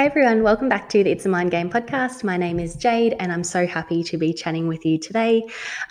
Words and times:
Hey 0.00 0.06
everyone, 0.06 0.42
welcome 0.42 0.70
back 0.70 0.88
to 0.88 1.04
the 1.04 1.10
It's 1.10 1.26
a 1.26 1.28
Mind 1.28 1.50
Game 1.50 1.68
podcast. 1.68 2.24
My 2.24 2.38
name 2.38 2.58
is 2.58 2.74
Jade, 2.74 3.14
and 3.18 3.30
I'm 3.30 3.44
so 3.44 3.66
happy 3.66 4.02
to 4.04 4.16
be 4.16 4.32
chatting 4.32 4.66
with 4.66 4.86
you 4.86 4.96
today. 4.96 5.42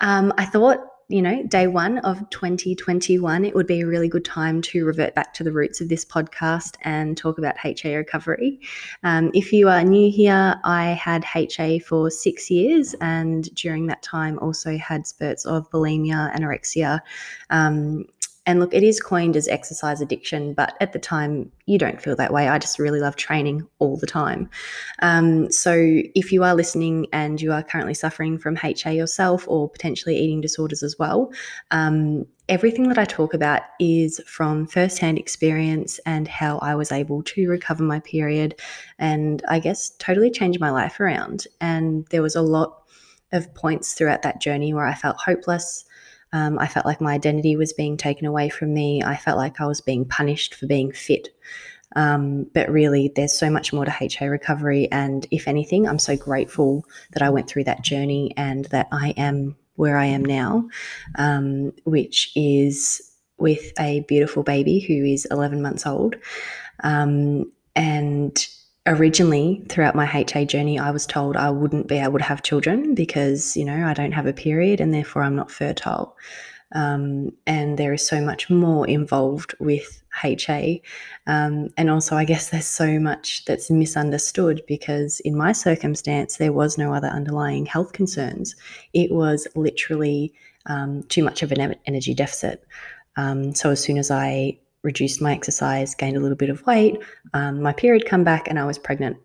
Um, 0.02 0.34
I 0.36 0.46
thought, 0.46 0.80
you 1.10 1.22
know, 1.22 1.44
day 1.44 1.68
one 1.68 2.00
of 2.00 2.28
2021, 2.32 3.46
it 3.46 3.54
would 3.54 3.68
be 3.68 3.82
a 3.82 3.86
really 3.86 4.08
good 4.08 4.26
time 4.26 4.64
to 4.64 4.84
revert 4.84 5.14
back 5.14 5.32
to 5.36 5.44
the 5.44 5.52
roots 5.52 5.80
of 5.80 5.90
this 5.90 6.06
podcast 6.06 6.76
and 6.82 7.18
talk 7.18 7.38
about 7.38 7.64
HA 7.64 7.98
recovery. 7.98 8.62
Um, 9.04 9.30
if 9.36 9.54
you 9.54 9.70
are 9.70 9.84
new 9.84 10.12
here, 10.12 10.60
I 10.64 10.88
had 10.88 11.24
HA 11.24 11.78
for 11.78 12.10
six 12.10 12.50
years, 12.50 12.96
and 13.02 13.44
during 13.54 13.86
that 13.88 14.02
time, 14.02 14.40
also 14.40 14.76
had 14.76 15.06
spurts 15.06 15.46
of 15.46 15.70
bulimia, 15.70 16.36
anorexia. 16.36 17.02
Um, 17.52 18.06
and 18.46 18.60
look, 18.60 18.74
it 18.74 18.84
is 18.84 19.00
coined 19.00 19.36
as 19.36 19.48
exercise 19.48 20.02
addiction, 20.02 20.54
but 20.54 20.76
at 20.82 20.94
the 20.94 21.00
time, 21.00 21.52
you 21.66 21.78
don't 21.78 22.02
feel 22.02 22.16
that 22.16 22.34
way. 22.34 22.48
I 22.48 22.58
just 22.58 22.80
really 22.80 23.00
love 23.00 23.16
training 23.16 23.68
all 23.80 23.98
the 23.98 24.08
time. 24.08 24.50
Um, 25.02 25.52
so, 25.52 25.74
if 26.16 26.32
you 26.32 26.44
are 26.44 26.56
listening 26.56 27.08
and 27.14 27.42
you 27.42 27.52
are 27.52 27.64
currently 27.64 27.94
suffering 27.94 28.38
from 28.38 28.58
HA 28.58 28.96
yourself 28.96 29.46
or 29.48 29.70
potentially 29.70 30.18
eating 30.18 30.42
disorders 30.42 30.84
as 30.84 30.98
well, 30.98 31.32
um, 31.72 32.26
everything 32.50 32.90
that 32.90 32.98
I 32.98 33.06
talk 33.06 33.34
about 33.34 33.62
is 33.80 34.20
from 34.26 34.66
firsthand 34.66 35.20
experience 35.20 36.00
and 36.06 36.28
how 36.28 36.58
I 36.58 36.76
was 36.76 36.92
able 36.92 37.22
to 37.24 37.48
recover 37.48 37.84
my 37.84 38.00
period 38.00 38.60
and 38.98 39.44
I 39.48 39.60
guess 39.60 39.92
totally 40.00 40.32
change 40.32 40.60
my 40.60 40.72
life 40.72 41.00
around. 41.00 41.46
And 41.62 42.08
there 42.08 42.24
was 42.24 42.36
a 42.36 42.42
lot 42.42 42.84
of 43.32 43.54
points 43.54 43.94
throughout 43.94 44.24
that 44.24 44.42
journey 44.42 44.74
where 44.74 44.86
I 44.86 44.96
felt 44.96 45.18
hopeless. 45.18 45.86
Um, 46.34 46.60
I 46.60 46.68
felt 46.68 46.86
like 46.86 47.02
my 47.02 47.14
identity 47.14 47.56
was 47.56 47.74
being 47.74 47.98
taken 47.98 48.26
away 48.26 48.50
from 48.50 48.74
me. 48.74 49.04
I 49.04 49.16
felt 49.16 49.38
like 49.38 49.60
I 49.60 49.66
was 49.66 49.82
being 49.82 50.06
punished 50.06 50.56
for 50.56 50.68
being 50.68 50.92
fit. 50.92 51.30
Um, 51.96 52.46
but 52.54 52.70
really, 52.70 53.12
there's 53.16 53.34
so 53.34 53.50
much 53.50 53.74
more 53.74 53.86
to 53.86 53.96
HA 54.00 54.28
recovery. 54.28 54.88
And 54.92 55.26
if 55.32 55.48
anything, 55.48 55.88
I'm 55.88 56.00
so 56.00 56.16
grateful 56.16 56.86
that 57.14 57.24
I 57.24 57.30
went 57.30 57.50
through 57.50 57.64
that 57.66 57.84
journey 57.84 58.34
and 58.38 58.66
that 58.66 58.88
I 58.92 59.14
am 59.18 59.56
where 59.76 59.98
I 59.98 60.06
am 60.06 60.24
now, 60.24 60.68
um, 61.16 61.72
which 61.86 62.32
is 62.36 63.02
with 63.38 63.72
a 63.80 64.02
beautiful 64.02 64.44
baby 64.44 64.80
who 64.80 65.06
is 65.06 65.26
11 65.32 65.62
months 65.62 65.88
old. 65.88 66.16
Um, 66.84 67.52
and 67.76 68.46
originally 68.86 69.64
throughout 69.70 69.96
my 69.96 70.10
HA 70.12 70.46
journey, 70.46 70.80
I 70.80 70.92
was 70.92 71.06
told 71.06 71.36
I 71.36 71.50
wouldn't 71.50 71.88
be 71.88 71.98
able 71.98 72.20
to 72.20 72.26
have 72.26 72.44
children 72.44 72.96
because, 72.96 73.56
you 73.56 73.66
know, 73.66 73.86
I 73.86 73.94
don't 73.94 74.14
have 74.14 74.26
a 74.26 74.34
period 74.34 74.82
and 74.82 74.94
therefore 74.94 75.24
I'm 75.24 75.36
not 75.36 75.52
fertile. 75.52 76.16
Um, 76.74 77.32
and 77.48 77.80
there 77.80 77.94
is 77.94 78.08
so 78.08 78.22
much 78.22 78.50
more 78.50 78.88
involved 78.88 79.56
with 79.60 80.04
HA. 80.24 80.82
Um, 81.26 81.70
and 81.78 81.90
also, 81.90 82.16
I 82.16 82.26
guess 82.26 82.50
there's 82.50 82.68
so 82.68 83.00
much 83.00 83.46
that's 83.46 83.72
misunderstood 83.72 84.62
because 84.68 85.20
in 85.22 85.36
my 85.36 85.52
circumstance, 85.52 86.38
there 86.38 86.54
was 86.54 86.78
no 86.78 86.94
other 86.94 87.08
underlying 87.08 87.66
health 87.66 87.94
concerns. 87.94 88.56
It 88.94 89.12
was 89.12 89.48
literally 89.56 90.34
um, 90.68 91.04
too 91.04 91.24
much 91.24 91.42
of 91.42 91.52
an 91.52 91.76
energy 91.86 92.14
deficit. 92.14 92.64
Um, 93.18 93.56
so 93.56 93.72
as 93.72 93.80
soon 93.80 93.98
as 93.98 94.12
I 94.12 94.60
reduced 94.84 95.22
my 95.22 95.34
exercise, 95.34 95.96
gained 95.96 96.18
a 96.18 96.20
little 96.20 96.38
bit 96.38 96.50
of 96.50 96.66
weight. 96.66 96.98
Um, 97.34 97.62
my 97.62 97.74
period 97.74 98.06
come 98.06 98.24
back, 98.24 98.48
and 98.48 98.60
I 98.60 98.66
was 98.66 98.78
pregnant 98.78 99.18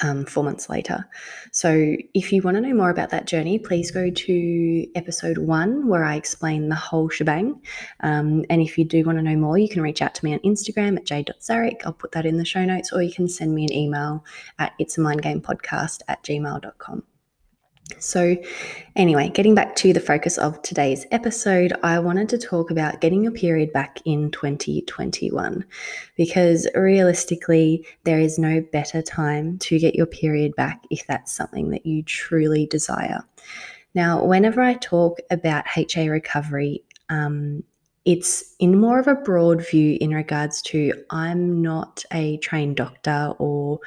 um, 0.00 0.24
four 0.24 0.44
months 0.44 0.68
later. 0.68 1.08
So, 1.50 1.96
if 2.14 2.32
you 2.32 2.42
want 2.42 2.56
to 2.56 2.60
know 2.60 2.74
more 2.74 2.90
about 2.90 3.10
that 3.10 3.26
journey, 3.26 3.58
please 3.58 3.90
go 3.90 4.10
to 4.10 4.86
episode 4.94 5.38
one 5.38 5.88
where 5.88 6.04
I 6.04 6.16
explain 6.16 6.68
the 6.68 6.74
whole 6.74 7.08
shebang. 7.08 7.60
Um, 8.00 8.44
and 8.48 8.62
if 8.62 8.78
you 8.78 8.84
do 8.84 9.04
want 9.04 9.18
to 9.18 9.22
know 9.22 9.36
more, 9.36 9.58
you 9.58 9.68
can 9.68 9.82
reach 9.82 10.02
out 10.02 10.14
to 10.16 10.24
me 10.24 10.32
on 10.32 10.40
Instagram 10.40 10.96
at 10.96 11.04
j.zarek. 11.04 11.84
I'll 11.84 11.92
put 11.92 12.12
that 12.12 12.26
in 12.26 12.38
the 12.38 12.44
show 12.44 12.64
notes, 12.64 12.92
or 12.92 13.02
you 13.02 13.12
can 13.12 13.28
send 13.28 13.54
me 13.54 13.64
an 13.64 13.72
email 13.72 14.24
at 14.58 14.72
it's 14.78 14.98
a 14.98 15.00
mind 15.00 15.22
game 15.22 15.40
podcast 15.40 16.02
at 16.08 16.22
gmail.com. 16.22 17.02
So, 17.98 18.36
anyway, 18.96 19.28
getting 19.28 19.54
back 19.54 19.76
to 19.76 19.92
the 19.92 20.00
focus 20.00 20.38
of 20.38 20.60
today's 20.62 21.06
episode, 21.10 21.72
I 21.82 21.98
wanted 21.98 22.28
to 22.30 22.38
talk 22.38 22.70
about 22.70 23.00
getting 23.00 23.22
your 23.22 23.32
period 23.32 23.72
back 23.72 23.98
in 24.04 24.30
2021 24.30 25.64
because 26.16 26.66
realistically, 26.74 27.86
there 28.04 28.20
is 28.20 28.38
no 28.38 28.60
better 28.72 29.02
time 29.02 29.58
to 29.58 29.78
get 29.78 29.94
your 29.94 30.06
period 30.06 30.54
back 30.56 30.82
if 30.90 31.06
that's 31.06 31.32
something 31.32 31.70
that 31.70 31.86
you 31.86 32.02
truly 32.02 32.66
desire. 32.66 33.24
Now, 33.94 34.24
whenever 34.24 34.62
I 34.62 34.74
talk 34.74 35.18
about 35.30 35.64
HA 35.76 36.08
recovery, 36.08 36.82
um, 37.08 37.62
it's 38.04 38.54
in 38.58 38.80
more 38.80 38.98
of 38.98 39.06
a 39.06 39.14
broad 39.14 39.64
view 39.64 39.96
in 40.00 40.12
regards 40.12 40.60
to 40.62 40.92
I'm 41.10 41.62
not 41.62 42.04
a 42.12 42.36
trained 42.38 42.76
doctor 42.76 43.32
or 43.38 43.78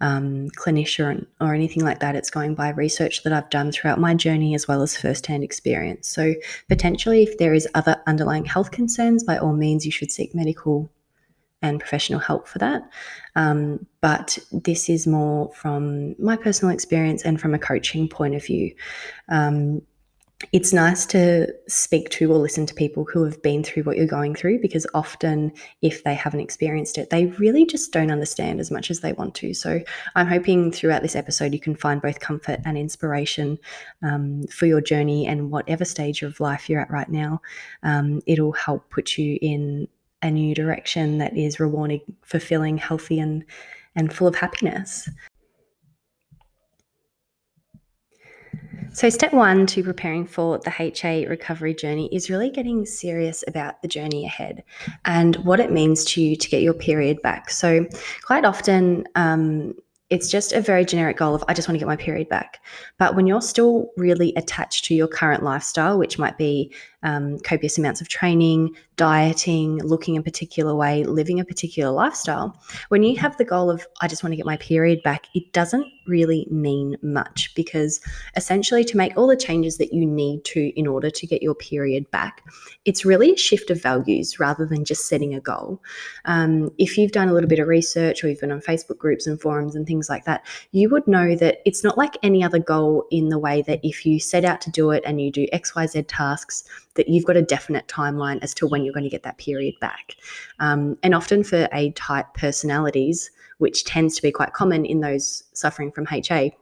um, 0.00 0.48
clinician 0.50 1.26
or 1.40 1.54
anything 1.54 1.84
like 1.84 1.98
that. 1.98 2.14
It's 2.14 2.30
going 2.30 2.54
by 2.54 2.68
research 2.70 3.24
that 3.24 3.32
I've 3.32 3.50
done 3.50 3.72
throughout 3.72 3.98
my 3.98 4.14
journey 4.14 4.54
as 4.54 4.68
well 4.68 4.80
as 4.82 4.96
firsthand 4.96 5.42
experience. 5.42 6.08
So, 6.08 6.34
potentially, 6.68 7.24
if 7.24 7.38
there 7.38 7.52
is 7.52 7.66
other 7.74 8.00
underlying 8.06 8.44
health 8.44 8.70
concerns, 8.70 9.24
by 9.24 9.38
all 9.38 9.54
means, 9.54 9.84
you 9.84 9.92
should 9.92 10.12
seek 10.12 10.34
medical 10.34 10.88
and 11.60 11.80
professional 11.80 12.20
help 12.20 12.46
for 12.46 12.58
that. 12.58 12.82
Um, 13.34 13.86
but 14.00 14.38
this 14.52 14.88
is 14.88 15.06
more 15.06 15.50
from 15.52 16.14
my 16.22 16.36
personal 16.36 16.72
experience 16.72 17.24
and 17.24 17.40
from 17.40 17.54
a 17.54 17.58
coaching 17.58 18.08
point 18.08 18.34
of 18.36 18.44
view. 18.44 18.72
Um, 19.30 19.82
it's 20.52 20.72
nice 20.72 21.06
to 21.06 21.46
speak 21.68 22.10
to 22.10 22.30
or 22.30 22.38
listen 22.38 22.66
to 22.66 22.74
people 22.74 23.04
who 23.04 23.24
have 23.24 23.40
been 23.42 23.62
through 23.62 23.84
what 23.84 23.96
you're 23.96 24.06
going 24.06 24.34
through 24.34 24.60
because 24.60 24.86
often, 24.94 25.52
if 25.80 26.04
they 26.04 26.14
haven't 26.14 26.40
experienced 26.40 26.98
it, 26.98 27.10
they 27.10 27.26
really 27.26 27.64
just 27.64 27.92
don't 27.92 28.10
understand 28.10 28.60
as 28.60 28.70
much 28.70 28.90
as 28.90 29.00
they 29.00 29.12
want 29.12 29.34
to. 29.36 29.54
So, 29.54 29.80
I'm 30.14 30.26
hoping 30.26 30.72
throughout 30.72 31.02
this 31.02 31.16
episode 31.16 31.52
you 31.52 31.60
can 31.60 31.76
find 31.76 32.02
both 32.02 32.20
comfort 32.20 32.60
and 32.64 32.76
inspiration 32.76 33.58
um, 34.02 34.46
for 34.48 34.66
your 34.66 34.80
journey 34.80 35.26
and 35.26 35.50
whatever 35.50 35.84
stage 35.84 36.22
of 36.22 36.40
life 36.40 36.68
you're 36.68 36.80
at 36.80 36.90
right 36.90 37.08
now. 37.08 37.40
Um, 37.82 38.20
it'll 38.26 38.52
help 38.52 38.90
put 38.90 39.16
you 39.16 39.38
in 39.40 39.88
a 40.22 40.30
new 40.30 40.54
direction 40.54 41.18
that 41.18 41.36
is 41.36 41.60
rewarding, 41.60 42.00
fulfilling, 42.22 42.78
healthy, 42.78 43.20
and 43.20 43.44
and 43.96 44.12
full 44.12 44.26
of 44.26 44.34
happiness. 44.34 45.08
So, 48.92 49.10
step 49.10 49.32
one 49.32 49.66
to 49.66 49.82
preparing 49.82 50.26
for 50.26 50.58
the 50.58 50.72
HA 50.78 51.26
recovery 51.26 51.74
journey 51.74 52.08
is 52.12 52.30
really 52.30 52.50
getting 52.50 52.86
serious 52.86 53.42
about 53.48 53.82
the 53.82 53.88
journey 53.88 54.24
ahead 54.24 54.62
and 55.04 55.36
what 55.36 55.60
it 55.60 55.72
means 55.72 56.04
to 56.06 56.22
you 56.22 56.36
to 56.36 56.48
get 56.48 56.62
your 56.62 56.74
period 56.74 57.20
back. 57.22 57.50
So, 57.50 57.86
quite 58.22 58.44
often, 58.44 59.06
um, 59.14 59.74
it's 60.10 60.28
just 60.28 60.52
a 60.52 60.60
very 60.60 60.84
generic 60.84 61.16
goal 61.16 61.34
of 61.34 61.42
I 61.48 61.54
just 61.54 61.66
want 61.66 61.76
to 61.76 61.78
get 61.80 61.88
my 61.88 61.96
period 61.96 62.28
back. 62.28 62.64
But 62.98 63.16
when 63.16 63.26
you're 63.26 63.42
still 63.42 63.90
really 63.96 64.32
attached 64.36 64.84
to 64.86 64.94
your 64.94 65.08
current 65.08 65.42
lifestyle, 65.42 65.98
which 65.98 66.18
might 66.18 66.38
be 66.38 66.72
um, 67.04 67.38
copious 67.40 67.78
amounts 67.78 68.00
of 68.00 68.08
training, 68.08 68.74
dieting, 68.96 69.78
looking 69.82 70.16
a 70.16 70.22
particular 70.22 70.74
way, 70.74 71.04
living 71.04 71.38
a 71.38 71.44
particular 71.44 71.92
lifestyle, 71.92 72.60
when 72.88 73.02
you 73.02 73.16
have 73.18 73.36
the 73.36 73.44
goal 73.44 73.70
of, 73.70 73.86
I 74.00 74.08
just 74.08 74.24
want 74.24 74.32
to 74.32 74.36
get 74.36 74.46
my 74.46 74.56
period 74.56 75.02
back, 75.02 75.26
it 75.34 75.52
doesn't 75.52 75.86
really 76.06 76.46
mean 76.50 76.96
much 77.02 77.54
because 77.54 78.00
essentially 78.36 78.84
to 78.84 78.96
make 78.96 79.16
all 79.16 79.26
the 79.26 79.36
changes 79.36 79.78
that 79.78 79.92
you 79.92 80.06
need 80.06 80.44
to 80.44 80.72
in 80.78 80.86
order 80.86 81.10
to 81.10 81.26
get 81.26 81.42
your 81.42 81.54
period 81.54 82.10
back, 82.10 82.42
it's 82.84 83.04
really 83.04 83.32
a 83.32 83.36
shift 83.36 83.70
of 83.70 83.82
values 83.82 84.38
rather 84.38 84.66
than 84.66 84.84
just 84.84 85.08
setting 85.08 85.34
a 85.34 85.40
goal. 85.40 85.82
Um, 86.24 86.70
if 86.78 86.96
you've 86.96 87.12
done 87.12 87.28
a 87.28 87.32
little 87.32 87.48
bit 87.48 87.58
of 87.58 87.68
research 87.68 88.22
or 88.22 88.28
you've 88.28 88.40
been 88.40 88.52
on 88.52 88.60
Facebook 88.60 88.98
groups 88.98 89.26
and 89.26 89.40
forums 89.40 89.74
and 89.74 89.86
things 89.86 90.08
like 90.08 90.24
that, 90.24 90.46
you 90.72 90.88
would 90.90 91.06
know 91.06 91.34
that 91.36 91.58
it's 91.66 91.84
not 91.84 91.98
like 91.98 92.16
any 92.22 92.42
other 92.42 92.58
goal 92.58 93.06
in 93.10 93.28
the 93.28 93.38
way 93.38 93.62
that 93.62 93.80
if 93.82 94.06
you 94.06 94.18
set 94.20 94.44
out 94.44 94.60
to 94.62 94.70
do 94.70 94.90
it 94.90 95.02
and 95.04 95.20
you 95.20 95.30
do 95.30 95.46
XYZ 95.52 96.04
tasks, 96.08 96.64
that 96.94 97.08
you've 97.08 97.24
got 97.24 97.36
a 97.36 97.42
definite 97.42 97.86
timeline 97.88 98.38
as 98.42 98.54
to 98.54 98.66
when 98.66 98.84
you're 98.84 98.94
going 98.94 99.04
to 99.04 99.10
get 99.10 99.22
that 99.24 99.38
period 99.38 99.74
back. 99.80 100.16
Um, 100.60 100.96
and 101.02 101.14
often 101.14 101.44
for 101.44 101.68
A 101.72 101.90
type 101.92 102.26
personalities, 102.34 103.30
which 103.58 103.84
tends 103.84 104.16
to 104.16 104.22
be 104.22 104.32
quite 104.32 104.52
common 104.52 104.84
in 104.84 105.00
those 105.00 105.44
suffering 105.52 105.92
from 105.92 106.06
HA, 106.10 106.56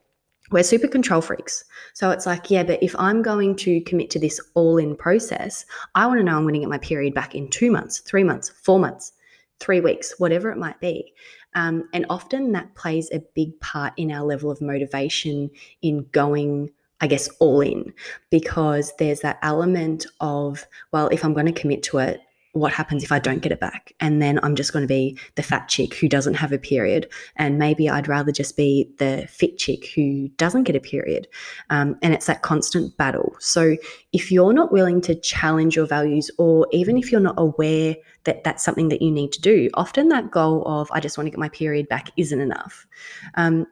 we're 0.50 0.62
super 0.62 0.88
control 0.88 1.20
freaks. 1.20 1.64
So 1.94 2.10
it's 2.10 2.26
like, 2.26 2.50
yeah, 2.50 2.62
but 2.62 2.82
if 2.82 2.94
I'm 2.98 3.22
going 3.22 3.56
to 3.56 3.80
commit 3.82 4.10
to 4.10 4.18
this 4.18 4.40
all 4.54 4.76
in 4.76 4.94
process, 4.96 5.64
I 5.94 6.06
want 6.06 6.18
to 6.20 6.24
know 6.24 6.36
I'm 6.36 6.42
going 6.42 6.54
to 6.54 6.60
get 6.60 6.68
my 6.68 6.78
period 6.78 7.14
back 7.14 7.34
in 7.34 7.48
two 7.48 7.70
months, 7.70 8.00
three 8.00 8.24
months, 8.24 8.50
four 8.50 8.78
months, 8.78 9.12
three 9.60 9.80
weeks, 9.80 10.14
whatever 10.18 10.50
it 10.50 10.58
might 10.58 10.78
be. 10.80 11.14
Um, 11.54 11.88
and 11.92 12.06
often 12.10 12.52
that 12.52 12.74
plays 12.74 13.10
a 13.12 13.22
big 13.34 13.58
part 13.60 13.92
in 13.96 14.10
our 14.10 14.24
level 14.24 14.50
of 14.50 14.60
motivation 14.60 15.50
in 15.82 16.06
going 16.12 16.70
I 17.02 17.08
guess, 17.08 17.28
all 17.40 17.60
in 17.60 17.92
because 18.30 18.92
there's 18.98 19.20
that 19.20 19.38
element 19.42 20.06
of, 20.20 20.66
well, 20.92 21.08
if 21.08 21.24
I'm 21.24 21.34
going 21.34 21.46
to 21.46 21.52
commit 21.52 21.82
to 21.84 21.98
it, 21.98 22.20
what 22.52 22.72
happens 22.72 23.02
if 23.02 23.10
I 23.10 23.18
don't 23.18 23.40
get 23.40 23.50
it 23.50 23.60
back? 23.60 23.92
And 23.98 24.20
then 24.20 24.38
I'm 24.42 24.54
just 24.54 24.74
going 24.74 24.82
to 24.82 24.88
be 24.88 25.18
the 25.36 25.42
fat 25.42 25.68
chick 25.68 25.94
who 25.94 26.06
doesn't 26.06 26.34
have 26.34 26.52
a 26.52 26.58
period. 26.58 27.08
And 27.36 27.58
maybe 27.58 27.88
I'd 27.88 28.08
rather 28.08 28.30
just 28.30 28.58
be 28.58 28.90
the 28.98 29.26
fit 29.28 29.56
chick 29.56 29.88
who 29.94 30.28
doesn't 30.36 30.64
get 30.64 30.76
a 30.76 30.80
period. 30.80 31.28
Um, 31.70 31.96
and 32.02 32.12
it's 32.12 32.26
that 32.26 32.42
constant 32.42 32.94
battle. 32.98 33.34
So 33.40 33.76
if 34.12 34.30
you're 34.30 34.52
not 34.52 34.70
willing 34.70 35.00
to 35.02 35.14
challenge 35.14 35.76
your 35.76 35.86
values, 35.86 36.30
or 36.38 36.66
even 36.72 36.98
if 36.98 37.10
you're 37.10 37.22
not 37.22 37.36
aware 37.38 37.96
that 38.24 38.44
that's 38.44 38.62
something 38.62 38.90
that 38.90 39.00
you 39.00 39.10
need 39.10 39.32
to 39.32 39.40
do, 39.40 39.70
often 39.74 40.10
that 40.10 40.30
goal 40.30 40.62
of, 40.66 40.90
I 40.92 41.00
just 41.00 41.16
want 41.16 41.26
to 41.28 41.30
get 41.30 41.40
my 41.40 41.48
period 41.48 41.88
back, 41.88 42.10
isn't 42.18 42.40
enough. 42.40 42.86
Um, 43.34 43.66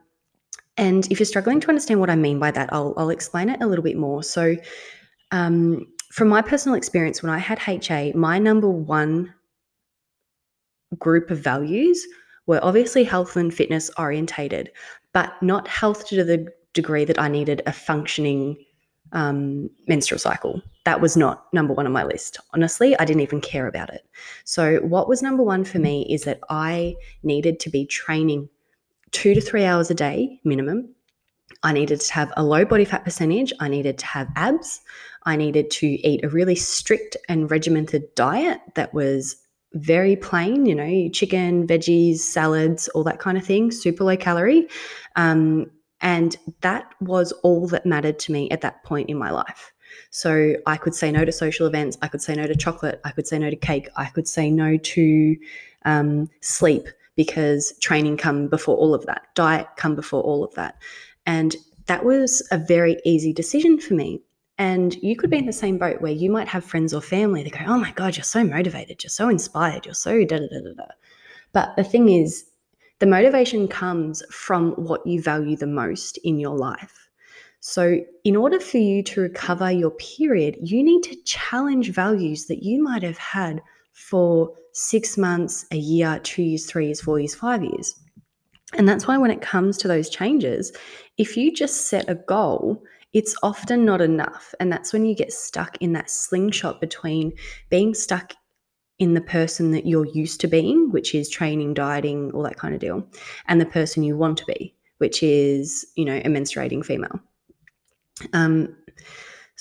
and 0.81 1.07
if 1.11 1.21
you're 1.21 1.27
struggling 1.27 1.61
to 1.61 1.69
understand 1.69 2.01
what 2.01 2.09
I 2.09 2.17
mean 2.17 2.39
by 2.39 2.51
that, 2.53 2.73
I'll, 2.73 2.95
I'll 2.97 3.11
explain 3.11 3.51
it 3.51 3.61
a 3.61 3.67
little 3.67 3.85
bit 3.85 3.99
more. 3.99 4.23
So, 4.23 4.57
um, 5.31 5.87
from 6.11 6.29
my 6.29 6.41
personal 6.41 6.75
experience, 6.75 7.23
when 7.23 7.31
I 7.31 7.39
had 7.39 7.61
HA, 7.65 8.13
my 8.15 8.39
number 8.39 8.69
one 8.69 9.33
group 10.99 11.31
of 11.31 11.39
values 11.39 12.05
were 12.47 12.59
obviously 12.65 13.05
health 13.05 13.37
and 13.37 13.53
fitness 13.53 13.91
orientated, 13.99 14.71
but 15.13 15.35
not 15.43 15.69
health 15.69 16.09
to 16.09 16.25
the 16.25 16.49
degree 16.73 17.05
that 17.05 17.21
I 17.21 17.29
needed 17.29 17.61
a 17.67 17.73
functioning 17.73 18.57
um, 19.13 19.69
menstrual 19.87 20.19
cycle. 20.19 20.63
That 20.87 21.03
was 21.03 21.15
not 21.15 21.45
number 21.53 21.75
one 21.75 21.87
on 21.87 21.93
my 21.93 22.05
list. 22.05 22.39
Honestly, 22.55 22.99
I 22.99 23.05
didn't 23.05 23.23
even 23.23 23.43
care 23.43 23.69
about 23.69 23.91
it. 23.91 24.03
So, 24.45 24.79
what 24.79 25.09
was 25.09 25.23
number 25.23 25.43
one 25.43 25.65
for 25.65 25.79
me 25.79 26.07
is 26.11 26.23
that 26.25 26.41
I 26.49 26.97
needed 27.23 27.61
to 27.61 27.71
be 27.71 27.85
training 27.85 28.49
two 29.13 29.35
to 29.35 29.41
three 29.41 29.65
hours 29.65 29.91
a 29.91 29.95
day 29.95 30.41
minimum 30.45 30.95
I 31.63 31.73
needed 31.73 32.01
to 32.01 32.13
have 32.13 32.33
a 32.37 32.45
low 32.45 32.65
body 32.65 32.85
fat 32.85 33.05
percentage. 33.05 33.53
I 33.61 33.69
needed 33.69 33.99
to 33.99 34.07
have 34.07 34.29
abs. 34.37 34.81
I 35.25 35.37
needed 35.37 35.71
to 35.73 35.87
eat 35.87 36.25
a 36.25 36.29
really 36.29 36.55
strict 36.55 37.17
and 37.29 37.51
regimented 37.51 38.15
diet 38.15 38.61
that 38.75 38.95
was 38.95 39.37
very 39.75 40.17
plain, 40.17 40.67
you 40.67 40.75
know, 40.75 41.09
chicken, 41.11 41.67
veggies, 41.67 42.19
salads, 42.19 42.89
all 42.89 43.05
that 43.05 43.19
kind 43.19 43.37
of 43.37 43.45
thing, 43.45 43.71
super 43.71 44.05
low 44.05 44.17
calorie. 44.17 44.69
Um, 45.17 45.71
and 46.01 46.37
that 46.63 46.91
was 47.01 47.33
all 47.43 47.67
that 47.69 47.85
mattered 47.85 48.19
to 48.21 48.33
me 48.33 48.51
at 48.51 48.63
that 48.63 48.83
point 48.85 49.11
in 49.11 49.19
my 49.19 49.31
life. 49.31 49.73
So 50.09 50.55
I 50.67 50.77
could 50.77 50.95
say 50.95 51.13
no 51.13 51.25
to 51.25 51.33
social 51.33 51.67
events. 51.67 51.99
I 52.01 52.09
could 52.09 52.23
say 52.23 52.35
no 52.35 52.47
to 52.47 52.57
chocolate. 52.57 53.01
I 53.05 53.11
could 53.11 53.27
say 53.27 53.39
no 53.39 53.51
to 53.51 53.57
cake. 53.57 53.89
I 53.97 54.07
could 54.07 54.27
say 54.27 54.51
no 54.51 54.79
to 54.79 55.37
um, 55.85 56.31
sleep 56.41 56.89
because 57.21 57.75
training 57.83 58.17
come 58.17 58.49
before 58.49 58.79
all 58.79 58.95
of 58.95 59.05
that. 59.05 59.27
Diet 59.35 59.67
come 59.77 59.95
before 59.95 60.23
all 60.23 60.43
of 60.43 60.55
that. 60.55 60.77
And 61.27 61.55
that 61.85 62.03
was 62.03 62.43
a 62.51 62.57
very 62.57 62.97
easy 63.05 63.31
decision 63.31 63.79
for 63.79 63.93
me. 63.93 64.23
And 64.57 64.95
you 65.03 65.15
could 65.17 65.29
be 65.29 65.37
in 65.37 65.45
the 65.45 65.53
same 65.53 65.77
boat 65.77 66.01
where 66.01 66.13
you 66.13 66.31
might 66.31 66.49
have 66.49 66.65
friends 66.65 66.95
or 66.95 67.03
family 67.03 67.43
that 67.43 67.53
go, 67.53 67.59
Oh 67.67 67.77
my 67.77 67.93
God, 67.93 68.17
you're 68.17 68.25
so 68.25 68.43
motivated, 68.43 69.05
you're 69.05 69.11
so 69.11 69.29
inspired, 69.29 69.85
you're 69.85 69.95
so 69.95 70.25
da 70.25 70.39
da 70.39 70.47
da 70.49 70.73
da. 70.79 70.85
But 71.53 71.77
the 71.77 71.85
thing 71.85 72.09
is, 72.09 72.47
the 73.01 73.07
motivation 73.07 73.69
comes 73.69 74.23
from 74.31 74.71
what 74.73 75.07
you 75.07 75.21
value 75.21 75.59
the 75.59 75.67
most 75.67 76.17
in 76.25 76.39
your 76.39 76.57
life. 76.57 77.11
So, 77.61 78.01
in 78.25 78.35
order 78.35 78.59
for 78.59 78.79
you 78.79 79.03
to 79.03 79.21
recover 79.21 79.71
your 79.71 79.91
period, 79.91 80.57
you 80.63 80.83
need 80.83 81.03
to 81.03 81.23
challenge 81.25 81.91
values 81.91 82.47
that 82.47 82.63
you 82.63 82.83
might 82.83 83.03
have 83.03 83.19
had 83.19 83.61
for 83.93 84.55
six 84.73 85.17
months, 85.19 85.67
a 85.71 85.77
year, 85.77 86.21
two 86.23 86.43
years, 86.43 86.67
three 86.67 86.87
years, 86.87 87.01
four 87.01 87.19
years, 87.19 87.35
five 87.35 87.63
years. 87.63 87.95
And 88.75 88.89
that's 88.89 89.07
why 89.07 89.19
when 89.19 89.31
it 89.31 89.41
comes 89.41 89.77
to 89.79 89.89
those 89.89 90.09
changes, 90.09 90.73
if 91.19 91.37
you 91.37 91.53
just 91.53 91.89
set 91.89 92.09
a 92.09 92.15
goal, 92.15 92.83
it's 93.13 93.35
often 93.43 93.85
not 93.85 94.01
enough. 94.01 94.55
And 94.61 94.71
that's 94.71 94.93
when 94.93 95.05
you 95.05 95.15
get 95.15 95.33
stuck 95.33 95.77
in 95.81 95.93
that 95.95 96.11
slingshot 96.11 96.81
between 96.81 97.33
being 97.69 97.95
stuck 97.95 98.35
in 99.01 99.15
the 99.15 99.21
person 99.21 99.73
that 99.73 99.87
you're 99.87 100.07
used 100.07 100.41
to 100.43 100.47
being, 100.47 100.91
which 100.93 101.15
is 101.15 101.29
training, 101.29 101.75
dieting, 101.75 102.31
all 102.33 102.43
that 102.43 102.59
kind 102.59 102.75
of 102.75 102.81
deal, 102.81 103.05
and 103.49 103.61
the 103.61 103.67
person 103.67 104.03
you 104.03 104.17
want 104.17 104.39
to 104.39 104.45
be, 104.45 104.75
which 104.99 105.23
is, 105.23 105.87
you 105.97 106.05
know, 106.05 106.17
a 106.17 106.25
menstruating 106.25 106.85
female. 106.85 107.19
Um, 108.35 108.77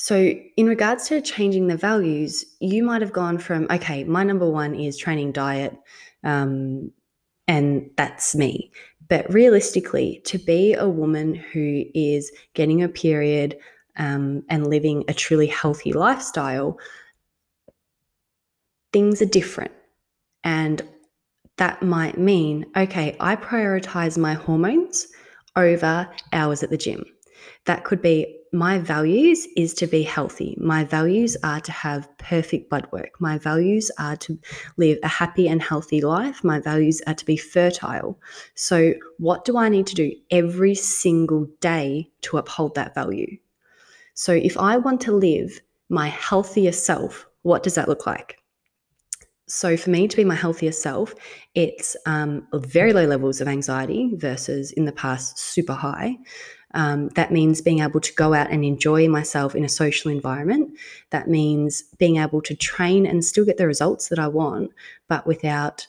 so, 0.02 0.16
in 0.56 0.66
regards 0.66 1.10
to 1.10 1.20
changing 1.20 1.68
the 1.68 1.76
values, 1.76 2.46
you 2.62 2.84
might 2.84 3.02
have 3.02 3.12
gone 3.12 3.38
from, 3.38 3.68
okay, 3.70 4.06
my 4.06 4.24
number 4.24 4.50
one 4.50 4.74
is 4.74 4.96
training, 4.96 5.34
diet, 5.34 5.76
um, 6.24 6.90
and 7.50 7.92
that's 7.98 8.34
me. 8.34 8.72
But 9.10 9.32
realistically, 9.32 10.22
to 10.24 10.38
be 10.38 10.74
a 10.74 10.88
woman 10.88 11.36
who 11.36 11.84
is 11.94 12.32
getting 12.54 12.82
a 12.82 12.88
period 12.88 13.58
um, 13.98 14.42
and 14.48 14.68
living 14.68 15.04
a 15.10 15.14
truly 15.14 15.48
healthy 15.48 15.92
lifestyle, 15.92 16.80
things 18.94 19.22
are 19.22 19.26
different. 19.26 19.74
And 20.46 20.82
that 21.58 21.84
might 21.84 22.18
mean, 22.18 22.68
okay, 22.78 23.18
I 23.20 23.36
prioritize 23.36 24.18
my 24.18 24.34
hormones 24.34 25.08
over 25.58 26.10
hours 26.32 26.64
at 26.64 26.70
the 26.70 26.78
gym. 26.78 27.04
That 27.66 27.84
could 27.84 28.02
be 28.02 28.40
my 28.52 28.80
values 28.80 29.48
is 29.56 29.74
to 29.76 29.88
be 29.88 30.02
healthy. 30.02 30.58
My 30.60 30.84
values 30.84 31.38
are 31.44 31.60
to 31.62 31.72
have 31.72 32.10
perfect 32.18 32.70
blood 32.70 32.88
work. 32.92 33.12
My 33.20 33.38
values 33.38 33.92
are 34.00 34.16
to 34.18 34.40
live 34.78 34.98
a 35.04 35.08
happy 35.08 35.48
and 35.48 35.62
healthy 35.62 36.02
life. 36.02 36.44
My 36.44 36.60
values 36.60 37.02
are 37.06 37.14
to 37.14 37.26
be 37.26 37.38
fertile. 37.38 38.20
So, 38.56 38.94
what 39.18 39.46
do 39.46 39.58
I 39.58 39.70
need 39.70 39.88
to 39.88 39.96
do 39.96 40.12
every 40.32 40.76
single 40.76 41.48
day 41.62 42.10
to 42.22 42.38
uphold 42.38 42.76
that 42.76 42.96
value? 42.96 43.38
So, 44.16 44.34
if 44.34 44.58
I 44.58 44.78
want 44.78 45.02
to 45.02 45.12
live 45.12 45.60
my 45.90 46.08
healthier 46.08 46.72
self, 46.72 47.28
what 47.44 47.64
does 47.64 47.76
that 47.76 47.88
look 47.88 48.08
like? 48.08 48.40
So, 49.48 49.78
for 49.78 49.90
me 49.90 50.08
to 50.08 50.18
be 50.18 50.24
my 50.24 50.36
healthier 50.36 50.72
self, 50.72 51.14
it's 51.56 51.96
um, 52.06 52.48
very 52.54 52.94
low 52.94 53.06
levels 53.06 53.42
of 53.42 53.48
anxiety 53.48 54.12
versus 54.16 54.72
in 54.72 54.86
the 54.86 54.92
past 54.92 55.38
super 55.40 55.74
high. 55.74 56.18
Um, 56.74 57.10
that 57.10 57.32
means 57.32 57.62
being 57.62 57.80
able 57.80 58.00
to 58.00 58.14
go 58.14 58.34
out 58.34 58.52
and 58.52 58.64
enjoy 58.64 59.08
myself 59.08 59.56
in 59.56 59.66
a 59.66 59.70
social 59.70 60.12
environment. 60.12 60.78
That 61.10 61.28
means 61.28 61.84
being 61.98 62.18
able 62.18 62.42
to 62.44 62.56
train 62.56 63.06
and 63.06 63.26
still 63.26 63.46
get 63.46 63.58
the 63.58 63.68
results 63.68 64.10
that 64.10 64.20
I 64.20 64.28
want, 64.28 64.72
but 65.08 65.26
without 65.26 65.88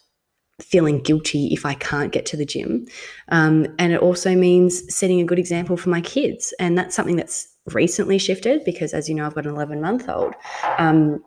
feeling 0.63 1.01
guilty 1.01 1.49
if 1.53 1.65
I 1.65 1.75
can't 1.75 2.13
get 2.13 2.27
to 2.27 2.37
the 2.37 2.45
gym. 2.45 2.87
Um, 3.29 3.67
and 3.79 3.93
it 3.93 4.01
also 4.01 4.35
means 4.35 4.95
setting 4.95 5.21
a 5.21 5.25
good 5.25 5.39
example 5.39 5.77
for 5.77 5.89
my 5.89 6.01
kids. 6.01 6.55
And 6.59 6.77
that's 6.77 6.95
something 6.95 7.17
that's 7.17 7.49
recently 7.67 8.19
shifted 8.19 8.65
because, 8.65 8.93
as 8.93 9.09
you 9.09 9.15
know, 9.15 9.27
I've 9.27 9.35
got 9.35 9.47
an 9.47 9.55
11 9.55 9.81
month 9.81 10.09
old. 10.09 10.35
Um, 10.79 11.23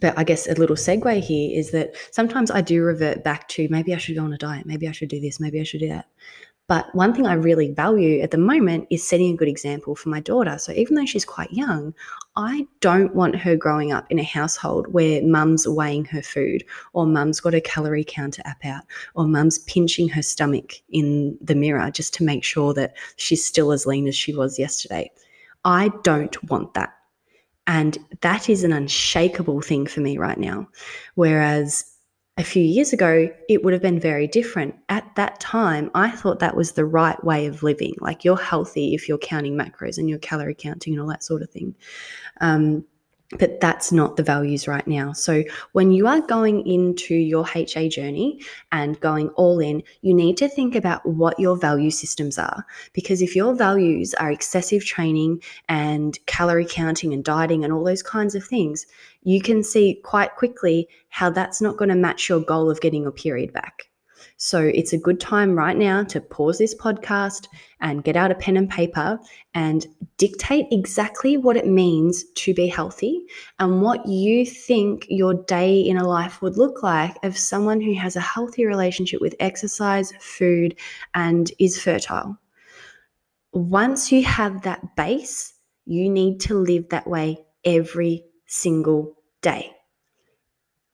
but 0.00 0.18
I 0.18 0.24
guess 0.24 0.48
a 0.48 0.54
little 0.54 0.76
segue 0.76 1.20
here 1.22 1.56
is 1.56 1.70
that 1.70 1.94
sometimes 2.10 2.50
I 2.50 2.60
do 2.60 2.82
revert 2.82 3.22
back 3.22 3.46
to 3.48 3.68
maybe 3.70 3.94
I 3.94 3.98
should 3.98 4.16
go 4.16 4.24
on 4.24 4.32
a 4.32 4.38
diet, 4.38 4.66
maybe 4.66 4.88
I 4.88 4.92
should 4.92 5.08
do 5.08 5.20
this, 5.20 5.38
maybe 5.38 5.60
I 5.60 5.62
should 5.62 5.80
do 5.80 5.88
that. 5.88 6.06
But 6.68 6.92
one 6.94 7.14
thing 7.14 7.26
I 7.26 7.34
really 7.34 7.70
value 7.70 8.20
at 8.20 8.32
the 8.32 8.38
moment 8.38 8.88
is 8.90 9.06
setting 9.06 9.32
a 9.32 9.36
good 9.36 9.46
example 9.46 9.94
for 9.94 10.08
my 10.08 10.18
daughter. 10.18 10.58
So 10.58 10.72
even 10.72 10.96
though 10.96 11.06
she's 11.06 11.24
quite 11.24 11.52
young, 11.52 11.94
I 12.34 12.66
don't 12.80 13.14
want 13.14 13.36
her 13.36 13.54
growing 13.54 13.92
up 13.92 14.06
in 14.10 14.18
a 14.18 14.24
household 14.24 14.92
where 14.92 15.22
mum's 15.22 15.68
weighing 15.68 16.06
her 16.06 16.22
food, 16.22 16.64
or 16.92 17.06
mum's 17.06 17.40
got 17.40 17.54
a 17.54 17.60
calorie 17.60 18.04
counter 18.04 18.42
app 18.44 18.64
out, 18.64 18.82
or 19.14 19.28
mum's 19.28 19.60
pinching 19.60 20.08
her 20.08 20.22
stomach 20.22 20.74
in 20.90 21.38
the 21.40 21.54
mirror 21.54 21.88
just 21.92 22.12
to 22.14 22.24
make 22.24 22.42
sure 22.42 22.74
that 22.74 22.96
she's 23.14 23.44
still 23.44 23.70
as 23.70 23.86
lean 23.86 24.08
as 24.08 24.16
she 24.16 24.34
was 24.34 24.58
yesterday. 24.58 25.08
I 25.64 25.90
don't 26.02 26.42
want 26.50 26.74
that. 26.74 26.92
And 27.68 27.98
that 28.20 28.48
is 28.48 28.64
an 28.64 28.72
unshakable 28.72 29.60
thing 29.60 29.86
for 29.86 30.00
me 30.00 30.18
right 30.18 30.38
now. 30.38 30.68
Whereas 31.14 31.95
a 32.38 32.44
few 32.44 32.62
years 32.62 32.92
ago, 32.92 33.30
it 33.48 33.64
would 33.64 33.72
have 33.72 33.82
been 33.82 33.98
very 33.98 34.26
different. 34.26 34.74
At 34.90 35.14
that 35.16 35.40
time, 35.40 35.90
I 35.94 36.10
thought 36.10 36.38
that 36.40 36.56
was 36.56 36.72
the 36.72 36.84
right 36.84 37.22
way 37.24 37.46
of 37.46 37.62
living. 37.62 37.94
Like 38.00 38.24
you're 38.24 38.36
healthy 38.36 38.94
if 38.94 39.08
you're 39.08 39.18
counting 39.18 39.56
macros 39.56 39.96
and 39.96 40.08
you're 40.08 40.18
calorie 40.18 40.54
counting 40.54 40.92
and 40.92 41.00
all 41.00 41.08
that 41.08 41.24
sort 41.24 41.40
of 41.40 41.50
thing. 41.50 41.74
Um, 42.42 42.84
but 43.38 43.60
that's 43.60 43.90
not 43.90 44.16
the 44.16 44.22
values 44.22 44.68
right 44.68 44.86
now. 44.86 45.12
So, 45.12 45.42
when 45.72 45.90
you 45.90 46.06
are 46.06 46.20
going 46.20 46.66
into 46.66 47.14
your 47.14 47.44
HA 47.54 47.88
journey 47.88 48.40
and 48.72 48.98
going 49.00 49.30
all 49.30 49.58
in, 49.58 49.82
you 50.02 50.14
need 50.14 50.36
to 50.38 50.48
think 50.48 50.74
about 50.74 51.04
what 51.04 51.38
your 51.38 51.56
value 51.56 51.90
systems 51.90 52.38
are. 52.38 52.64
Because 52.92 53.22
if 53.22 53.34
your 53.34 53.54
values 53.54 54.14
are 54.14 54.30
excessive 54.30 54.84
training 54.84 55.42
and 55.68 56.18
calorie 56.26 56.66
counting 56.68 57.12
and 57.12 57.24
dieting 57.24 57.64
and 57.64 57.72
all 57.72 57.84
those 57.84 58.02
kinds 58.02 58.34
of 58.34 58.44
things, 58.44 58.86
you 59.22 59.40
can 59.40 59.62
see 59.62 60.00
quite 60.04 60.36
quickly 60.36 60.88
how 61.08 61.30
that's 61.30 61.60
not 61.60 61.76
going 61.76 61.88
to 61.88 61.94
match 61.94 62.28
your 62.28 62.40
goal 62.40 62.70
of 62.70 62.80
getting 62.80 63.02
your 63.02 63.12
period 63.12 63.52
back. 63.52 63.88
So 64.38 64.60
it's 64.60 64.92
a 64.92 64.98
good 64.98 65.18
time 65.18 65.56
right 65.56 65.76
now 65.76 66.04
to 66.04 66.20
pause 66.20 66.58
this 66.58 66.74
podcast 66.74 67.46
and 67.80 68.04
get 68.04 68.16
out 68.16 68.30
a 68.30 68.34
pen 68.34 68.58
and 68.58 68.68
paper 68.68 69.18
and 69.54 69.86
dictate 70.18 70.66
exactly 70.70 71.38
what 71.38 71.56
it 71.56 71.66
means 71.66 72.24
to 72.34 72.52
be 72.52 72.66
healthy 72.66 73.22
and 73.58 73.80
what 73.80 74.06
you 74.06 74.44
think 74.44 75.06
your 75.08 75.34
day 75.34 75.80
in 75.80 75.96
a 75.96 76.06
life 76.06 76.42
would 76.42 76.58
look 76.58 76.82
like 76.82 77.16
of 77.22 77.36
someone 77.36 77.80
who 77.80 77.94
has 77.94 78.16
a 78.16 78.20
healthy 78.20 78.66
relationship 78.66 79.22
with 79.22 79.34
exercise, 79.40 80.12
food, 80.20 80.76
and 81.14 81.50
is 81.58 81.80
fertile. 81.80 82.38
Once 83.52 84.12
you 84.12 84.22
have 84.22 84.62
that 84.62 84.96
base, 84.96 85.54
you 85.86 86.10
need 86.10 86.40
to 86.40 86.54
live 86.54 86.86
that 86.90 87.06
way 87.06 87.38
every 87.64 88.22
single 88.46 89.16
day. 89.40 89.75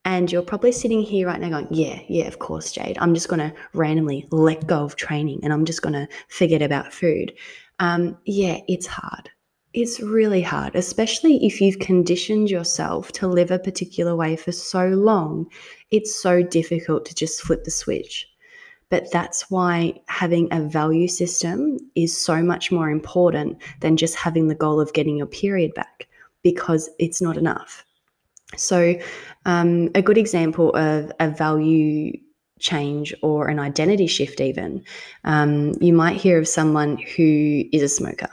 And 0.05 0.31
you're 0.31 0.41
probably 0.41 0.73
sitting 0.73 1.01
here 1.01 1.27
right 1.27 1.39
now 1.39 1.49
going, 1.49 1.67
Yeah, 1.71 2.01
yeah, 2.09 2.25
of 2.25 2.39
course, 2.39 2.71
Jade. 2.71 2.97
I'm 2.99 3.13
just 3.13 3.29
going 3.29 3.39
to 3.39 3.53
randomly 3.73 4.27
let 4.31 4.67
go 4.67 4.83
of 4.83 4.95
training 4.95 5.39
and 5.43 5.53
I'm 5.53 5.65
just 5.65 5.81
going 5.81 5.93
to 5.93 6.07
forget 6.27 6.61
about 6.61 6.93
food. 6.93 7.33
Um, 7.79 8.17
yeah, 8.25 8.59
it's 8.67 8.87
hard. 8.87 9.29
It's 9.73 9.99
really 9.99 10.41
hard, 10.41 10.75
especially 10.75 11.43
if 11.43 11.59
you've 11.59 11.79
conditioned 11.79 12.49
yourself 12.49 13.11
to 13.13 13.27
live 13.27 13.49
a 13.49 13.57
particular 13.57 14.15
way 14.15 14.35
for 14.35 14.51
so 14.51 14.87
long. 14.89 15.47
It's 15.89 16.13
so 16.13 16.43
difficult 16.43 17.05
to 17.05 17.15
just 17.15 17.41
flip 17.41 17.63
the 17.63 17.71
switch. 17.71 18.27
But 18.89 19.11
that's 19.11 19.49
why 19.49 20.01
having 20.07 20.47
a 20.51 20.61
value 20.61 21.07
system 21.07 21.79
is 21.95 22.15
so 22.15 22.43
much 22.43 22.71
more 22.71 22.91
important 22.91 23.57
than 23.79 23.97
just 23.97 24.15
having 24.15 24.47
the 24.47 24.55
goal 24.55 24.79
of 24.79 24.93
getting 24.93 25.17
your 25.17 25.25
period 25.25 25.73
back 25.73 26.07
because 26.43 26.91
it's 26.99 27.19
not 27.19 27.35
enough. 27.35 27.83
So, 28.57 28.95
um, 29.45 29.89
a 29.95 30.01
good 30.01 30.17
example 30.17 30.75
of 30.75 31.11
a 31.19 31.29
value 31.29 32.13
change 32.59 33.13
or 33.21 33.47
an 33.47 33.59
identity 33.59 34.07
shift, 34.07 34.39
even, 34.39 34.83
um, 35.23 35.73
you 35.81 35.93
might 35.93 36.15
hear 36.15 36.39
of 36.39 36.47
someone 36.47 36.97
who 36.97 37.63
is 37.71 37.81
a 37.81 37.89
smoker 37.89 38.29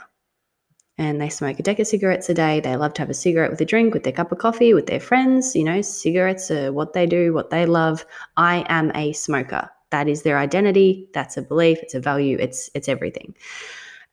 and 0.97 1.19
they 1.19 1.29
smoke 1.29 1.59
a 1.59 1.63
deck 1.63 1.79
of 1.79 1.87
cigarettes 1.87 2.29
a 2.29 2.33
day. 2.33 2.59
They 2.59 2.75
love 2.75 2.93
to 2.93 3.01
have 3.01 3.09
a 3.09 3.15
cigarette 3.15 3.49
with 3.49 3.59
a 3.59 3.65
drink, 3.65 3.93
with 3.93 4.03
their 4.03 4.13
cup 4.13 4.31
of 4.31 4.37
coffee, 4.37 4.73
with 4.73 4.85
their 4.85 4.99
friends. 4.99 5.55
You 5.55 5.63
know, 5.63 5.81
cigarettes 5.81 6.51
are 6.51 6.71
what 6.71 6.93
they 6.93 7.07
do, 7.07 7.33
what 7.33 7.49
they 7.49 7.65
love. 7.65 8.05
I 8.37 8.65
am 8.69 8.91
a 8.93 9.11
smoker. 9.13 9.67
That 9.89 10.07
is 10.07 10.21
their 10.21 10.37
identity. 10.37 11.09
That's 11.13 11.37
a 11.37 11.41
belief. 11.41 11.79
It's 11.81 11.95
a 11.95 11.99
value. 11.99 12.37
It's 12.39 12.69
it's 12.75 12.87
everything. 12.87 13.35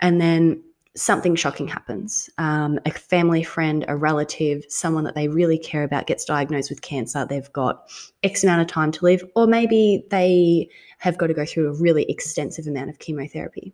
And 0.00 0.21
then 0.21 0.62
something 0.97 1.37
shocking 1.37 1.68
happens. 1.68 2.28
Um, 2.38 2.78
a 2.85 2.90
family 2.90 3.42
friend, 3.42 3.85
a 3.88 3.97
relative, 3.97 4.64
someone 4.68 5.04
that 5.04 5.14
they 5.14 5.28
really 5.28 5.59
care 5.59 5.85
about 5.85 6.07
gets 6.07 6.25
diagnosed 6.25 6.71
with 6.71 6.83
cancer. 6.83 7.25
They've 7.25 7.52
got 7.52 7.88
X 8.23 8.42
amount 8.42 8.62
of 8.62 8.66
time 8.66 8.90
to 8.92 9.04
live, 9.04 9.25
or 9.37 9.47
maybe 9.47 10.07
they 10.11 10.68
have 10.99 11.18
got 11.18 11.28
to 11.28 11.35
go 11.35 11.45
through 11.45 11.68
a 11.68 11.80
really 11.80 12.04
extensive 12.11 12.66
amount 12.66 12.90
of 12.90 12.99
chemotherapy. 12.99 13.73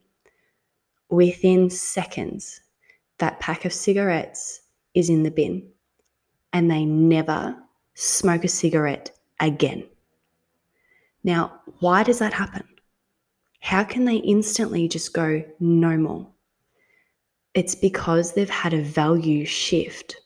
Within 1.08 1.70
seconds, 1.70 2.60
that 3.18 3.40
pack 3.40 3.64
of 3.64 3.72
cigarettes 3.72 4.60
is 4.94 5.08
in 5.08 5.22
the 5.22 5.30
bin 5.30 5.66
and 6.52 6.70
they 6.70 6.84
never 6.84 7.56
smoke 7.94 8.44
a 8.44 8.48
cigarette 8.48 9.10
again. 9.40 9.84
Now, 11.22 11.60
why 11.80 12.02
does 12.02 12.18
that 12.18 12.32
happen? 12.32 12.64
How 13.60 13.82
can 13.82 14.04
they 14.04 14.16
instantly 14.16 14.88
just 14.88 15.14
go 15.14 15.42
no 15.58 15.96
more? 15.96 16.33
It's 17.54 17.74
because 17.74 18.32
they've 18.32 18.50
had 18.50 18.74
a 18.74 18.82
value 18.82 19.44
shift. 19.44 20.16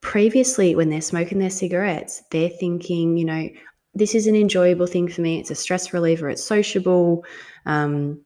Previously, 0.00 0.76
when 0.76 0.90
they're 0.90 1.00
smoking 1.00 1.38
their 1.38 1.50
cigarettes, 1.50 2.22
they're 2.30 2.48
thinking, 2.48 3.16
you 3.16 3.24
know, 3.24 3.48
this 3.94 4.14
is 4.14 4.26
an 4.26 4.36
enjoyable 4.36 4.86
thing 4.86 5.08
for 5.08 5.22
me. 5.22 5.40
It's 5.40 5.50
a 5.50 5.54
stress 5.54 5.92
reliever, 5.92 6.28
it's 6.28 6.44
sociable, 6.44 7.24
um, 7.64 8.20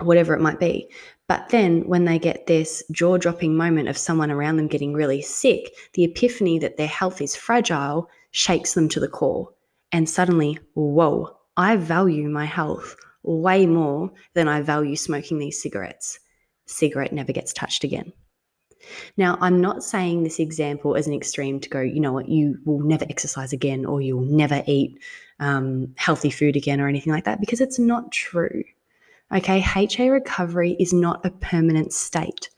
whatever 0.00 0.34
it 0.34 0.40
might 0.40 0.60
be. 0.60 0.88
But 1.28 1.48
then 1.48 1.82
when 1.86 2.04
they 2.04 2.18
get 2.18 2.46
this 2.46 2.84
jaw 2.92 3.18
dropping 3.18 3.56
moment 3.56 3.88
of 3.88 3.98
someone 3.98 4.30
around 4.30 4.56
them 4.56 4.68
getting 4.68 4.94
really 4.94 5.20
sick, 5.20 5.74
the 5.94 6.04
epiphany 6.04 6.58
that 6.60 6.76
their 6.76 6.86
health 6.86 7.20
is 7.20 7.34
fragile 7.34 8.08
shakes 8.30 8.74
them 8.74 8.88
to 8.90 9.00
the 9.00 9.08
core. 9.08 9.50
And 9.92 10.08
suddenly, 10.08 10.58
whoa, 10.74 11.36
I 11.56 11.76
value 11.76 12.28
my 12.28 12.44
health 12.44 12.96
way 13.22 13.66
more 13.66 14.12
than 14.34 14.46
I 14.46 14.62
value 14.62 14.94
smoking 14.94 15.38
these 15.38 15.60
cigarettes. 15.60 16.20
Cigarette 16.66 17.12
never 17.12 17.32
gets 17.32 17.52
touched 17.52 17.84
again. 17.84 18.12
Now, 19.16 19.38
I'm 19.40 19.60
not 19.60 19.82
saying 19.82 20.22
this 20.22 20.38
example 20.38 20.96
as 20.96 21.06
an 21.06 21.14
extreme 21.14 21.60
to 21.60 21.68
go, 21.68 21.80
you 21.80 22.00
know 22.00 22.12
what, 22.12 22.28
you 22.28 22.58
will 22.64 22.80
never 22.80 23.04
exercise 23.08 23.52
again 23.52 23.84
or 23.84 24.00
you'll 24.00 24.20
never 24.20 24.62
eat 24.66 24.98
um, 25.40 25.92
healthy 25.96 26.30
food 26.30 26.56
again 26.56 26.80
or 26.80 26.88
anything 26.88 27.12
like 27.12 27.24
that, 27.24 27.40
because 27.40 27.60
it's 27.60 27.78
not 27.78 28.12
true. 28.12 28.62
Okay, 29.34 29.60
HA 29.60 30.08
recovery 30.10 30.76
is 30.78 30.92
not 30.92 31.24
a 31.26 31.30
permanent 31.30 31.92
state. 31.92 32.48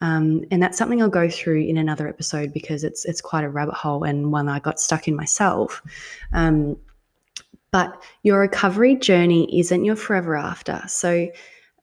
Um, 0.00 0.44
and 0.50 0.62
that's 0.62 0.78
something 0.78 1.00
I'll 1.02 1.08
go 1.08 1.28
through 1.28 1.62
in 1.62 1.76
another 1.76 2.08
episode 2.08 2.54
because 2.54 2.84
it's 2.84 3.04
it's 3.04 3.20
quite 3.20 3.44
a 3.44 3.50
rabbit 3.50 3.74
hole 3.74 4.02
and 4.04 4.32
one 4.32 4.48
I 4.48 4.58
got 4.58 4.80
stuck 4.80 5.06
in 5.08 5.14
myself. 5.14 5.82
Um, 6.32 6.76
but 7.70 8.02
your 8.22 8.40
recovery 8.40 8.96
journey 8.96 9.60
isn't 9.60 9.84
your 9.84 9.96
forever 9.96 10.36
after. 10.36 10.82
So 10.88 11.28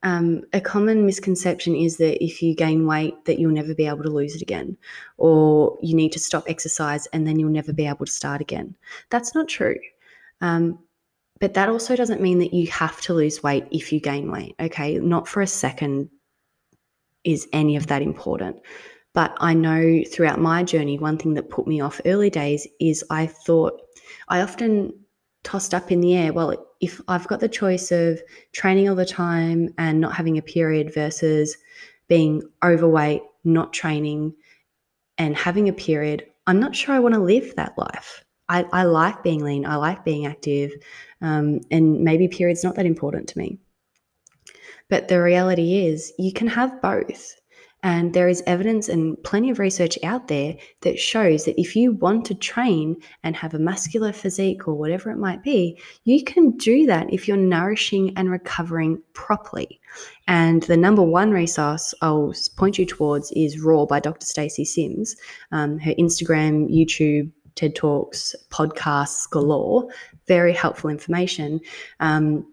um, 0.03 0.43
a 0.53 0.61
common 0.61 1.05
misconception 1.05 1.75
is 1.75 1.97
that 1.97 2.23
if 2.23 2.41
you 2.41 2.55
gain 2.55 2.85
weight 2.85 3.25
that 3.25 3.39
you'll 3.39 3.51
never 3.51 3.73
be 3.73 3.87
able 3.87 4.03
to 4.03 4.09
lose 4.09 4.35
it 4.35 4.41
again 4.41 4.77
or 5.17 5.77
you 5.81 5.95
need 5.95 6.11
to 6.11 6.19
stop 6.19 6.43
exercise 6.47 7.07
and 7.07 7.27
then 7.27 7.39
you'll 7.39 7.49
never 7.49 7.73
be 7.73 7.87
able 7.87 8.05
to 8.05 8.11
start 8.11 8.41
again 8.41 8.75
that's 9.09 9.33
not 9.33 9.47
true 9.47 9.77
um, 10.41 10.79
but 11.39 11.53
that 11.53 11.69
also 11.69 11.95
doesn't 11.95 12.21
mean 12.21 12.39
that 12.39 12.53
you 12.53 12.67
have 12.67 12.99
to 13.01 13.13
lose 13.13 13.43
weight 13.43 13.65
if 13.71 13.91
you 13.91 13.99
gain 13.99 14.31
weight. 14.31 14.55
Okay. 14.59 14.97
Not 14.99 15.27
for 15.27 15.41
a 15.41 15.47
second 15.47 16.09
is 17.23 17.47
any 17.53 17.75
of 17.75 17.87
that 17.87 18.01
important. 18.01 18.57
But 19.13 19.35
I 19.39 19.53
know 19.53 20.03
throughout 20.11 20.39
my 20.39 20.63
journey, 20.63 20.97
one 20.97 21.17
thing 21.17 21.33
that 21.35 21.49
put 21.49 21.67
me 21.67 21.81
off 21.81 22.01
early 22.05 22.29
days 22.29 22.67
is 22.79 23.03
I 23.09 23.27
thought, 23.27 23.81
I 24.29 24.41
often 24.41 24.93
tossed 25.47 25.73
up 25.73 25.93
in 25.93 26.01
the 26.01 26.13
air, 26.13 26.33
well, 26.33 26.67
if 26.81 26.99
I've 27.07 27.25
got 27.29 27.39
the 27.39 27.47
choice 27.47 27.89
of 27.89 28.21
training 28.51 28.89
all 28.89 28.95
the 28.95 29.05
time 29.05 29.73
and 29.77 30.01
not 30.01 30.13
having 30.13 30.37
a 30.37 30.41
period 30.41 30.93
versus 30.93 31.55
being 32.09 32.43
overweight, 32.61 33.21
not 33.45 33.71
training, 33.71 34.35
and 35.17 35.37
having 35.37 35.69
a 35.69 35.73
period, 35.73 36.25
I'm 36.47 36.59
not 36.59 36.75
sure 36.75 36.93
I 36.93 36.99
want 36.99 37.15
to 37.15 37.21
live 37.21 37.55
that 37.55 37.77
life. 37.77 38.25
I, 38.49 38.65
I 38.73 38.83
like 38.83 39.23
being 39.23 39.41
lean, 39.41 39.65
I 39.65 39.77
like 39.77 40.03
being 40.03 40.25
active, 40.25 40.73
um, 41.21 41.61
and 41.71 42.01
maybe 42.01 42.27
period's 42.27 42.65
not 42.65 42.75
that 42.75 42.85
important 42.85 43.29
to 43.29 43.37
me. 43.37 43.57
But 44.89 45.07
the 45.07 45.21
reality 45.21 45.85
is, 45.85 46.11
you 46.19 46.33
can 46.33 46.47
have 46.47 46.81
both. 46.81 47.36
And 47.83 48.13
there 48.13 48.27
is 48.27 48.43
evidence 48.47 48.89
and 48.89 49.21
plenty 49.23 49.51
of 49.51 49.59
research 49.59 49.99
out 50.03 50.27
there 50.27 50.55
that 50.81 50.99
shows 50.99 51.45
that 51.45 51.59
if 51.61 51.75
you 51.75 51.93
want 51.93 52.25
to 52.25 52.35
train 52.35 52.97
and 53.23 53.35
have 53.35 53.53
a 53.53 53.59
muscular 53.59 54.11
physique 54.11 54.67
or 54.67 54.73
whatever 54.73 55.11
it 55.11 55.17
might 55.17 55.43
be, 55.43 55.79
you 56.03 56.23
can 56.23 56.51
do 56.57 56.87
that 56.87 57.13
if 57.13 57.27
you're 57.27 57.37
nourishing 57.37 58.13
and 58.17 58.31
recovering 58.31 59.01
properly. 59.13 59.79
And 60.27 60.63
the 60.63 60.77
number 60.77 61.03
one 61.03 61.31
resource 61.31 61.93
I'll 62.01 62.33
point 62.55 62.79
you 62.79 62.85
towards 62.85 63.31
is 63.33 63.59
ROAR 63.59 63.85
by 63.85 63.99
Dr. 63.99 64.25
Stacy 64.25 64.65
Sims. 64.65 65.15
Um, 65.51 65.77
her 65.79 65.93
Instagram, 65.99 66.69
YouTube, 66.69 67.31
TED 67.57 67.75
Talks, 67.75 68.35
podcasts 68.49 69.29
galore, 69.29 69.87
very 70.27 70.53
helpful 70.53 70.89
information 70.89 71.59
um, 71.99 72.45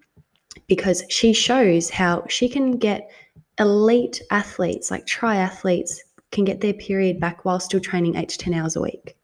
because 0.67 1.05
she 1.09 1.33
shows 1.33 1.91
how 1.91 2.25
she 2.29 2.49
can 2.49 2.73
get 2.79 3.11
elite 3.59 4.21
athletes, 4.31 4.91
like 4.91 5.07
triathletes, 5.07 5.99
can 6.31 6.45
get 6.45 6.61
their 6.61 6.75
period 6.75 7.21
back 7.21 7.45
while 7.45 7.61
still 7.61 7.81
training 7.81 8.17
eight 8.17 8.29
to 8.29 8.39
10 8.39 8.55
hours 8.55 8.77
a 8.77 8.81
week. 8.81 9.17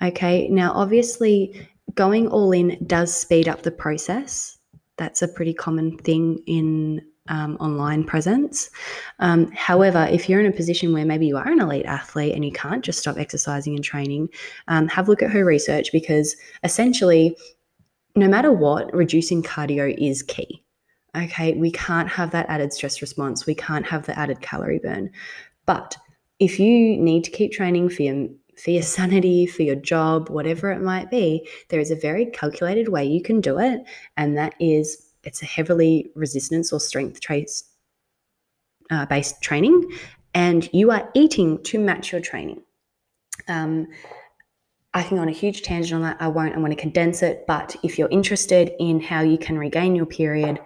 Okay, 0.00 0.48
now 0.48 0.72
obviously, 0.72 1.68
going 1.94 2.28
all 2.28 2.52
in 2.52 2.78
does 2.86 3.12
speed 3.12 3.48
up 3.48 3.62
the 3.62 3.70
process. 3.70 4.58
That's 4.96 5.22
a 5.22 5.28
pretty 5.28 5.52
common 5.52 5.98
thing 5.98 6.40
in 6.46 7.02
um, 7.28 7.56
online 7.60 8.04
presence. 8.04 8.70
Um, 9.18 9.50
however, 9.52 10.08
if 10.10 10.28
you're 10.28 10.40
in 10.40 10.46
a 10.46 10.56
position 10.56 10.92
where 10.92 11.04
maybe 11.04 11.26
you 11.26 11.36
are 11.36 11.50
an 11.50 11.60
elite 11.60 11.86
athlete 11.86 12.34
and 12.34 12.44
you 12.44 12.52
can't 12.52 12.84
just 12.84 13.00
stop 13.00 13.18
exercising 13.18 13.74
and 13.74 13.84
training, 13.84 14.28
um, 14.68 14.88
have 14.88 15.08
a 15.08 15.10
look 15.10 15.22
at 15.22 15.30
her 15.30 15.44
research 15.44 15.90
because 15.92 16.36
essentially, 16.64 17.36
no 18.16 18.28
matter 18.28 18.52
what, 18.52 18.92
reducing 18.94 19.42
cardio 19.42 19.94
is 19.98 20.22
key. 20.22 20.62
Okay, 21.16 21.54
we 21.54 21.70
can't 21.70 22.08
have 22.08 22.30
that 22.32 22.48
added 22.48 22.72
stress 22.72 23.00
response, 23.00 23.46
we 23.46 23.54
can't 23.54 23.86
have 23.86 24.06
the 24.06 24.18
added 24.18 24.40
calorie 24.40 24.78
burn. 24.78 25.10
But 25.66 25.96
if 26.38 26.60
you 26.60 26.96
need 26.96 27.24
to 27.24 27.30
keep 27.30 27.52
training 27.52 27.90
for 27.90 28.02
your 28.02 28.28
for 28.62 28.70
your 28.70 28.82
sanity, 28.82 29.46
for 29.46 29.62
your 29.62 29.76
job, 29.76 30.30
whatever 30.30 30.72
it 30.72 30.82
might 30.82 31.10
be, 31.10 31.48
there 31.68 31.78
is 31.78 31.92
a 31.92 31.96
very 31.96 32.26
calculated 32.26 32.88
way 32.88 33.04
you 33.04 33.22
can 33.22 33.40
do 33.40 33.58
it. 33.58 33.82
And 34.16 34.36
that 34.36 34.54
is 34.58 35.12
it's 35.22 35.42
a 35.42 35.46
heavily 35.46 36.10
resistance 36.14 36.72
or 36.72 36.80
strength 36.80 37.20
trace 37.20 37.64
uh, 38.90 39.06
based 39.06 39.42
training, 39.42 39.88
and 40.34 40.68
you 40.72 40.90
are 40.90 41.08
eating 41.14 41.62
to 41.64 41.78
match 41.78 42.12
your 42.12 42.20
training. 42.20 42.62
Um, 43.46 43.86
I 44.94 45.02
can 45.02 45.18
go 45.18 45.22
on 45.22 45.28
a 45.28 45.32
huge 45.32 45.62
tangent 45.62 45.94
on 45.94 46.02
that. 46.02 46.16
I 46.20 46.28
won't. 46.28 46.54
I 46.54 46.58
want 46.58 46.72
to 46.72 46.80
condense 46.80 47.22
it. 47.22 47.44
But 47.46 47.76
if 47.82 47.98
you're 47.98 48.08
interested 48.08 48.72
in 48.80 49.00
how 49.00 49.20
you 49.20 49.38
can 49.38 49.58
regain 49.58 49.94
your 49.94 50.06
period 50.06 50.60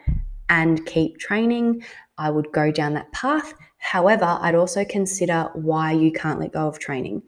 and 0.52 0.84
keep 0.84 1.18
training, 1.18 1.82
I 2.18 2.28
would 2.30 2.52
go 2.52 2.70
down 2.70 2.92
that 2.92 3.10
path. 3.12 3.54
However, 3.78 4.38
I'd 4.42 4.54
also 4.54 4.84
consider 4.84 5.50
why 5.54 5.92
you 5.92 6.12
can't 6.12 6.38
let 6.38 6.52
go 6.52 6.68
of 6.68 6.78
training. 6.78 7.22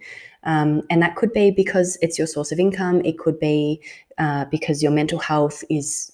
Um, 0.45 0.83
and 0.91 1.01
that 1.03 1.17
could 1.17 1.33
be 1.33 1.51
because 1.51 1.97
it's 2.03 2.19
your 2.19 2.27
source 2.27 2.53
of 2.53 2.61
income, 2.61 3.01
it 3.03 3.19
could 3.19 3.41
be 3.41 3.81
uh, 4.19 4.45
because 4.51 4.83
your 4.83 4.93
mental 4.93 5.19
health 5.19 5.65
is 5.71 6.13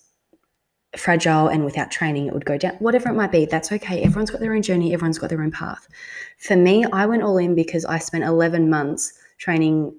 fragile 0.97 1.49
and 1.49 1.65
without 1.65 1.91
training 1.91 2.27
it 2.27 2.33
would 2.33 2.45
go 2.45 2.57
down 2.57 2.75
whatever 2.79 3.09
it 3.09 3.15
might 3.15 3.33
be. 3.33 3.45
That's 3.45 3.73
okay. 3.73 4.03
Everyone's 4.03 4.31
got 4.31 4.41
their 4.41 4.55
own 4.55 4.63
journey. 4.63 4.93
Everyone's 4.93 5.19
got 5.19 5.31
their 5.31 5.43
own 5.43 5.51
path. 5.51 5.89
For 6.39 6.57
me 6.57 6.85
i 6.93 7.07
went 7.07 7.23
all 7.23 7.39
in 7.39 7.55
because 7.55 7.85
i 7.85 7.99
spent 7.99 8.25
11 8.25 8.71
months 8.71 9.13
training 9.39 9.95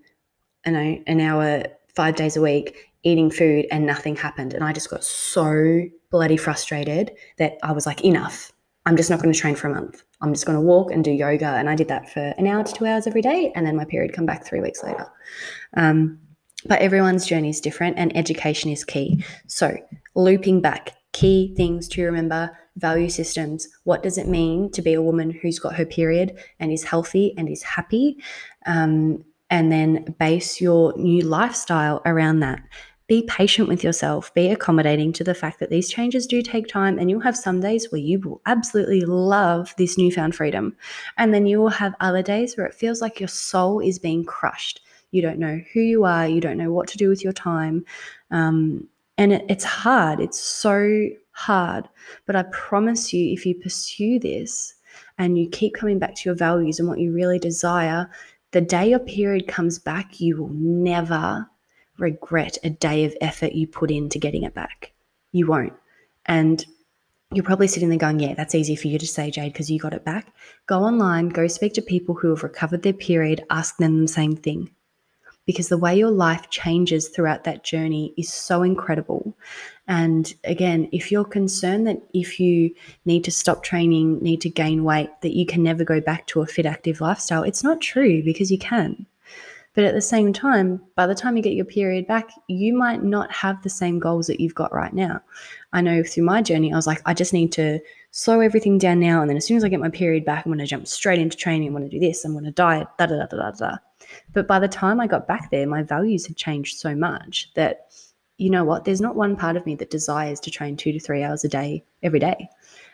you 0.65 0.71
know 0.71 0.99
an 1.07 1.19
hour 1.21 1.63
five 1.95 2.15
days 2.15 2.35
a 2.35 2.41
week 2.41 2.90
eating 3.03 3.31
food 3.31 3.65
and 3.71 3.85
nothing 3.85 4.15
happened. 4.15 4.53
And 4.53 4.63
I 4.63 4.73
just 4.73 4.89
got 4.89 5.03
so 5.03 5.83
bloody 6.09 6.37
frustrated 6.37 7.11
that 7.37 7.57
I 7.63 7.71
was 7.71 7.85
like, 7.85 8.03
enough. 8.03 8.51
I'm 8.85 8.97
just 8.97 9.09
not 9.09 9.21
going 9.21 9.31
to 9.31 9.39
train 9.39 9.55
for 9.55 9.67
a 9.67 9.73
month. 9.73 10.03
I'm 10.21 10.33
just 10.33 10.45
going 10.45 10.57
to 10.57 10.61
walk 10.61 10.91
and 10.91 11.03
do 11.03 11.11
yoga. 11.11 11.45
And 11.45 11.69
I 11.69 11.75
did 11.75 11.87
that 11.89 12.09
for 12.09 12.33
an 12.37 12.47
hour 12.47 12.63
to 12.63 12.73
two 12.73 12.85
hours 12.85 13.05
every 13.05 13.21
day. 13.21 13.51
And 13.55 13.65
then 13.65 13.75
my 13.75 13.85
period 13.85 14.13
come 14.13 14.25
back 14.25 14.45
three 14.45 14.59
weeks 14.59 14.83
later. 14.83 15.07
Um, 15.77 16.19
but 16.65 16.81
everyone's 16.81 17.25
journey 17.25 17.49
is 17.49 17.61
different 17.61 17.97
and 17.97 18.15
education 18.15 18.71
is 18.71 18.83
key. 18.83 19.23
So, 19.47 19.77
looping 20.15 20.61
back, 20.61 20.95
key 21.11 21.53
things 21.55 21.87
to 21.89 22.03
remember 22.03 22.51
value 22.77 23.09
systems. 23.09 23.67
What 23.83 24.03
does 24.03 24.17
it 24.17 24.27
mean 24.27 24.71
to 24.71 24.81
be 24.81 24.93
a 24.93 25.01
woman 25.01 25.31
who's 25.31 25.59
got 25.59 25.75
her 25.75 25.85
period 25.85 26.37
and 26.59 26.71
is 26.71 26.83
healthy 26.83 27.33
and 27.37 27.49
is 27.49 27.63
happy? 27.63 28.17
Um, 28.65 29.23
and 29.49 29.71
then 29.71 30.15
base 30.17 30.61
your 30.61 30.93
new 30.97 31.23
lifestyle 31.23 32.01
around 32.05 32.39
that. 32.39 32.61
Be 33.11 33.23
patient 33.23 33.67
with 33.67 33.83
yourself, 33.83 34.33
be 34.33 34.47
accommodating 34.47 35.11
to 35.11 35.23
the 35.25 35.33
fact 35.33 35.59
that 35.59 35.69
these 35.69 35.89
changes 35.89 36.25
do 36.25 36.41
take 36.41 36.69
time, 36.69 36.97
and 36.97 37.09
you'll 37.09 37.19
have 37.19 37.35
some 37.35 37.59
days 37.59 37.91
where 37.91 37.99
you 37.99 38.21
will 38.21 38.39
absolutely 38.45 39.01
love 39.01 39.75
this 39.77 39.97
newfound 39.97 40.33
freedom. 40.33 40.77
And 41.17 41.33
then 41.33 41.45
you 41.45 41.59
will 41.59 41.67
have 41.67 41.93
other 41.99 42.21
days 42.21 42.55
where 42.55 42.65
it 42.65 42.73
feels 42.73 43.01
like 43.01 43.19
your 43.19 43.27
soul 43.27 43.81
is 43.81 43.99
being 43.99 44.23
crushed. 44.23 44.79
You 45.11 45.21
don't 45.21 45.39
know 45.39 45.59
who 45.73 45.81
you 45.81 46.05
are, 46.05 46.25
you 46.25 46.39
don't 46.39 46.57
know 46.57 46.71
what 46.71 46.87
to 46.87 46.97
do 46.97 47.09
with 47.09 47.21
your 47.21 47.33
time. 47.33 47.83
Um, 48.31 48.87
and 49.17 49.33
it, 49.33 49.45
it's 49.49 49.65
hard, 49.65 50.21
it's 50.21 50.39
so 50.39 51.09
hard. 51.31 51.89
But 52.25 52.37
I 52.37 52.43
promise 52.43 53.11
you, 53.11 53.33
if 53.33 53.45
you 53.45 53.55
pursue 53.55 54.19
this 54.19 54.75
and 55.17 55.37
you 55.37 55.49
keep 55.49 55.73
coming 55.73 55.99
back 55.99 56.15
to 56.15 56.29
your 56.29 56.35
values 56.35 56.79
and 56.79 56.87
what 56.87 56.99
you 56.99 57.11
really 57.11 57.39
desire, 57.39 58.09
the 58.51 58.61
day 58.61 58.89
your 58.89 58.99
period 58.99 59.49
comes 59.49 59.79
back, 59.79 60.21
you 60.21 60.37
will 60.37 60.53
never 60.53 61.50
regret 62.01 62.57
a 62.63 62.69
day 62.69 63.05
of 63.05 63.15
effort 63.21 63.53
you 63.53 63.67
put 63.67 63.91
into 63.91 64.19
getting 64.19 64.43
it 64.43 64.53
back. 64.53 64.91
You 65.31 65.47
won't. 65.47 65.73
And 66.25 66.65
you're 67.33 67.45
probably 67.45 67.67
sitting 67.67 67.89
there 67.89 67.97
going, 67.97 68.19
Yeah, 68.19 68.33
that's 68.33 68.55
easy 68.55 68.75
for 68.75 68.87
you 68.87 68.99
to 68.99 69.07
say, 69.07 69.31
Jade, 69.31 69.53
because 69.53 69.71
you 69.71 69.79
got 69.79 69.93
it 69.93 70.03
back. 70.03 70.33
Go 70.67 70.79
online, 70.83 71.29
go 71.29 71.47
speak 71.47 71.73
to 71.73 71.81
people 71.81 72.15
who 72.15 72.29
have 72.29 72.43
recovered 72.43 72.83
their 72.83 72.93
period, 72.93 73.45
ask 73.49 73.77
them 73.77 74.01
the 74.01 74.07
same 74.07 74.35
thing 74.35 74.69
because 75.45 75.69
the 75.69 75.77
way 75.77 75.95
your 75.97 76.11
life 76.11 76.49
changes 76.49 77.09
throughout 77.09 77.43
that 77.43 77.63
journey 77.63 78.13
is 78.17 78.31
so 78.31 78.63
incredible. 78.63 79.35
And 79.87 80.33
again, 80.43 80.87
if 80.91 81.11
you're 81.11 81.25
concerned 81.25 81.87
that 81.87 82.01
if 82.13 82.39
you 82.39 82.73
need 83.05 83.23
to 83.23 83.31
stop 83.31 83.63
training, 83.63 84.19
need 84.21 84.41
to 84.41 84.49
gain 84.49 84.83
weight, 84.83 85.09
that 85.21 85.35
you 85.35 85.45
can 85.45 85.63
never 85.63 85.83
go 85.83 85.99
back 85.99 86.27
to 86.27 86.41
a 86.41 86.47
fit, 86.47 86.65
active 86.65 87.01
lifestyle, 87.01 87.43
it's 87.43 87.63
not 87.63 87.81
true 87.81 88.23
because 88.23 88.51
you 88.51 88.59
can. 88.59 89.05
But 89.73 89.85
at 89.85 89.93
the 89.93 90.01
same 90.01 90.33
time, 90.33 90.81
by 90.95 91.07
the 91.07 91.15
time 91.15 91.37
you 91.37 91.43
get 91.43 91.53
your 91.53 91.65
period 91.65 92.05
back, 92.05 92.29
you 92.47 92.73
might 92.73 93.03
not 93.03 93.31
have 93.31 93.61
the 93.61 93.69
same 93.69 93.99
goals 93.99 94.27
that 94.27 94.41
you've 94.41 94.55
got 94.55 94.73
right 94.73 94.93
now. 94.93 95.21
I 95.71 95.79
know 95.79 96.03
through 96.03 96.25
my 96.25 96.41
journey, 96.41 96.73
I 96.73 96.75
was 96.75 96.87
like, 96.87 97.01
I 97.05 97.13
just 97.13 97.31
need 97.31 97.53
to 97.53 97.79
slow 98.11 98.41
everything 98.41 98.77
down 98.77 98.99
now. 98.99 99.21
And 99.21 99.29
then 99.29 99.37
as 99.37 99.45
soon 99.45 99.55
as 99.55 99.63
I 99.63 99.69
get 99.69 99.79
my 99.79 99.89
period 99.89 100.25
back, 100.25 100.45
I'm 100.45 100.51
going 100.51 100.59
to 100.59 100.65
jump 100.65 100.87
straight 100.87 101.19
into 101.19 101.37
training. 101.37 101.69
I'm 101.69 101.73
going 101.73 101.89
to 101.89 101.99
do 101.99 102.05
this. 102.05 102.25
I'm 102.25 102.33
going 102.33 102.43
to 102.43 102.51
diet, 102.51 102.87
da 102.99 103.05
da 103.05 103.25
da 103.25 103.37
da 103.37 103.51
da. 103.51 103.77
But 104.33 104.45
by 104.45 104.59
the 104.59 104.67
time 104.67 104.99
I 104.99 105.07
got 105.07 105.25
back 105.25 105.51
there, 105.51 105.65
my 105.65 105.83
values 105.83 106.27
had 106.27 106.35
changed 106.35 106.77
so 106.77 106.93
much 106.93 107.49
that, 107.55 107.93
you 108.37 108.49
know 108.49 108.65
what, 108.65 108.83
there's 108.83 108.99
not 108.99 109.15
one 109.15 109.37
part 109.37 109.55
of 109.55 109.65
me 109.65 109.75
that 109.75 109.89
desires 109.89 110.41
to 110.41 110.51
train 110.51 110.75
two 110.75 110.91
to 110.91 110.99
three 110.99 111.23
hours 111.23 111.45
a 111.45 111.47
day 111.47 111.85
every 112.03 112.19
day. 112.19 112.49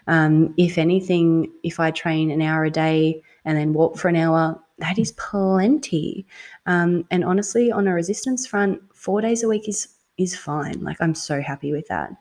Um, 0.06 0.54
if 0.58 0.78
anything, 0.78 1.52
if 1.64 1.80
I 1.80 1.90
train 1.90 2.30
an 2.30 2.42
hour 2.42 2.66
a 2.66 2.70
day 2.70 3.24
and 3.46 3.58
then 3.58 3.74
walk 3.74 3.98
for 3.98 4.10
an 4.10 4.16
hour, 4.16 4.62
that 4.80 5.00
is 5.00 5.12
plenty. 5.14 6.26
Um, 6.66 7.06
and 7.12 7.24
honestly, 7.24 7.72
on 7.72 7.88
a 7.88 7.94
resistance 7.94 8.46
front, 8.46 8.82
four 8.94 9.22
days 9.22 9.44
a 9.44 9.48
week 9.48 9.68
is 9.68 9.88
is 10.18 10.36
fine. 10.36 10.82
Like 10.82 10.98
I'm 11.00 11.16
so 11.16 11.42
happy 11.42 11.72
with 11.72 11.88
that. 11.88 12.12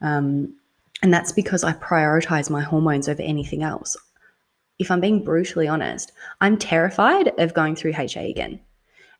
Um, 0.00 0.54
and 1.02 1.12
that's 1.12 1.32
because 1.32 1.64
I 1.64 1.72
prioritize 1.72 2.48
my 2.48 2.62
hormones 2.62 3.08
over 3.08 3.22
anything 3.22 3.62
else 3.62 3.96
if 4.82 4.90
I'm 4.90 5.00
being 5.00 5.24
brutally 5.24 5.68
honest, 5.68 6.12
I'm 6.40 6.58
terrified 6.58 7.32
of 7.38 7.54
going 7.54 7.76
through 7.76 7.94
HA 7.96 8.30
again. 8.30 8.60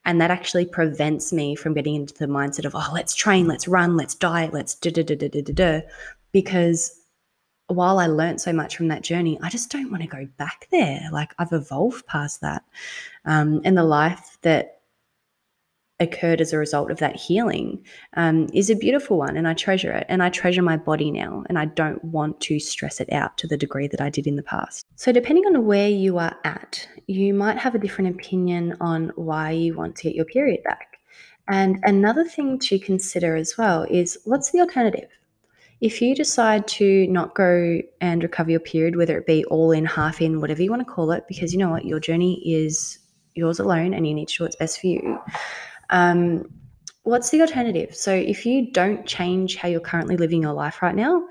And 0.04 0.20
that 0.20 0.32
actually 0.32 0.66
prevents 0.66 1.32
me 1.32 1.54
from 1.54 1.75
getting 1.75 1.94
into 1.94 2.14
the 2.14 2.26
mindset 2.26 2.64
of, 2.64 2.75
oh, 2.75 2.90
let's 2.92 3.14
train, 3.14 3.46
let's 3.46 3.68
run, 3.68 3.96
let's 3.96 4.16
diet, 4.16 4.52
let's 4.52 4.75
da 4.75 4.90
da 4.90 5.04
da 5.04 5.14
da 5.14 5.28
da 5.28 5.52
da. 5.52 5.80
Because 6.32 7.00
while 7.73 7.99
I 7.99 8.07
learned 8.07 8.41
so 8.41 8.52
much 8.52 8.76
from 8.76 8.88
that 8.88 9.02
journey, 9.02 9.38
I 9.43 9.49
just 9.49 9.71
don't 9.71 9.91
want 9.91 10.02
to 10.02 10.09
go 10.09 10.26
back 10.37 10.69
there. 10.71 11.09
Like 11.12 11.35
I've 11.38 11.52
evolved 11.52 12.07
past 12.07 12.41
that. 12.41 12.65
Um, 13.25 13.61
and 13.65 13.76
the 13.76 13.85
life 13.85 14.39
that 14.43 14.82
occurred 16.02 16.41
as 16.41 16.52
a 16.52 16.58
result 16.58 16.91
of 16.91 16.99
that 16.99 17.17
healing 17.17 17.85
um, 18.17 18.49
is 18.52 18.69
a 18.69 18.76
beautiful 18.76 19.19
one 19.19 19.37
and 19.37 19.47
I 19.47 19.54
treasure 19.54 19.93
it 19.93 20.06
and 20.08 20.23
I 20.23 20.28
treasure 20.30 20.63
my 20.63 20.76
body 20.76 21.11
now 21.11 21.45
and 21.49 21.58
I 21.58 21.67
don't 21.67 22.04
want 22.04 22.41
to 22.43 22.58
stress 22.58 23.00
it 23.00 23.13
out 23.13 23.39
to 23.39 23.47
the 23.47 23.56
degree 23.56 23.87
that 23.89 24.00
I 24.00 24.11
did 24.11 24.26
in 24.26 24.37
the 24.37 24.43
past. 24.43 24.85
So 24.97 25.13
depending 25.13 25.47
on 25.47 25.65
where 25.65 25.89
you 25.89 26.19
are 26.19 26.37
at, 26.45 26.87
you 27.06 27.32
might 27.32 27.58
have 27.58 27.75
a 27.75 27.78
different 27.78 28.15
opinion 28.15 28.76
on 28.80 29.13
why 29.15 29.52
you 29.52 29.75
want 29.75 29.97
to 29.97 30.02
get 30.04 30.15
your 30.15 30.25
period 30.25 30.63
back. 30.65 30.99
And 31.49 31.78
another 31.85 32.25
thing 32.25 32.58
to 32.61 32.78
consider 32.78 33.37
as 33.37 33.56
well 33.56 33.85
is 33.85 34.19
what's 34.25 34.50
the 34.50 34.61
alternative? 34.61 35.08
If 35.82 36.00
you 36.00 36.14
decide 36.14 36.68
to 36.68 37.08
not 37.08 37.34
go 37.34 37.80
and 38.00 38.23
recover 38.23 38.52
your 38.52 38.60
period, 38.60 38.95
whether 38.95 39.18
it 39.18 39.26
be 39.26 39.45
all 39.47 39.73
in, 39.73 39.84
half 39.84 40.23
in, 40.23 40.40
whatever 40.40 40.62
you 40.62 40.71
want 40.71 40.86
to 40.86 40.90
call 40.90 41.10
it, 41.10 41.25
because 41.26 41.52
you 41.52 41.58
know 41.58 41.71
what, 41.71 41.84
your 41.84 41.99
journey 41.99 42.40
is 42.49 43.00
yours 43.34 43.58
alone 43.58 43.92
and 43.92 44.06
you 44.06 44.14
need 44.14 44.28
to 44.28 44.38
do 44.38 44.45
what's 44.45 44.54
best 44.54 44.80
for 44.80 44.86
you. 44.86 45.18
Um, 45.90 46.49
what's 47.02 47.30
the 47.30 47.40
alternative? 47.40 47.97
So, 47.97 48.14
if 48.14 48.47
you 48.47 48.71
don't 48.71 49.04
change 49.06 49.56
how 49.56 49.66
you're 49.66 49.80
currently 49.80 50.16
living 50.16 50.42
your 50.42 50.52
life 50.52 50.82
right 50.82 50.95
now, 50.95 51.26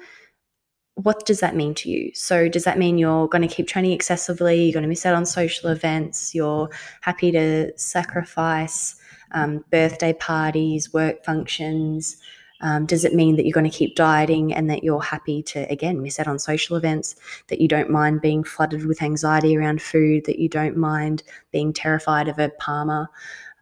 what 0.95 1.25
does 1.25 1.39
that 1.39 1.55
mean 1.55 1.73
to 1.75 1.89
you? 1.89 2.11
So, 2.13 2.49
does 2.49 2.65
that 2.65 2.77
mean 2.77 2.97
you're 2.97 3.29
going 3.29 3.47
to 3.47 3.55
keep 3.55 3.69
training 3.69 3.93
excessively? 3.93 4.65
You're 4.65 4.73
going 4.73 4.83
to 4.83 4.89
miss 4.89 5.05
out 5.05 5.15
on 5.15 5.25
social 5.25 5.69
events? 5.69 6.35
You're 6.35 6.69
happy 6.99 7.31
to 7.31 7.71
sacrifice 7.77 8.97
um, 9.31 9.63
birthday 9.71 10.11
parties, 10.11 10.91
work 10.91 11.23
functions? 11.23 12.17
Um, 12.61 12.85
does 12.85 13.03
it 13.03 13.13
mean 13.13 13.35
that 13.35 13.45
you're 13.45 13.53
going 13.53 13.69
to 13.69 13.77
keep 13.77 13.95
dieting 13.95 14.53
and 14.53 14.69
that 14.69 14.83
you're 14.83 15.01
happy 15.01 15.43
to, 15.43 15.69
again, 15.71 16.01
miss 16.01 16.19
out 16.19 16.27
on 16.27 16.39
social 16.39 16.77
events? 16.77 17.15
That 17.47 17.61
you 17.61 17.67
don't 17.67 17.89
mind 17.89 18.21
being 18.21 18.43
flooded 18.43 18.85
with 18.85 19.01
anxiety 19.01 19.57
around 19.57 19.81
food? 19.81 20.25
That 20.25 20.39
you 20.39 20.49
don't 20.49 20.77
mind 20.77 21.23
being 21.51 21.73
terrified 21.73 22.27
of 22.27 22.39
a 22.39 22.49
parma? 22.59 23.09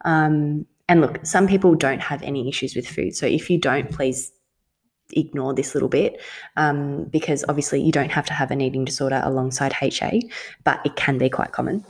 Um, 0.04 0.66
and 0.88 1.00
look, 1.00 1.24
some 1.24 1.46
people 1.46 1.74
don't 1.74 2.00
have 2.00 2.22
any 2.22 2.48
issues 2.48 2.74
with 2.74 2.88
food. 2.88 3.14
So 3.14 3.26
if 3.26 3.48
you 3.48 3.58
don't, 3.58 3.90
please 3.90 4.32
ignore 5.12 5.54
this 5.54 5.74
little 5.74 5.88
bit 5.88 6.20
um, 6.56 7.04
because 7.04 7.44
obviously 7.48 7.82
you 7.82 7.92
don't 7.92 8.10
have 8.10 8.26
to 8.26 8.32
have 8.32 8.50
an 8.50 8.60
eating 8.60 8.84
disorder 8.84 9.20
alongside 9.24 9.74
HA, 9.80 10.22
but 10.64 10.80
it 10.84 10.96
can 10.96 11.18
be 11.18 11.28
quite 11.28 11.52
common. 11.52 11.84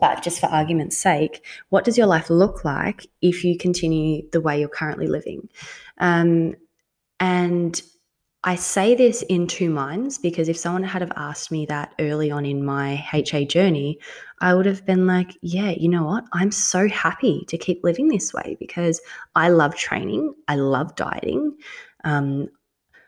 But 0.00 0.22
just 0.22 0.40
for 0.40 0.46
argument's 0.46 0.96
sake, 0.96 1.44
what 1.68 1.84
does 1.84 1.98
your 1.98 2.06
life 2.06 2.30
look 2.30 2.64
like 2.64 3.06
if 3.20 3.44
you 3.44 3.58
continue 3.58 4.28
the 4.30 4.40
way 4.40 4.58
you're 4.58 4.68
currently 4.68 5.06
living? 5.06 5.48
Um, 5.98 6.54
and 7.20 7.80
I 8.44 8.54
say 8.54 8.94
this 8.94 9.22
in 9.22 9.48
two 9.48 9.70
minds 9.70 10.18
because 10.18 10.48
if 10.48 10.56
someone 10.56 10.84
had 10.84 11.02
have 11.02 11.12
asked 11.16 11.50
me 11.50 11.66
that 11.66 11.94
early 11.98 12.30
on 12.30 12.46
in 12.46 12.64
my 12.64 13.04
HA 13.12 13.46
journey, 13.46 13.98
I 14.40 14.54
would 14.54 14.66
have 14.66 14.86
been 14.86 15.04
like, 15.04 15.36
yeah, 15.42 15.70
you 15.70 15.88
know 15.88 16.04
what? 16.04 16.24
I'm 16.32 16.52
so 16.52 16.88
happy 16.88 17.44
to 17.48 17.58
keep 17.58 17.82
living 17.82 18.06
this 18.06 18.32
way 18.32 18.56
because 18.60 19.00
I 19.34 19.48
love 19.48 19.74
training. 19.74 20.32
I 20.46 20.54
love 20.54 20.94
dieting. 20.94 21.56
Um, 22.04 22.48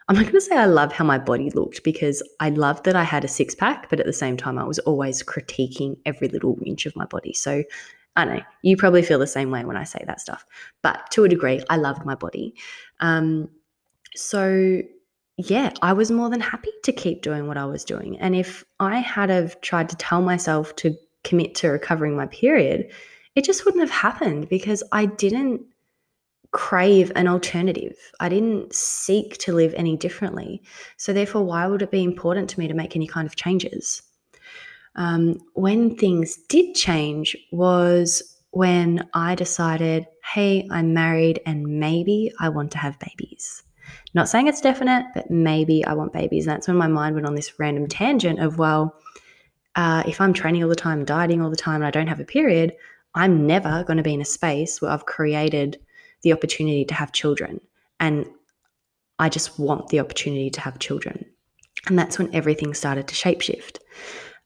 I'm 0.09 0.16
not 0.16 0.22
going 0.22 0.35
to 0.35 0.40
say 0.40 0.57
I 0.57 0.64
love 0.64 0.90
how 0.90 1.05
my 1.05 1.18
body 1.18 1.51
looked 1.51 1.85
because 1.85 2.22
I 2.40 2.48
loved 2.48 2.85
that 2.87 2.96
I 2.96 3.05
had 3.05 3.24
a 3.24 3.29
six 3.29 3.55
pack, 3.55 3.90
but 3.90 4.01
at 4.01 4.07
the 4.07 4.12
same 4.12 4.38
time, 4.38 4.59
I 4.59 4.64
was 4.64 4.79
always 4.81 5.22
critiquing 5.22 5.98
every 6.05 6.29
little 6.29 6.59
inch 6.64 6.87
of 6.87 6.96
my 6.96 7.05
body. 7.05 7.35
So 7.35 7.62
I 8.18 8.24
know 8.24 8.40
you 8.62 8.76
probably 8.76 9.02
feel 9.02 9.20
the 9.20 9.28
same 9.28 9.52
way 9.52 9.64
when 9.64 9.76
I 9.76 9.85
say 9.85 10.02
that 10.07 10.20
stuff, 10.20 10.44
but 10.83 11.09
to 11.12 11.22
a 11.22 11.28
degree, 11.28 11.62
I 11.70 11.76
loved 11.76 12.04
my 12.04 12.16
body. 12.16 12.54
Um, 12.98 13.48
so 14.16 14.83
yeah, 15.37 15.70
I 15.83 15.92
was 15.92 16.11
more 16.11 16.28
than 16.28 16.40
happy 16.40 16.72
to 16.83 16.92
keep 16.92 17.22
doing 17.22 17.46
what 17.46 17.57
I 17.57 17.64
was 17.64 17.85
doing. 17.85 18.18
And 18.18 18.35
if 18.35 18.64
I 18.81 18.98
had 18.98 19.31
have 19.31 19.61
tried 19.61 19.88
to 19.90 19.96
tell 19.96 20.20
myself 20.20 20.74
to 20.76 20.96
commit 21.22 21.54
to 21.57 21.68
recovering 21.68 22.16
my 22.16 22.26
period, 22.26 22.90
it 23.37 23.44
just 23.44 23.64
wouldn't 23.64 23.83
have 23.83 23.90
happened 23.90 24.48
because 24.48 24.83
I 24.90 25.07
didn't 25.07 25.62
crave 26.50 27.12
an 27.14 27.28
alternative. 27.28 27.96
I 28.18 28.28
didn't 28.28 28.74
seek 28.74 29.38
to 29.38 29.52
live 29.52 29.74
any 29.76 29.96
differently. 29.96 30.61
So 30.96 31.12
therefore, 31.12 31.44
why 31.44 31.68
would 31.68 31.83
it 31.83 31.92
be 31.92 32.02
important 32.02 32.50
to 32.50 32.59
me 32.59 32.66
to 32.66 32.74
make 32.74 32.96
any 32.96 33.07
kind 33.07 33.28
of 33.28 33.37
changes? 33.37 34.02
Um, 34.98 35.40
when 35.54 35.96
things 35.96 36.37
did 36.48 36.74
change 36.74 37.37
was 37.52 38.37
when 38.50 39.08
I 39.14 39.37
decided, 39.37 40.06
hey, 40.24 40.66
I'm 40.72 40.92
married 40.92 41.40
and 41.46 41.80
maybe 41.80 42.32
I 42.40 42.48
want 42.48 42.72
to 42.72 42.78
have 42.78 42.98
babies. 42.98 43.62
Not 44.12 44.28
saying 44.28 44.48
it's 44.48 44.61
definite, 44.61 45.06
but 45.14 45.30
maybe 45.30 45.84
I 45.84 45.94
want 45.94 46.12
babies. 46.12 46.46
And 46.46 46.56
that's 46.56 46.66
when 46.66 46.76
my 46.76 46.88
mind 46.88 47.14
went 47.14 47.28
on 47.28 47.37
this 47.37 47.61
random 47.61 47.87
tangent 47.87 48.40
of, 48.40 48.58
well, 48.58 48.96
uh, 49.76 50.02
if 50.04 50.20
I'm 50.20 50.32
training 50.32 50.64
all 50.64 50.68
the 50.68 50.74
time, 50.74 51.04
dieting 51.04 51.42
all 51.42 51.50
the 51.50 51.56
time, 51.56 51.76
and 51.76 51.87
I 51.87 51.92
don't 51.92 52.08
have 52.08 52.20
a 52.20 52.24
period, 52.24 52.74
I'm 53.14 53.46
never 53.46 53.84
going 53.84 53.98
to 53.98 54.02
be 54.02 54.14
in 54.14 54.20
a 54.20 54.26
space 54.26 54.82
where 54.82 54.90
I've 54.90 55.06
created 55.06 55.78
the 56.22 56.32
opportunity 56.32 56.84
to 56.87 56.94
have 56.94 57.12
children. 57.12 57.61
And 58.00 58.26
I 59.20 59.28
just 59.28 59.61
want 59.61 59.88
the 59.88 60.00
opportunity 60.00 60.50
to 60.50 60.61
have 60.61 60.80
children. 60.80 61.24
And 61.87 61.96
that's 61.96 62.18
when 62.18 62.34
everything 62.34 62.74
started 62.74 63.06
to 63.06 63.14
shapeshift. 63.14 63.78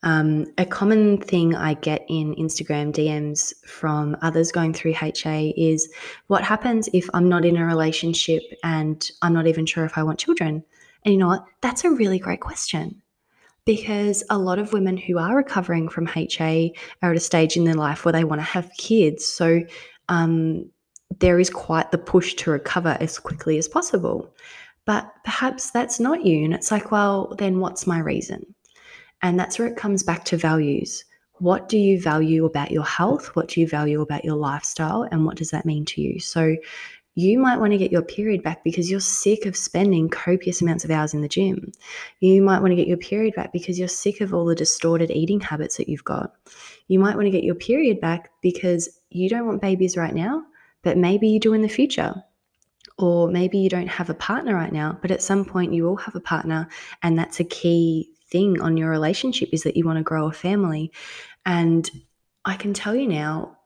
Um, 0.05 0.47
a 0.59 0.67
common 0.67 1.19
thing 1.19 1.55
I 1.55 1.75
get 1.75 2.05
in 2.09 2.35
Instagram 2.35 2.93
DMs 2.93 3.53
from 3.67 4.17
others 4.21 4.51
going 4.51 4.75
through 4.75 4.95
HA 5.01 5.55
is 5.57 5.89
what 6.27 6.43
happens 6.43 6.89
if 6.93 7.09
I'm 7.15 7.29
not 7.29 7.45
in 7.45 7.57
a 7.57 7.65
relationship 7.65 8.43
and 8.65 9.09
I'm 9.23 9.33
not 9.33 9.47
even 9.47 9.65
sure 9.65 9.85
if 9.85 9.97
I 9.97 10.03
want 10.03 10.19
children? 10.19 10.65
And 11.05 11.15
you 11.15 11.19
know 11.19 11.29
what? 11.29 11.45
That's 11.61 11.85
a 11.85 11.91
really 11.91 12.19
great 12.19 12.41
question 12.41 13.01
because 13.65 14.25
a 14.29 14.39
lot 14.39 14.59
of 14.59 14.73
women 14.73 14.97
who 14.97 15.19
are 15.19 15.37
recovering 15.37 15.89
from 15.89 16.09
HA 16.15 16.73
are 17.03 17.13
at 17.13 17.17
a 17.17 17.21
stage 17.21 17.57
in 17.57 17.65
their 17.65 17.75
life 17.75 18.05
where 18.05 18.13
they 18.13 18.25
want 18.25 18.41
to 18.41 18.45
have 18.45 18.71
kids. 18.77 19.25
So 19.25 19.61
um, 20.09 20.69
there 21.21 21.39
is 21.39 21.51
quite 21.51 21.93
the 21.93 21.99
push 21.99 22.35
to 22.35 22.51
recover 22.51 22.97
as 23.01 23.19
quickly 23.19 23.59
as 23.59 23.69
possible. 23.69 24.35
But 24.85 25.13
perhaps 25.25 25.71
that's 25.71 26.01
not 26.01 26.25
you. 26.25 26.45
And 26.45 26.55
it's 26.55 26.73
like, 26.73 26.91
well, 26.91 27.35
then 27.39 27.61
what's 27.61 27.87
my 27.87 28.01
reason? 28.01 28.53
And 29.23 29.39
that's 29.39 29.59
where 29.59 29.69
it 29.69 29.77
comes 29.77 30.03
back 30.03 30.25
to 30.27 30.37
values. 30.37 31.05
What 31.39 31.69
do 31.69 31.79
you 31.79 32.01
value 32.01 32.45
about 32.45 32.71
your 32.71 32.85
health? 32.85 33.35
What 33.35 33.49
do 33.49 33.61
you 33.61 33.67
value 33.67 34.01
about 34.01 34.25
your 34.25 34.37
lifestyle? 34.37 35.09
And 35.11 35.25
what 35.25 35.37
does 35.37 35.51
that 35.51 35.67
mean 35.67 35.85
to 35.87 36.01
you? 36.01 36.21
So, 36.21 36.57
you 37.15 37.39
might 37.39 37.59
want 37.59 37.73
to 37.73 37.79
get 37.79 37.93
your 37.93 38.03
period 38.03 38.43
back 38.43 38.65
because 38.65 38.91
you're 38.91 39.01
sick 39.01 39.45
of 39.45 39.55
spending 39.55 40.09
copious 40.09 40.63
amounts 40.63 40.85
of 40.85 40.91
hours 40.91 41.13
in 41.13 41.21
the 41.21 41.29
gym. 41.29 41.73
You 42.21 42.41
might 42.43 42.61
want 42.61 42.73
to 42.73 42.77
get 42.77 42.87
your 42.87 42.97
period 42.97 43.35
back 43.35 43.53
because 43.53 43.79
you're 43.79 43.89
sick 43.89 44.23
of 44.23 44.33
all 44.33 44.47
the 44.47 44.55
distorted 44.55 45.11
eating 45.11 45.41
habits 45.41 45.77
that 45.77 45.91
you've 45.91 46.05
got. 46.05 46.33
You 46.89 46.99
might 46.99 47.15
want 47.15 47.27
to 47.27 47.31
get 47.31 47.45
your 47.45 47.55
period 47.55 48.01
back 48.01 48.31
because 48.41 48.99
you 49.11 49.29
don't 49.29 49.47
want 49.47 49.61
babies 49.61 49.97
right 49.97 50.15
now, 50.15 50.43
but 50.83 50.97
maybe 50.97 51.29
you 51.29 51.39
do 51.39 51.53
in 51.53 51.61
the 51.61 51.69
future. 51.69 52.15
Or 53.03 53.29
maybe 53.29 53.59
you 53.59 53.69
don't 53.69 53.89
have 53.89 54.11
a 54.11 54.15
partner 54.15 54.55
right 54.55 54.73
now, 54.73 54.97
but 55.03 55.11
at 55.11 55.21
some 55.21 55.45
point 55.45 55.75
you 55.75 55.83
will 55.83 55.97
have 55.97 56.15
a 56.15 56.21
partner, 56.21 56.69
and 57.03 57.19
that's 57.19 57.41
a 57.41 57.45
key 57.45 58.09
thing 58.31 58.61
on 58.61 58.77
your 58.77 58.91
relationship 58.91 59.49
is 59.53 59.65
that 59.65 59.77
you 59.77 59.85
want 59.85 59.99
to 59.99 60.05
grow 60.05 60.29
a 60.29 60.33
family. 60.33 60.93
And 61.45 61.91
I 62.45 62.55
can 62.55 62.73
tell 62.73 62.95
you 62.95 63.09
now, 63.09 63.59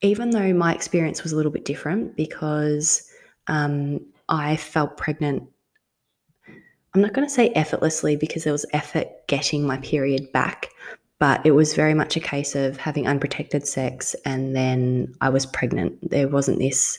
even 0.00 0.30
though 0.30 0.52
my 0.52 0.74
experience 0.74 1.22
was 1.22 1.30
a 1.30 1.36
little 1.36 1.52
bit 1.52 1.64
different 1.64 2.16
because 2.16 3.08
um, 3.46 4.00
I 4.28 4.56
felt 4.56 4.96
pregnant, 4.96 5.44
I'm 6.94 7.00
not 7.00 7.12
going 7.12 7.26
to 7.26 7.32
say 7.32 7.50
effortlessly 7.50 8.16
because 8.16 8.42
there 8.42 8.52
was 8.52 8.66
effort 8.72 9.06
getting 9.28 9.64
my 9.64 9.76
period 9.78 10.32
back, 10.32 10.70
but 11.20 11.46
it 11.46 11.52
was 11.52 11.74
very 11.74 11.94
much 11.94 12.16
a 12.16 12.20
case 12.20 12.56
of 12.56 12.78
having 12.78 13.06
unprotected 13.06 13.64
sex 13.66 14.16
and 14.24 14.56
then 14.56 15.14
I 15.20 15.28
was 15.28 15.46
pregnant. 15.46 16.10
There 16.10 16.26
wasn't 16.26 16.58
this 16.58 16.98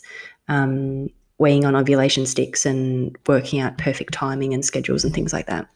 um, 0.49 1.09
weighing 1.37 1.65
on 1.65 1.75
ovulation 1.75 2.25
sticks 2.25 2.65
and 2.65 3.17
working 3.27 3.59
out 3.59 3.77
perfect 3.77 4.13
timing 4.13 4.53
and 4.53 4.65
schedules 4.65 5.05
and 5.05 5.13
things 5.13 5.31
like 5.31 5.47
that. 5.47 5.67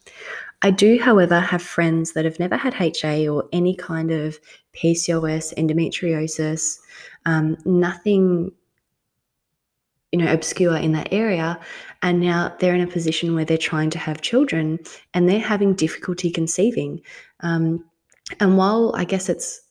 I 0.62 0.72
do, 0.72 1.00
however, 1.00 1.40
have 1.40 1.62
friends 1.62 2.14
that 2.14 2.26
have 2.26 2.40
never 2.40 2.56
had 2.56 2.76
HA 2.80 3.28
or 3.28 3.46
any 3.52 3.76
kind 3.76 4.12
of 4.12 4.40
PCOS, 4.74 5.54
endometriosis, 5.56 6.80
um, 7.26 7.58
nothing, 7.66 8.52
you 10.12 10.20
know, 10.20 10.32
obscure 10.32 10.78
in 10.78 10.94
that 10.94 11.12
area, 11.12 11.60
and 12.02 12.22
now 12.22 12.56
they're 12.60 12.76
in 12.76 12.82
a 12.82 12.88
position 12.88 13.36
where 13.36 13.46
they're 13.46 13.58
trying 13.58 13.90
to 13.90 14.00
have 14.00 14.22
children 14.22 14.80
and 15.14 15.28
they're 15.28 15.40
having 15.40 15.74
difficulty 15.74 16.32
conceiving. 16.32 17.02
Um, 17.42 17.84
and 18.40 18.58
while 18.58 18.94
I 18.96 19.04
guess 19.04 19.28
it's, 19.28 19.62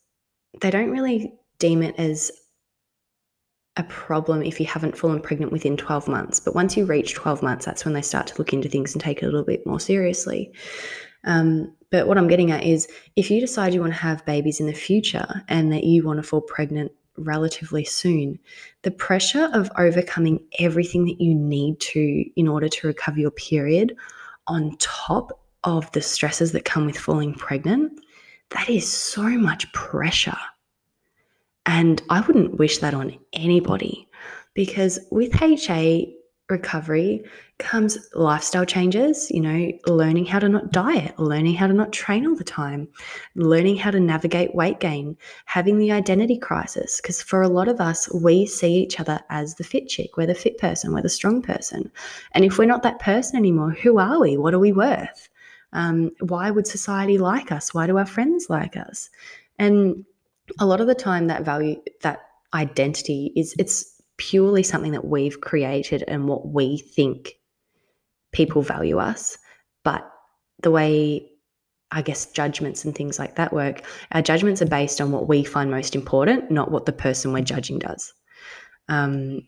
they 0.61 0.71
don't 0.71 0.91
really 0.91 1.33
deem 1.59 1.83
it 1.83 1.95
as 1.99 2.31
a 3.76 3.85
problem 3.85 4.42
if 4.42 4.61
you 4.61 4.66
haven't 4.66 4.96
fallen 4.96 5.20
pregnant 5.20 5.52
within 5.52 5.76
12 5.76 6.06
months. 6.06 6.38
But 6.38 6.54
once 6.54 6.76
you 6.76 6.85
reach 6.85 7.14
12 7.14 7.42
months, 7.42 7.64
that's 7.64 7.85
when 7.85 7.94
they 7.94 8.02
start 8.02 8.26
to 8.28 8.38
look 8.38 8.52
into 8.52 8.68
things 8.68 8.92
and 8.92 9.02
take 9.02 9.22
it 9.22 9.26
a 9.26 9.28
little 9.28 9.44
bit 9.44 9.66
more 9.66 9.80
seriously. 9.80 10.52
Um, 11.24 11.72
but 11.90 12.06
what 12.06 12.18
I'm 12.18 12.28
getting 12.28 12.50
at 12.50 12.64
is 12.64 12.88
if 13.16 13.30
you 13.30 13.40
decide 13.40 13.72
you 13.72 13.80
want 13.80 13.92
to 13.92 13.98
have 13.98 14.26
babies 14.26 14.61
in 14.61 14.66
the 14.66 14.74
future 14.74 15.42
and 15.48 15.72
that 15.72 15.85
you 15.85 16.04
want 16.04 16.18
to 16.18 16.22
fall 16.22 16.40
pregnant 16.42 16.92
relatively 17.16 17.85
soon, 17.85 18.38
the 18.82 18.90
pressure 18.90 19.50
of 19.52 19.70
overcoming 19.78 20.40
everything 20.58 21.04
that 21.06 21.20
you 21.20 21.35
need 21.35 21.80
to 21.80 22.24
in 22.37 22.48
order 22.48 22.68
to 22.68 22.87
recover 22.87 23.20
your 23.20 23.30
period 23.30 23.94
on 24.46 24.76
top 24.78 25.40
of 25.64 25.90
the 25.92 26.02
stresses 26.02 26.52
that 26.52 26.64
come 26.64 26.87
with 26.87 26.98
falling 26.98 27.35
pregnant, 27.35 27.92
that 28.50 28.68
is 28.68 28.90
so 28.90 29.22
much 29.22 29.70
pressure. 29.72 30.37
And 31.66 32.03
I 32.11 32.20
wouldn't 32.20 32.59
wish 32.59 32.79
that 32.79 32.94
on 32.94 33.18
anybody 33.33 34.09
because 34.55 34.98
with 35.11 35.40
HA 35.40 36.14
recovery 36.53 37.25
comes 37.59 37.96
lifestyle 38.14 38.64
changes, 38.64 39.31
you 39.31 39.40
know, 39.40 39.72
learning 39.87 40.27
how 40.27 40.38
to 40.38 40.48
not 40.48 40.72
diet, 40.72 41.18
learning 41.18 41.55
how 41.55 41.66
to 41.66 41.72
not 41.72 41.92
train 41.92 42.27
all 42.27 42.35
the 42.35 42.44
time, 42.44 42.88
learning 43.35 43.77
how 43.77 43.90
to 43.90 44.01
navigate 44.01 44.55
weight 44.55 44.81
gain, 44.81 45.16
having 45.46 45.79
the 45.79 45.92
identity 45.92 46.37
crisis. 46.37 47.01
Because 47.01 47.22
for 47.22 47.40
a 47.42 47.48
lot 47.48 47.68
of 47.68 47.81
us, 47.81 48.12
we 48.12 48.46
see 48.46 48.75
each 48.75 49.01
other 49.01 49.20
as 49.31 49.55
the 49.55 49.64
fit 49.64 49.88
chick, 49.88 50.16
we're 50.16 50.27
the 50.27 50.35
fit 50.35 50.59
person, 50.59 50.92
we're 50.92 51.03
the 51.03 51.09
strong 51.09 51.40
person. 51.40 51.90
And 52.33 52.44
if 52.44 52.59
we're 52.59 52.66
not 52.66 52.83
that 52.83 52.98
person 52.98 53.37
anymore, 53.37 53.70
who 53.70 53.98
are 53.98 54.20
we? 54.20 54.37
What 54.37 54.55
are 54.55 54.59
we 54.59 54.72
worth? 54.72 55.29
Um, 55.72 56.11
why 56.20 56.51
would 56.51 56.66
society 56.66 57.16
like 57.16 57.51
us? 57.51 57.72
Why 57.72 57.87
do 57.87 57.96
our 57.96 58.07
friends 58.07 58.51
like 58.51 58.77
us? 58.77 59.09
And 59.59 60.05
a 60.59 60.66
lot 60.66 60.81
of 60.81 60.87
the 60.87 60.94
time 60.94 61.26
that 61.28 61.44
value 61.44 61.76
that 62.02 62.20
identity 62.55 63.33
is 63.37 63.55
it's 63.59 64.00
purely 64.18 64.62
something 64.62 64.92
that 64.92 65.07
we've 65.07 65.40
created 65.40 66.05
and 66.07 66.28
what 66.28 66.48
we 66.48 66.78
think 66.78 67.33
people 68.33 68.62
value 68.62 68.98
us. 68.98 69.38
But 69.85 70.09
the 70.62 70.70
way 70.70 71.28
i 71.90 72.00
guess 72.00 72.26
judgments 72.26 72.85
and 72.85 72.94
things 72.94 73.18
like 73.18 73.37
that 73.37 73.52
work 73.52 73.83
our 74.12 74.22
judgments 74.22 74.62
are 74.62 74.66
based 74.66 75.00
on 75.00 75.12
what 75.12 75.28
we 75.28 75.44
find 75.44 75.70
most 75.70 75.94
important 75.94 76.50
not 76.50 76.70
what 76.70 76.87
the 76.87 76.92
person 76.92 77.33
we're 77.33 77.42
judging 77.42 77.78
does. 77.78 78.12
Um, 78.88 79.42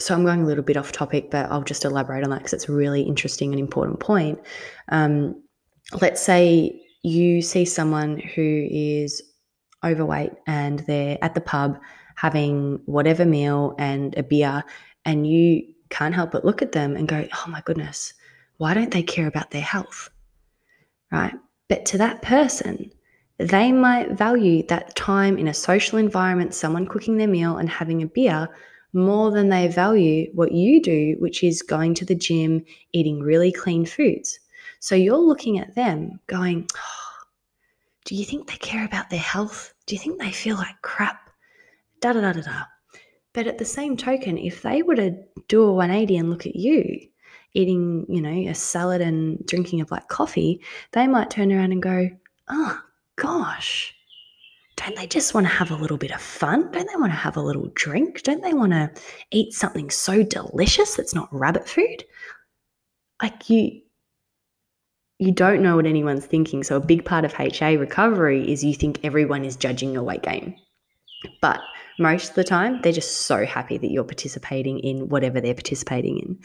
so 0.00 0.14
i'm 0.14 0.24
going 0.24 0.42
a 0.42 0.46
little 0.46 0.64
bit 0.64 0.76
off 0.76 0.90
topic 0.90 1.30
but 1.30 1.50
i'll 1.50 1.62
just 1.62 1.84
elaborate 1.84 2.24
on 2.24 2.30
that 2.30 2.38
because 2.38 2.52
it's 2.52 2.68
a 2.68 2.72
really 2.72 3.02
interesting 3.02 3.52
and 3.52 3.60
important 3.60 4.00
point. 4.00 4.40
Um, 4.88 5.42
let's 6.00 6.20
say 6.22 6.80
you 7.02 7.42
see 7.42 7.64
someone 7.64 8.18
who 8.18 8.66
is 8.70 9.22
overweight 9.84 10.32
and 10.46 10.80
they're 10.80 11.18
at 11.22 11.34
the 11.34 11.40
pub 11.40 11.78
having 12.14 12.80
whatever 12.86 13.24
meal 13.24 13.74
and 13.78 14.16
a 14.16 14.22
beer, 14.22 14.62
and 15.04 15.26
you 15.26 15.62
can't 15.90 16.14
help 16.14 16.30
but 16.30 16.44
look 16.44 16.62
at 16.62 16.72
them 16.72 16.96
and 16.96 17.08
go, 17.08 17.26
oh 17.32 17.44
my 17.48 17.60
goodness, 17.64 18.14
why 18.58 18.74
don't 18.74 18.92
they 18.92 19.02
care 19.02 19.26
about 19.26 19.50
their 19.50 19.62
health? 19.62 20.10
Right. 21.10 21.34
But 21.68 21.84
to 21.86 21.98
that 21.98 22.22
person, 22.22 22.90
they 23.38 23.72
might 23.72 24.12
value 24.12 24.64
that 24.68 24.94
time 24.94 25.36
in 25.38 25.48
a 25.48 25.54
social 25.54 25.98
environment, 25.98 26.54
someone 26.54 26.86
cooking 26.86 27.16
their 27.16 27.28
meal 27.28 27.56
and 27.56 27.68
having 27.68 28.02
a 28.02 28.06
beer, 28.06 28.48
more 28.92 29.30
than 29.30 29.48
they 29.48 29.68
value 29.68 30.30
what 30.34 30.52
you 30.52 30.80
do, 30.80 31.16
which 31.18 31.42
is 31.42 31.62
going 31.62 31.94
to 31.94 32.04
the 32.04 32.14
gym, 32.14 32.62
eating 32.92 33.20
really 33.20 33.50
clean 33.50 33.86
foods. 33.86 34.38
So 34.82 34.96
you're 34.96 35.16
looking 35.16 35.60
at 35.60 35.76
them 35.76 36.18
going, 36.26 36.66
oh, 36.76 37.24
do 38.04 38.16
you 38.16 38.24
think 38.24 38.48
they 38.48 38.56
care 38.56 38.84
about 38.84 39.10
their 39.10 39.20
health? 39.20 39.72
Do 39.86 39.94
you 39.94 40.00
think 40.00 40.18
they 40.18 40.32
feel 40.32 40.56
like 40.56 40.82
crap? 40.82 41.30
Da 42.00 42.12
da 42.12 42.20
da 42.20 42.32
da 42.32 42.40
da. 42.40 42.62
But 43.32 43.46
at 43.46 43.58
the 43.58 43.64
same 43.64 43.96
token, 43.96 44.36
if 44.36 44.62
they 44.62 44.82
were 44.82 44.96
to 44.96 45.16
do 45.46 45.62
a 45.62 45.72
180 45.72 46.16
and 46.16 46.30
look 46.30 46.46
at 46.46 46.56
you 46.56 46.98
eating, 47.54 48.06
you 48.08 48.20
know, 48.20 48.50
a 48.50 48.54
salad 48.54 49.00
and 49.00 49.46
drinking 49.46 49.80
a 49.80 49.86
black 49.86 50.08
coffee, 50.08 50.60
they 50.90 51.06
might 51.06 51.30
turn 51.30 51.52
around 51.52 51.70
and 51.70 51.80
go, 51.80 52.10
oh 52.48 52.80
gosh, 53.14 53.94
don't 54.74 54.96
they 54.96 55.06
just 55.06 55.32
want 55.32 55.46
to 55.46 55.52
have 55.52 55.70
a 55.70 55.76
little 55.76 55.96
bit 55.96 56.10
of 56.10 56.20
fun? 56.20 56.72
Don't 56.72 56.88
they 56.88 56.96
want 56.96 57.12
to 57.12 57.16
have 57.16 57.36
a 57.36 57.40
little 57.40 57.70
drink? 57.76 58.24
Don't 58.24 58.42
they 58.42 58.52
want 58.52 58.72
to 58.72 58.90
eat 59.30 59.52
something 59.52 59.90
so 59.90 60.24
delicious 60.24 60.96
that's 60.96 61.14
not 61.14 61.32
rabbit 61.32 61.68
food? 61.68 62.04
Like 63.22 63.48
you, 63.48 63.81
you 65.22 65.30
don't 65.30 65.62
know 65.62 65.76
what 65.76 65.86
anyone's 65.86 66.26
thinking. 66.26 66.64
So, 66.64 66.76
a 66.76 66.80
big 66.80 67.04
part 67.04 67.24
of 67.24 67.34
HA 67.38 67.76
recovery 67.76 68.50
is 68.50 68.64
you 68.64 68.74
think 68.74 68.98
everyone 69.04 69.44
is 69.44 69.54
judging 69.54 69.92
your 69.92 70.02
weight 70.02 70.22
gain. 70.22 70.58
But 71.40 71.60
most 72.00 72.30
of 72.30 72.34
the 72.34 72.42
time, 72.42 72.80
they're 72.82 72.92
just 72.92 73.18
so 73.18 73.46
happy 73.46 73.78
that 73.78 73.90
you're 73.90 74.02
participating 74.02 74.80
in 74.80 75.08
whatever 75.08 75.40
they're 75.40 75.54
participating 75.54 76.18
in. 76.18 76.38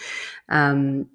Um, 0.50 1.10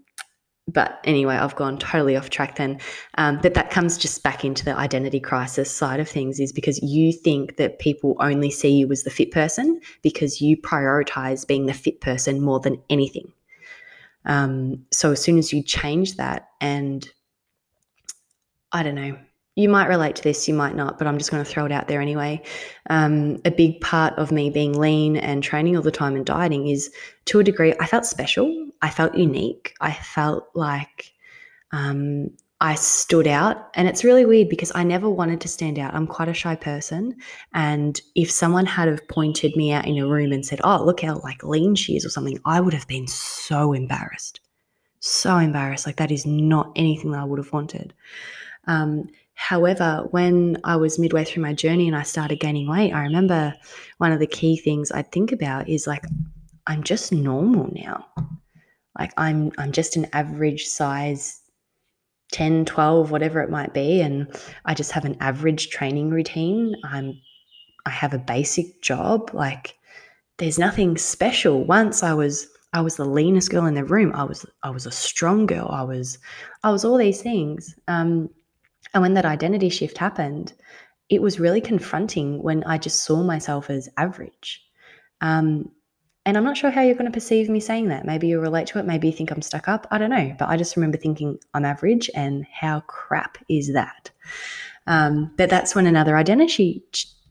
but 0.67 0.99
anyway, 1.05 1.37
I've 1.37 1.55
gone 1.55 1.79
totally 1.79 2.17
off 2.17 2.31
track 2.31 2.57
then. 2.57 2.81
Um, 3.19 3.39
but 3.41 3.55
that 3.55 3.71
comes 3.71 3.97
just 3.97 4.25
back 4.25 4.45
into 4.45 4.65
the 4.65 4.77
identity 4.77 5.21
crisis 5.21 5.71
side 5.71 6.01
of 6.01 6.09
things, 6.09 6.41
is 6.41 6.53
because 6.53 6.83
you 6.83 7.13
think 7.13 7.59
that 7.59 7.79
people 7.79 8.17
only 8.19 8.51
see 8.51 8.71
you 8.71 8.91
as 8.91 9.05
the 9.05 9.11
fit 9.11 9.31
person 9.31 9.81
because 10.03 10.41
you 10.41 10.57
prioritize 10.57 11.47
being 11.47 11.67
the 11.67 11.75
fit 11.75 12.01
person 12.01 12.41
more 12.41 12.59
than 12.59 12.83
anything. 12.91 13.33
Um, 14.25 14.85
so 14.91 15.13
as 15.13 15.23
soon 15.23 15.39
as 15.39 15.53
you 15.53 15.63
change 15.63 16.17
that 16.17 16.49
and 16.61 17.09
I 18.73 18.83
don't 18.83 18.95
know, 18.95 19.19
you 19.55 19.69
might 19.69 19.89
relate 19.89 20.17
to 20.17 20.23
this, 20.23 20.49
you 20.49 20.55
might 20.55 20.75
not, 20.75 20.99
but 20.99 21.07
I'm 21.07 21.19
just 21.19 21.31
going 21.31 21.45
to 21.45 21.51
throw 21.51 21.67
it 21.67 21.73
out 21.73 21.89
there 21.89 22.01
anyway. 22.01 22.43
Um, 22.89 23.39
a 23.45 23.51
big 23.51 23.81
part 23.83 24.15
of 24.15 24.33
me 24.33 24.49
being 24.49 24.79
lean 24.79 25.17
and 25.17 25.43
training 25.43 25.77
all 25.77 25.83
the 25.83 25.91
time 25.91 26.17
and 26.17 26.25
dieting 26.25 26.69
is 26.69 26.91
to 27.27 27.41
a 27.41 27.45
degree, 27.45 27.75
I 27.79 27.87
felt 27.87 28.07
special. 28.07 28.71
I 28.81 28.89
felt 28.89 29.15
unique. 29.15 29.75
I 29.81 29.93
felt 29.93 30.49
like 30.55 31.13
um, 31.73 32.31
I 32.63 32.77
stood 32.77 33.27
out. 33.27 33.69
And 33.75 33.89
it's 33.89 34.05
really 34.05 34.25
weird 34.25 34.49
because 34.49 34.73
I 34.75 34.85
never 34.85 35.11
wanted 35.11 35.41
to 35.43 35.49
stand 35.49 35.79
out. 35.79 35.95
I'm 35.95 36.07
quite 36.07 36.29
a 36.29 36.35
shy 36.35 36.57
person. 36.57 37.15
And 37.53 38.01
if 38.15 38.31
someone 38.31 38.65
had 38.65 38.89
have 38.89 39.07
pointed 39.09 39.55
me 39.55 39.73
out 39.73 39.87
in 39.87 39.99
a 39.99 40.07
room 40.07 40.33
and 40.33 40.47
said, 40.47 40.61
oh, 40.65 40.83
look 40.83 41.03
how 41.03 41.17
like 41.19 41.45
lean 41.45 41.75
she 41.75 41.97
is 41.97 42.07
or 42.07 42.09
something, 42.11 42.39
I 42.47 42.61
would 42.61 42.73
have 42.73 42.89
been 42.89 43.07
so 43.07 43.75
embarrassed. 43.75 44.41
So 45.01 45.37
embarrassed. 45.37 45.85
Like 45.85 45.97
that 45.97 46.11
is 46.11 46.25
not 46.25 46.73
anything 46.75 47.11
that 47.11 47.21
I 47.21 47.25
would 47.25 47.39
have 47.39 47.53
wanted. 47.53 47.93
Um, 48.67 49.09
However, 49.35 50.07
when 50.11 50.59
I 50.63 50.77
was 50.77 50.99
midway 50.99 51.25
through 51.25 51.43
my 51.43 51.53
journey 51.53 51.89
and 51.89 51.97
I 51.97 52.03
started 52.03 52.39
gaining 52.39 52.69
weight, 52.69 52.93
I 52.93 53.03
remember 53.03 53.55
one 53.99 54.13
of 54.13 54.21
the 54.21 54.27
key 54.27 54.57
things 54.57 54.93
I'd 54.93 55.11
think 55.11 55.33
about 55.33 55.69
is 55.69 55.87
like, 55.87 56.05
I'm 56.67 56.83
just 56.85 57.13
normal 57.13 57.69
now. 57.73 58.07
Like 58.97 59.13
I'm 59.17 59.51
I'm 59.59 59.73
just 59.73 59.97
an 59.97 60.07
average 60.13 60.67
size 60.67 61.41
10, 62.33 62.67
12, 62.67 63.11
whatever 63.11 63.41
it 63.41 63.51
might 63.51 63.75
be. 63.75 64.01
And 64.01 64.29
I 64.65 64.75
just 64.75 64.93
have 64.93 65.05
an 65.05 65.17
average 65.21 65.71
training 65.71 66.11
routine. 66.11 66.77
I'm 66.85 67.19
I 67.85 67.91
have 67.91 68.15
a 68.15 68.19
basic 68.19 68.81
job. 68.83 69.31
Like 69.33 69.75
there's 70.39 70.59
nothing 70.59 70.97
special. 70.99 71.65
Once 71.65 72.03
I 72.03 72.13
was 72.15 72.47
I 72.75 72.81
was 72.81 72.97
the 72.97 73.07
leanest 73.07 73.51
girl 73.51 73.67
in 73.67 73.75
the 73.75 73.85
room. 73.85 74.13
I 74.15 74.25
was 74.25 74.47
I 74.63 74.71
was 74.71 74.87
a 74.87 74.93
strong 74.93 75.47
girl. 75.47 75.69
I 75.73 75.83
was 75.83 76.19
I 76.63 76.71
was 76.71 76.85
all 76.85 76.99
these 76.99 77.23
things. 77.23 77.75
Um, 77.89 78.29
and 78.95 79.03
when 79.03 79.15
that 79.15 79.25
identity 79.25 79.69
shift 79.69 79.99
happened, 79.99 80.53
it 81.09 81.23
was 81.23 81.41
really 81.41 81.61
confronting 81.61 82.43
when 82.43 82.65
I 82.65 82.79
just 82.79 83.05
saw 83.05 83.23
myself 83.23 83.71
as 83.71 83.89
average. 83.97 84.65
Um, 85.21 85.71
and 86.25 86.37
I'm 86.37 86.45
not 86.45 86.57
sure 86.57 86.71
how 86.71 86.83
you're 86.83 86.95
going 86.95 87.11
to 87.11 87.15
perceive 87.15 87.49
me 87.49 87.59
saying 87.59 87.89
that. 87.89 88.05
Maybe 88.05 88.29
you 88.29 88.41
relate 88.41 88.69
to 88.69 88.79
it. 88.79 88.87
Maybe 88.87 89.09
you 89.09 89.13
think 89.13 89.31
I'm 89.31 89.43
stuck 89.43 89.69
up. 89.69 89.87
I 89.91 89.99
don't 89.99 90.11
know. 90.11 90.35
But 90.39 90.49
I 90.49 90.57
just 90.57 90.77
remember 90.77 90.97
thinking 90.97 91.39
I'm 91.53 91.65
average 91.65 92.09
and 92.15 92.47
how 92.53 92.81
crap 92.81 93.39
is 93.49 93.73
that? 93.73 94.11
Um, 94.87 95.33
but 95.37 95.51
that's 95.51 95.75
when 95.75 95.87
another 95.87 96.17
identity 96.17 96.85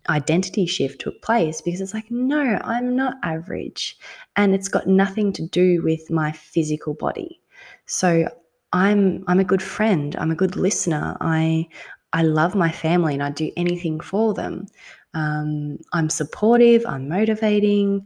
identity 0.09 0.65
shift 0.65 0.99
took 0.99 1.21
place 1.21 1.61
because 1.61 1.79
it's 1.79 1.93
like, 1.93 2.09
no, 2.09 2.59
I'm 2.63 2.95
not 2.95 3.17
average. 3.23 3.97
And 4.35 4.53
it's 4.55 4.67
got 4.67 4.87
nothing 4.87 5.31
to 5.33 5.45
do 5.47 5.81
with 5.83 6.09
my 6.09 6.31
physical 6.31 6.95
body. 6.95 7.39
So 7.85 8.27
I'm 8.73 9.23
I'm 9.27 9.39
a 9.39 9.43
good 9.45 9.61
friend. 9.61 10.15
I'm 10.17 10.31
a 10.31 10.35
good 10.35 10.55
listener. 10.55 11.17
I 11.21 11.67
I 12.13 12.23
love 12.23 12.55
my 12.55 12.71
family 12.71 13.13
and 13.13 13.23
I 13.23 13.29
do 13.31 13.51
anything 13.57 13.99
for 13.99 14.33
them. 14.33 14.67
Um, 15.13 15.77
I'm 15.93 16.09
supportive. 16.09 16.85
I'm 16.85 17.09
motivating. 17.09 18.05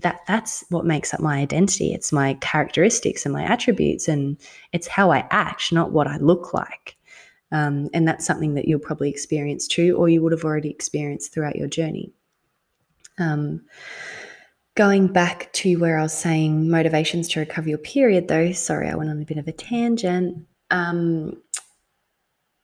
That 0.00 0.20
that's 0.26 0.64
what 0.70 0.84
makes 0.84 1.14
up 1.14 1.20
my 1.20 1.38
identity. 1.38 1.94
It's 1.94 2.12
my 2.12 2.34
characteristics 2.34 3.24
and 3.24 3.32
my 3.32 3.44
attributes, 3.44 4.08
and 4.08 4.36
it's 4.72 4.88
how 4.88 5.12
I 5.12 5.26
act, 5.30 5.72
not 5.72 5.92
what 5.92 6.08
I 6.08 6.16
look 6.18 6.52
like. 6.52 6.96
Um, 7.52 7.88
and 7.94 8.06
that's 8.08 8.26
something 8.26 8.54
that 8.54 8.66
you'll 8.66 8.80
probably 8.80 9.08
experience 9.10 9.68
too, 9.68 9.96
or 9.96 10.08
you 10.08 10.20
would 10.22 10.32
have 10.32 10.44
already 10.44 10.70
experienced 10.70 11.32
throughout 11.32 11.56
your 11.56 11.68
journey. 11.68 12.12
Um, 13.18 13.62
Going 14.76 15.06
back 15.06 15.52
to 15.52 15.76
where 15.76 15.98
I 15.98 16.02
was 16.02 16.12
saying 16.12 16.68
motivations 16.68 17.28
to 17.28 17.40
recover 17.40 17.68
your 17.68 17.78
period, 17.78 18.26
though, 18.26 18.50
sorry, 18.50 18.88
I 18.88 18.96
went 18.96 19.08
on 19.08 19.22
a 19.22 19.24
bit 19.24 19.38
of 19.38 19.46
a 19.46 19.52
tangent. 19.52 20.46
Um, 20.70 21.40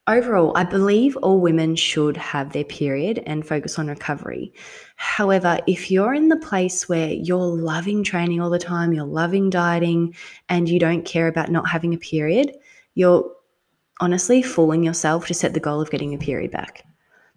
overall, 0.08 0.52
I 0.56 0.64
believe 0.64 1.16
all 1.18 1.40
women 1.40 1.76
should 1.76 2.16
have 2.16 2.52
their 2.52 2.64
period 2.64 3.22
and 3.26 3.46
focus 3.46 3.78
on 3.78 3.86
recovery. 3.86 4.52
However, 4.96 5.60
if 5.68 5.88
you're 5.88 6.12
in 6.12 6.28
the 6.28 6.36
place 6.36 6.88
where 6.88 7.10
you're 7.10 7.38
loving 7.38 8.02
training 8.02 8.40
all 8.40 8.50
the 8.50 8.58
time, 8.58 8.92
you're 8.92 9.04
loving 9.04 9.48
dieting, 9.48 10.16
and 10.48 10.68
you 10.68 10.80
don't 10.80 11.04
care 11.04 11.28
about 11.28 11.52
not 11.52 11.68
having 11.68 11.94
a 11.94 11.98
period, 11.98 12.56
you're 12.94 13.30
honestly 14.00 14.42
fooling 14.42 14.82
yourself 14.82 15.28
to 15.28 15.34
set 15.34 15.54
the 15.54 15.60
goal 15.60 15.80
of 15.80 15.92
getting 15.92 16.12
a 16.12 16.18
period 16.18 16.50
back. 16.50 16.84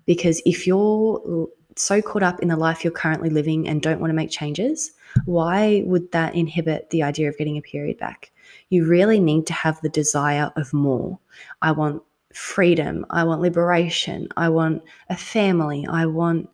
Because 0.07 0.41
if 0.47 0.65
you're 0.65 1.47
so 1.75 2.01
caught 2.01 2.23
up 2.23 2.39
in 2.41 2.47
the 2.47 2.55
life 2.55 2.83
you're 2.83 2.91
currently 2.91 3.29
living 3.29 3.67
and 3.67 3.81
don't 3.81 3.99
want 3.99 4.11
to 4.11 4.15
make 4.15 4.29
changes, 4.29 4.91
why 5.25 5.83
would 5.85 6.11
that 6.11 6.35
inhibit 6.35 6.89
the 6.89 7.03
idea 7.03 7.29
of 7.29 7.37
getting 7.37 7.57
a 7.57 7.61
period 7.61 7.97
back? 7.97 8.31
You 8.69 8.85
really 8.85 9.19
need 9.19 9.47
to 9.47 9.53
have 9.53 9.79
the 9.81 9.89
desire 9.89 10.51
of 10.55 10.73
more. 10.73 11.19
I 11.61 11.71
want 11.71 12.01
freedom. 12.33 13.05
I 13.09 13.23
want 13.23 13.41
liberation. 13.41 14.27
I 14.37 14.49
want 14.49 14.83
a 15.09 15.17
family. 15.17 15.85
I 15.87 16.05
want 16.05 16.49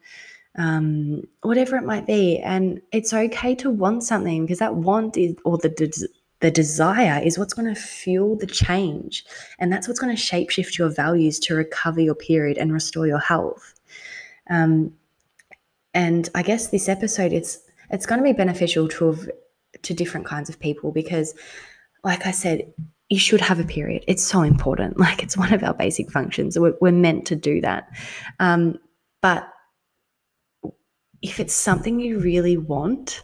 um, 0.57 1.23
whatever 1.41 1.77
it 1.77 1.85
might 1.85 2.05
be. 2.05 2.39
And 2.39 2.81
it's 2.91 3.13
okay 3.13 3.55
to 3.55 3.69
want 3.69 4.03
something 4.03 4.45
because 4.45 4.59
that 4.59 4.75
want 4.75 5.17
is, 5.17 5.35
or 5.45 5.57
the, 5.57 5.69
des- 5.69 6.07
the 6.41 6.51
desire 6.51 7.21
is 7.23 7.37
what's 7.37 7.53
going 7.53 7.73
to 7.73 7.79
fuel 7.79 8.35
the 8.35 8.47
change. 8.47 9.25
And 9.59 9.71
that's 9.71 9.87
what's 9.87 9.99
going 9.99 10.15
to 10.15 10.21
shapeshift 10.21 10.77
your 10.77 10.89
values 10.89 11.39
to 11.39 11.55
recover 11.55 12.01
your 12.01 12.15
period 12.15 12.57
and 12.57 12.73
restore 12.73 13.07
your 13.07 13.19
health. 13.19 13.73
Um, 14.49 14.93
and 15.99 16.29
I 16.33 16.43
guess 16.43 16.67
this 16.67 16.87
episode 16.87 17.33
it's 17.33 17.59
it's 17.89 18.05
going 18.05 18.19
to 18.19 18.23
be 18.23 18.31
beneficial 18.31 18.87
to 18.87 19.29
to 19.83 19.93
different 19.93 20.25
kinds 20.25 20.47
of 20.47 20.57
people 20.57 20.93
because, 20.93 21.33
like 22.05 22.25
I 22.25 22.31
said, 22.31 22.73
you 23.09 23.19
should 23.19 23.41
have 23.41 23.59
a 23.59 23.65
period. 23.65 24.05
It's 24.07 24.23
so 24.23 24.41
important. 24.43 24.97
Like 25.05 25.21
it's 25.21 25.35
one 25.35 25.53
of 25.53 25.61
our 25.61 25.73
basic 25.73 26.09
functions. 26.09 26.57
We're, 26.57 26.75
we're 26.79 26.93
meant 26.93 27.25
to 27.27 27.35
do 27.35 27.59
that. 27.61 27.89
Um, 28.39 28.79
but 29.21 29.49
if 31.21 31.41
it's 31.41 31.53
something 31.53 31.99
you 31.99 32.19
really 32.19 32.55
want, 32.55 33.23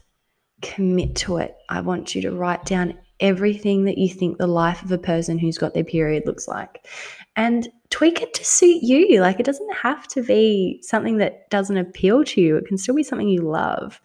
commit 0.62 1.16
to 1.18 1.38
it. 1.38 1.56
I 1.70 1.80
want 1.80 2.14
you 2.14 2.22
to 2.24 2.32
write 2.32 2.66
down 2.66 2.98
everything 3.22 3.86
that 3.86 3.98
you 3.98 4.10
think 4.10 4.38
the 4.38 4.48
life 4.48 4.84
of 4.84 4.92
a 4.92 4.98
person 4.98 5.40
who's 5.40 5.58
got 5.58 5.74
their 5.74 5.86
period 5.86 6.24
looks 6.26 6.50
like 6.50 6.86
and 7.38 7.70
tweak 7.96 8.22
it 8.22 8.34
to 8.34 8.44
suit 8.44 8.84
you. 8.84 9.22
Like 9.22 9.40
it 9.40 9.46
doesn't 9.46 9.74
have 9.74 10.06
to 10.10 10.22
be 10.22 10.82
something 10.82 11.16
that 11.20 11.50
doesn't 11.50 11.78
appeal 11.78 12.26
to 12.26 12.42
you, 12.42 12.58
it 12.58 12.68
can 12.68 12.78
still 12.78 12.94
be 12.94 13.04
something 13.04 13.30
you 13.30 13.42
love. 13.42 14.02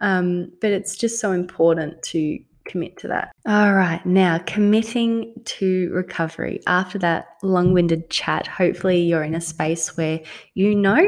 Um, 0.00 0.50
but 0.60 0.72
it's 0.72 0.96
just 0.96 1.20
so 1.20 1.30
important 1.30 2.02
to 2.02 2.40
commit 2.64 2.96
to 2.98 3.06
that. 3.08 3.30
All 3.46 3.74
right, 3.74 4.04
now 4.04 4.38
committing 4.38 5.34
to 5.44 5.88
recovery. 5.92 6.60
After 6.66 6.98
that 6.98 7.28
long 7.44 7.72
winded 7.72 8.10
chat, 8.10 8.48
hopefully 8.48 9.02
you're 9.02 9.22
in 9.22 9.36
a 9.36 9.40
space 9.40 9.96
where 9.96 10.20
you 10.54 10.74
know, 10.74 10.98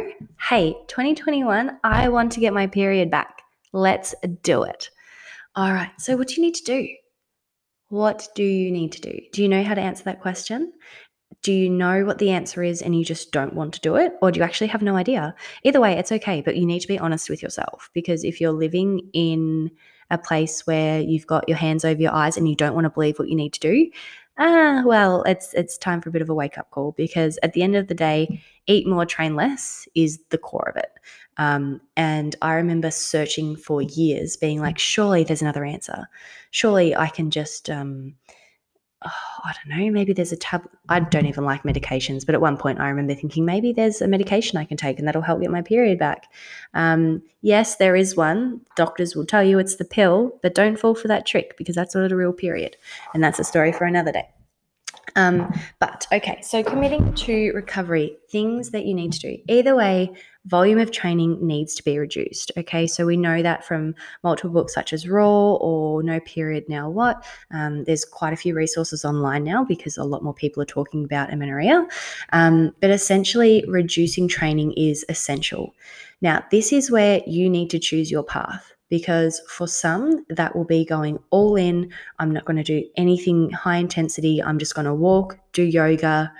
hey, 0.49 0.77
2021, 0.87 1.81
I 1.83 2.11
want 2.11 2.31
to 2.33 2.40
get 2.40 2.55
my 2.55 2.69
period 2.69 3.11
back. 3.11 3.43
Let's 3.73 4.14
do 4.43 4.62
it. 4.62 4.88
All 5.57 5.73
right, 5.73 5.90
so 5.99 6.16
what 6.16 6.29
do 6.29 6.35
you 6.35 6.43
need 6.43 6.55
to 6.55 6.64
do? 6.64 6.88
What 7.88 8.29
do 8.37 8.45
you 8.45 8.71
need 8.71 8.93
to 8.93 9.01
do? 9.01 9.19
Do 9.33 9.43
you 9.43 9.49
know 9.49 9.64
how 9.64 9.75
to 9.75 9.81
answer 9.81 10.05
that 10.05 10.21
question? 10.21 10.73
Do 11.43 11.53
you 11.53 11.71
know 11.71 12.05
what 12.05 12.19
the 12.19 12.31
answer 12.31 12.62
is 12.62 12.83
and 12.83 12.95
you 12.95 13.05
just 13.05 13.33
don't 13.33 13.55
want 13.55 13.73
to 13.75 13.81
do 13.81 13.97
it? 13.97 14.12
Or 14.21 14.31
do 14.31 14.38
you 14.38 14.45
actually 14.45 14.66
have 14.69 14.83
no 14.83 14.97
idea? 14.97 15.35
Either 15.64 15.81
way, 15.81 15.95
it's 15.95 16.12
okay, 16.12 16.43
but 16.43 16.57
you 16.57 16.66
need 16.66 16.81
to 16.81 16.88
be 16.88 16.99
honest 16.99 17.31
with 17.31 17.43
yourself 17.43 17.90
because 17.95 18.25
if 18.25 18.40
you're 18.40 18.53
living 18.53 19.01
in 19.12 19.71
a 20.11 20.19
place 20.19 20.66
where 20.66 21.01
you've 21.01 21.27
got 21.27 21.49
your 21.49 21.57
hands 21.57 21.85
over 21.85 22.01
your 22.01 22.12
eyes 22.12 22.37
and 22.37 22.49
you 22.49 22.57
don't 22.57 22.75
want 22.75 22.85
to 22.85 22.90
believe 22.90 23.19
what 23.19 23.29
you 23.29 23.37
need 23.37 23.53
to 23.55 23.61
do, 23.61 23.90
ah, 24.38 24.83
well, 24.85 25.23
it's 25.23 25.55
it's 25.55 25.79
time 25.79 26.01
for 26.01 26.09
a 26.09 26.12
bit 26.12 26.23
of 26.23 26.31
a 26.31 26.35
wake 26.35 26.59
up 26.59 26.71
call 26.71 26.93
because 26.93 27.38
at 27.43 27.53
the 27.53 27.62
end 27.62 27.77
of 27.77 27.87
the 27.87 27.95
day, 27.95 28.43
eat 28.66 28.87
more, 28.87 29.07
train 29.07 29.37
less 29.37 29.87
is 29.95 30.19
the 30.31 30.38
core 30.38 30.69
of 30.69 30.77
it. 30.77 30.90
Um, 31.37 31.81
and 31.97 32.37
I 32.43 32.55
remember 32.55 32.90
searching 32.90 33.57
for 33.57 33.81
years, 33.83 34.37
being 34.37 34.61
like, 34.61 34.79
surely 34.79 35.25
there's 35.25 35.43
another 35.43 35.64
answer. 35.64 36.07
Surely 36.51 36.95
I 36.95 37.09
can 37.09 37.31
just, 37.31 37.71
um, 37.71 38.14
oh, 39.04 39.40
I 39.44 39.52
don't 39.54 39.78
know, 39.78 39.90
maybe 39.90 40.12
there's 40.12 40.32
a 40.32 40.36
tab. 40.36 40.68
I 40.88 41.00
don't 41.00 41.26
even 41.26 41.44
like 41.44 41.62
medications, 41.62 42.26
but 42.26 42.34
at 42.34 42.40
one 42.40 42.56
point 42.56 42.80
I 42.80 42.88
remember 42.88 43.14
thinking 43.14 43.44
maybe 43.44 43.72
there's 43.72 44.00
a 44.02 44.08
medication 44.08 44.58
I 44.58 44.64
can 44.64 44.76
take 44.76 44.98
and 44.98 45.08
that'll 45.08 45.22
help 45.22 45.40
get 45.40 45.50
my 45.50 45.62
period 45.62 45.98
back. 45.98 46.26
Um, 46.74 47.22
yes, 47.40 47.76
there 47.76 47.96
is 47.96 48.16
one. 48.16 48.60
Doctors 48.76 49.16
will 49.16 49.26
tell 49.26 49.42
you 49.42 49.58
it's 49.58 49.76
the 49.76 49.84
pill, 49.84 50.38
but 50.42 50.54
don't 50.54 50.78
fall 50.78 50.94
for 50.94 51.08
that 51.08 51.26
trick 51.26 51.56
because 51.56 51.74
that's 51.74 51.94
not 51.94 52.12
a 52.12 52.16
real 52.16 52.32
period. 52.32 52.76
And 53.14 53.24
that's 53.24 53.38
a 53.38 53.44
story 53.44 53.72
for 53.72 53.84
another 53.84 54.12
day. 54.12 54.28
Um, 55.16 55.52
but 55.78 56.06
okay, 56.12 56.40
so 56.42 56.62
committing 56.62 57.14
to 57.14 57.52
recovery, 57.52 58.16
things 58.30 58.70
that 58.70 58.86
you 58.86 58.94
need 58.94 59.12
to 59.14 59.18
do. 59.18 59.38
Either 59.48 59.74
way, 59.74 60.12
volume 60.46 60.79
of 60.79 60.90
training 60.90 61.38
needs 61.46 61.74
to 61.74 61.85
be 61.85 61.98
reduced. 61.98 62.50
Okay, 62.57 62.87
so 62.87 63.05
we 63.05 63.16
know 63.16 63.42
that 63.42 63.64
from 63.64 63.94
multiple 64.22 64.50
books 64.50 64.74
such 64.74 64.92
as 64.92 65.09
ROAR 65.09 65.59
or 65.61 66.03
No 66.03 66.20
Period 66.20 66.64
Now 66.68 66.88
What. 66.88 67.24
Um, 67.50 67.85
there's 67.85 68.05
quite 68.05 68.33
a 68.33 68.37
few 68.37 68.55
resources 68.55 69.05
online 69.05 69.44
now 69.44 69.64
because 69.64 69.98
a 69.98 70.05
lot 70.05 70.22
more 70.22 70.35
people 70.35 70.62
are 70.62 70.66
talking 70.66 71.05
about 71.05 71.33
amenorrhea. 71.33 71.87
Um, 72.33 72.74
but 72.81 72.90
essentially, 72.90 73.64
reducing 73.68 74.29
training 74.29 74.72
is 74.72 75.05
essential. 75.09 75.74
Now, 76.22 76.44
this 76.50 76.72
is 76.72 76.90
where 76.90 77.22
you 77.26 77.48
need 77.48 77.70
to 77.70 77.79
choose 77.79 78.11
your 78.11 78.24
path 78.24 78.72
because 78.88 79.40
for 79.48 79.66
some, 79.66 80.24
that 80.29 80.55
will 80.55 80.64
be 80.64 80.85
going 80.85 81.18
all 81.31 81.57
in. 81.57 81.90
I'm 82.18 82.31
not 82.31 82.44
going 82.44 82.57
to 82.57 82.62
do 82.62 82.85
anything 82.96 83.50
high 83.50 83.76
intensity. 83.76 84.42
I'm 84.42 84.59
just 84.59 84.74
going 84.74 84.87
to 84.87 84.94
walk, 84.94 85.38
do 85.53 85.62
yoga, 85.62 86.33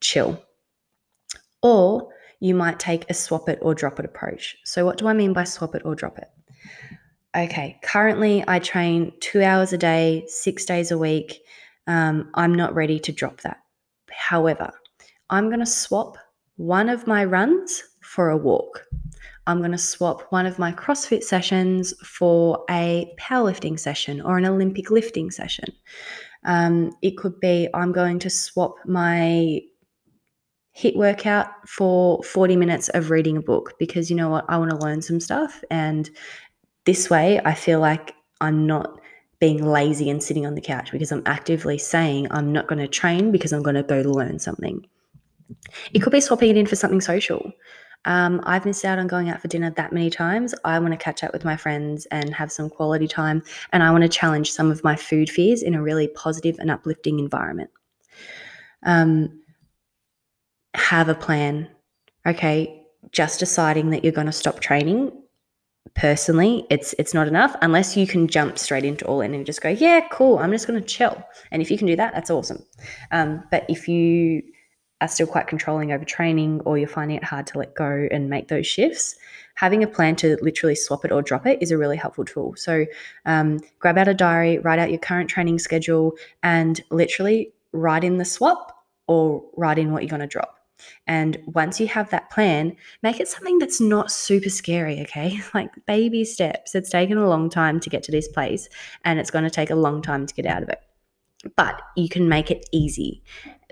chill. 0.00 0.42
Or 1.62 2.08
you 2.40 2.54
might 2.54 2.78
take 2.78 3.08
a 3.10 3.14
swap 3.14 3.48
it 3.48 3.58
or 3.62 3.74
drop 3.74 3.98
it 3.98 4.04
approach. 4.04 4.56
So, 4.64 4.84
what 4.84 4.98
do 4.98 5.08
I 5.08 5.12
mean 5.12 5.32
by 5.32 5.44
swap 5.44 5.74
it 5.74 5.82
or 5.84 5.94
drop 5.94 6.18
it? 6.18 6.28
Okay, 7.36 7.78
currently 7.82 8.42
I 8.48 8.58
train 8.58 9.12
two 9.20 9.42
hours 9.42 9.72
a 9.72 9.78
day, 9.78 10.24
six 10.28 10.64
days 10.64 10.90
a 10.90 10.98
week. 10.98 11.42
Um, 11.86 12.30
I'm 12.34 12.54
not 12.54 12.74
ready 12.74 12.98
to 13.00 13.12
drop 13.12 13.40
that. 13.42 13.58
However, 14.10 14.70
I'm 15.30 15.48
going 15.48 15.60
to 15.60 15.66
swap 15.66 16.16
one 16.56 16.88
of 16.88 17.06
my 17.06 17.24
runs 17.24 17.82
for 18.02 18.30
a 18.30 18.36
walk. 18.36 18.84
I'm 19.46 19.58
going 19.58 19.72
to 19.72 19.78
swap 19.78 20.30
one 20.30 20.46
of 20.46 20.58
my 20.58 20.72
CrossFit 20.72 21.22
sessions 21.22 21.94
for 22.04 22.64
a 22.68 23.10
powerlifting 23.18 23.78
session 23.78 24.20
or 24.20 24.36
an 24.36 24.44
Olympic 24.44 24.90
lifting 24.90 25.30
session. 25.30 25.72
Um, 26.44 26.92
it 27.02 27.16
could 27.16 27.38
be 27.40 27.68
I'm 27.74 27.92
going 27.92 28.18
to 28.20 28.30
swap 28.30 28.74
my 28.84 29.60
HIIT 30.78 30.96
workout 30.96 31.48
for 31.68 32.22
40 32.22 32.56
minutes 32.56 32.88
of 32.90 33.10
reading 33.10 33.36
a 33.36 33.42
book 33.42 33.74
because 33.78 34.10
you 34.10 34.16
know 34.16 34.28
what? 34.28 34.44
I 34.48 34.56
want 34.58 34.70
to 34.70 34.76
learn 34.76 35.02
some 35.02 35.18
stuff. 35.18 35.62
And 35.70 36.08
this 36.84 37.10
way, 37.10 37.40
I 37.44 37.54
feel 37.54 37.80
like 37.80 38.14
I'm 38.40 38.66
not 38.66 39.00
being 39.40 39.64
lazy 39.64 40.08
and 40.08 40.22
sitting 40.22 40.46
on 40.46 40.54
the 40.54 40.60
couch 40.60 40.92
because 40.92 41.10
I'm 41.10 41.22
actively 41.26 41.78
saying 41.78 42.28
I'm 42.30 42.52
not 42.52 42.68
going 42.68 42.78
to 42.78 42.88
train 42.88 43.32
because 43.32 43.52
I'm 43.52 43.62
going 43.62 43.74
to 43.74 43.82
go 43.82 44.00
learn 44.02 44.38
something. 44.38 44.86
It 45.92 46.00
could 46.00 46.12
be 46.12 46.20
swapping 46.20 46.50
it 46.50 46.56
in 46.56 46.66
for 46.66 46.76
something 46.76 47.00
social. 47.00 47.52
Um, 48.04 48.40
I've 48.44 48.64
missed 48.64 48.84
out 48.84 48.98
on 48.98 49.08
going 49.08 49.28
out 49.28 49.40
for 49.40 49.48
dinner 49.48 49.70
that 49.70 49.92
many 49.92 50.10
times. 50.10 50.54
I 50.64 50.78
want 50.78 50.92
to 50.92 50.96
catch 50.96 51.24
up 51.24 51.32
with 51.32 51.44
my 51.44 51.56
friends 51.56 52.06
and 52.06 52.32
have 52.34 52.52
some 52.52 52.70
quality 52.70 53.08
time. 53.08 53.42
And 53.72 53.82
I 53.82 53.90
want 53.90 54.02
to 54.02 54.08
challenge 54.08 54.52
some 54.52 54.70
of 54.70 54.84
my 54.84 54.94
food 54.94 55.28
fears 55.28 55.62
in 55.62 55.74
a 55.74 55.82
really 55.82 56.08
positive 56.08 56.56
and 56.60 56.70
uplifting 56.70 57.18
environment. 57.18 57.70
Um, 58.84 59.40
have 60.78 61.08
a 61.08 61.14
plan. 61.14 61.68
Okay, 62.26 62.86
just 63.12 63.38
deciding 63.38 63.90
that 63.90 64.04
you're 64.04 64.12
going 64.12 64.26
to 64.26 64.32
stop 64.32 64.60
training 64.60 65.12
personally 65.94 66.66
it's 66.70 66.94
it's 66.98 67.14
not 67.14 67.26
enough 67.26 67.56
unless 67.62 67.96
you 67.96 68.06
can 68.06 68.28
jump 68.28 68.58
straight 68.58 68.84
into 68.84 69.04
all 69.06 69.20
in 69.20 69.34
and 69.34 69.46
just 69.46 69.60
go 69.60 69.68
yeah 69.68 70.00
cool 70.10 70.38
i'm 70.38 70.52
just 70.52 70.66
going 70.66 70.80
to 70.80 70.86
chill. 70.86 71.22
And 71.50 71.62
if 71.62 71.70
you 71.70 71.78
can 71.78 71.86
do 71.86 71.96
that 71.96 72.14
that's 72.14 72.30
awesome. 72.30 72.64
Um, 73.10 73.42
but 73.50 73.64
if 73.68 73.88
you 73.88 74.42
are 75.00 75.08
still 75.08 75.26
quite 75.26 75.46
controlling 75.46 75.92
over 75.92 76.04
training 76.04 76.60
or 76.64 76.76
you're 76.76 76.88
finding 76.88 77.16
it 77.16 77.24
hard 77.24 77.46
to 77.48 77.58
let 77.58 77.74
go 77.74 78.08
and 78.10 78.28
make 78.28 78.48
those 78.48 78.66
shifts 78.66 79.16
having 79.54 79.82
a 79.82 79.86
plan 79.86 80.14
to 80.16 80.36
literally 80.40 80.74
swap 80.74 81.04
it 81.04 81.12
or 81.12 81.22
drop 81.22 81.46
it 81.46 81.60
is 81.60 81.70
a 81.70 81.78
really 81.78 81.96
helpful 81.96 82.24
tool. 82.24 82.54
So 82.56 82.84
um, 83.26 83.60
grab 83.78 83.98
out 83.98 84.08
a 84.08 84.14
diary 84.14 84.58
write 84.58 84.78
out 84.78 84.90
your 84.90 84.98
current 84.98 85.30
training 85.30 85.58
schedule 85.58 86.14
and 86.42 86.80
literally 86.90 87.52
write 87.72 88.04
in 88.04 88.18
the 88.18 88.24
swap 88.24 88.84
or 89.06 89.42
write 89.56 89.78
in 89.78 89.92
what 89.92 90.02
you're 90.02 90.10
going 90.10 90.20
to 90.20 90.26
drop 90.26 90.57
and 91.06 91.38
once 91.46 91.80
you 91.80 91.86
have 91.88 92.10
that 92.10 92.30
plan, 92.30 92.76
make 93.02 93.20
it 93.20 93.28
something 93.28 93.58
that's 93.58 93.80
not 93.80 94.10
super 94.10 94.50
scary, 94.50 95.00
okay? 95.02 95.40
Like 95.54 95.70
baby 95.86 96.24
steps. 96.24 96.74
It's 96.74 96.90
taken 96.90 97.18
a 97.18 97.28
long 97.28 97.50
time 97.50 97.80
to 97.80 97.90
get 97.90 98.02
to 98.04 98.12
this 98.12 98.28
place, 98.28 98.68
and 99.04 99.18
it's 99.18 99.30
going 99.30 99.44
to 99.44 99.50
take 99.50 99.70
a 99.70 99.74
long 99.74 100.02
time 100.02 100.26
to 100.26 100.34
get 100.34 100.46
out 100.46 100.62
of 100.62 100.68
it. 100.68 100.80
But 101.56 101.80
you 101.96 102.08
can 102.08 102.28
make 102.28 102.50
it 102.50 102.68
easy 102.72 103.22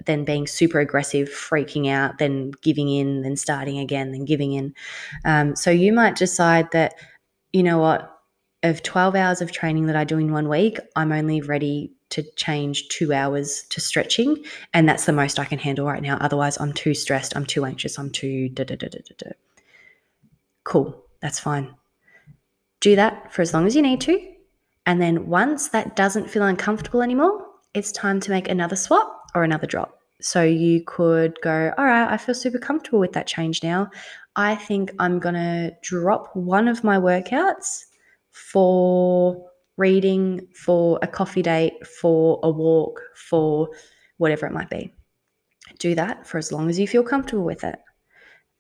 than 0.05 0.25
being 0.25 0.47
super 0.47 0.81
aggressive, 0.81 1.29
freaking 1.29 1.89
out, 1.91 2.19
then 2.19 2.53
giving 2.63 2.89
in, 2.89 3.23
then 3.23 3.37
starting 3.37 3.79
again, 3.79 4.13
then 4.13 4.25
giving 4.25 4.53
in. 4.53 4.75
Um, 5.25 5.57
so 5.57 5.71
you 5.71 5.93
might 5.93 6.17
decide 6.17 6.71
that, 6.73 6.95
you 7.53 7.63
know 7.63 7.79
what, 7.79 8.16
of 8.69 8.83
12 8.83 9.15
hours 9.15 9.41
of 9.41 9.53
training 9.53 9.87
that 9.87 9.97
I 9.97 10.05
do 10.05 10.19
in 10.19 10.33
one 10.33 10.49
week, 10.49 10.79
I'm 10.95 11.13
only 11.13 11.41
ready 11.41 11.93
to 12.11 12.23
change 12.37 12.89
two 12.89 13.13
hours 13.13 13.65
to 13.71 13.81
stretching. 13.81 14.45
And 14.73 14.89
that's 14.89 15.07
the 15.07 15.13
most 15.13 15.39
I 15.39 15.45
can 15.45 15.59
handle 15.59 15.87
right 15.87 16.03
now. 16.03 16.17
Otherwise, 16.21 16.59
I'm 16.61 16.73
too 16.73 16.95
stressed. 16.95 17.37
I'm 17.37 17.47
too 17.47 17.65
anxious. 17.65 17.99
I'm 17.99 18.11
too 18.11 18.49
da 18.49 18.65
da 18.65 18.77
da 18.77 18.89
da 18.89 19.01
da. 19.19 19.31
Cool. 20.65 21.03
That's 21.21 21.39
fine. 21.39 21.75
Do 22.81 22.97
that 22.97 23.33
for 23.33 23.43
as 23.43 23.53
long 23.55 23.67
as 23.67 23.75
you 23.75 23.83
need 23.83 24.01
to. 24.03 24.21
And 24.85 25.03
then 25.03 25.27
once 25.27 25.69
that 25.71 25.97
doesn't 25.97 26.31
feel 26.31 26.45
uncomfortable 26.45 27.03
anymore, 27.03 27.45
it's 27.75 27.91
time 27.91 28.21
to 28.21 28.31
make 28.31 28.49
another 28.49 28.77
swap 28.77 29.31
or 29.35 29.43
another 29.43 29.67
drop. 29.67 29.99
So 30.21 30.43
you 30.43 30.83
could 30.87 31.37
go, 31.43 31.73
all 31.77 31.85
right, 31.85 32.11
I 32.11 32.17
feel 32.17 32.35
super 32.35 32.59
comfortable 32.59 33.01
with 33.01 33.13
that 33.13 33.27
change 33.27 33.63
now. 33.63 33.91
I 34.37 34.55
think 34.55 34.93
I'm 34.99 35.19
going 35.19 35.35
to 35.35 35.73
drop 35.83 36.35
one 36.35 36.69
of 36.69 36.85
my 36.85 36.99
workouts 36.99 37.85
for 38.37 39.51
reading, 39.79 40.47
for 40.55 40.99
a 41.03 41.07
coffee 41.07 41.43
date, 41.43 41.87
for 41.87 42.39
a 42.43 42.51
walk, 42.51 43.01
for 43.15 43.69
whatever 44.19 44.47
it 44.47 44.53
might 44.53 44.71
be. 44.71 44.93
Do 45.79 45.95
that 45.95 46.27
for 46.27 46.39
as 46.39 46.53
long 46.53 46.69
as 46.69 46.79
you 46.79 46.87
feel 46.87 47.03
comfortable 47.03 47.45
with 47.45 47.65
it. 47.65 47.79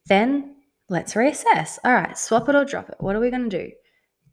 Then 0.07 0.57
let's 0.89 1.15
reassess. 1.15 1.79
All 1.85 1.93
right, 1.93 2.17
swap 2.17 2.49
it 2.49 2.55
or 2.55 2.65
drop 2.65 2.89
it. 2.89 2.97
What 3.01 3.17
are 3.17 3.21
we 3.21 3.31
going 3.31 3.49
to 3.51 3.65
do? 3.65 3.71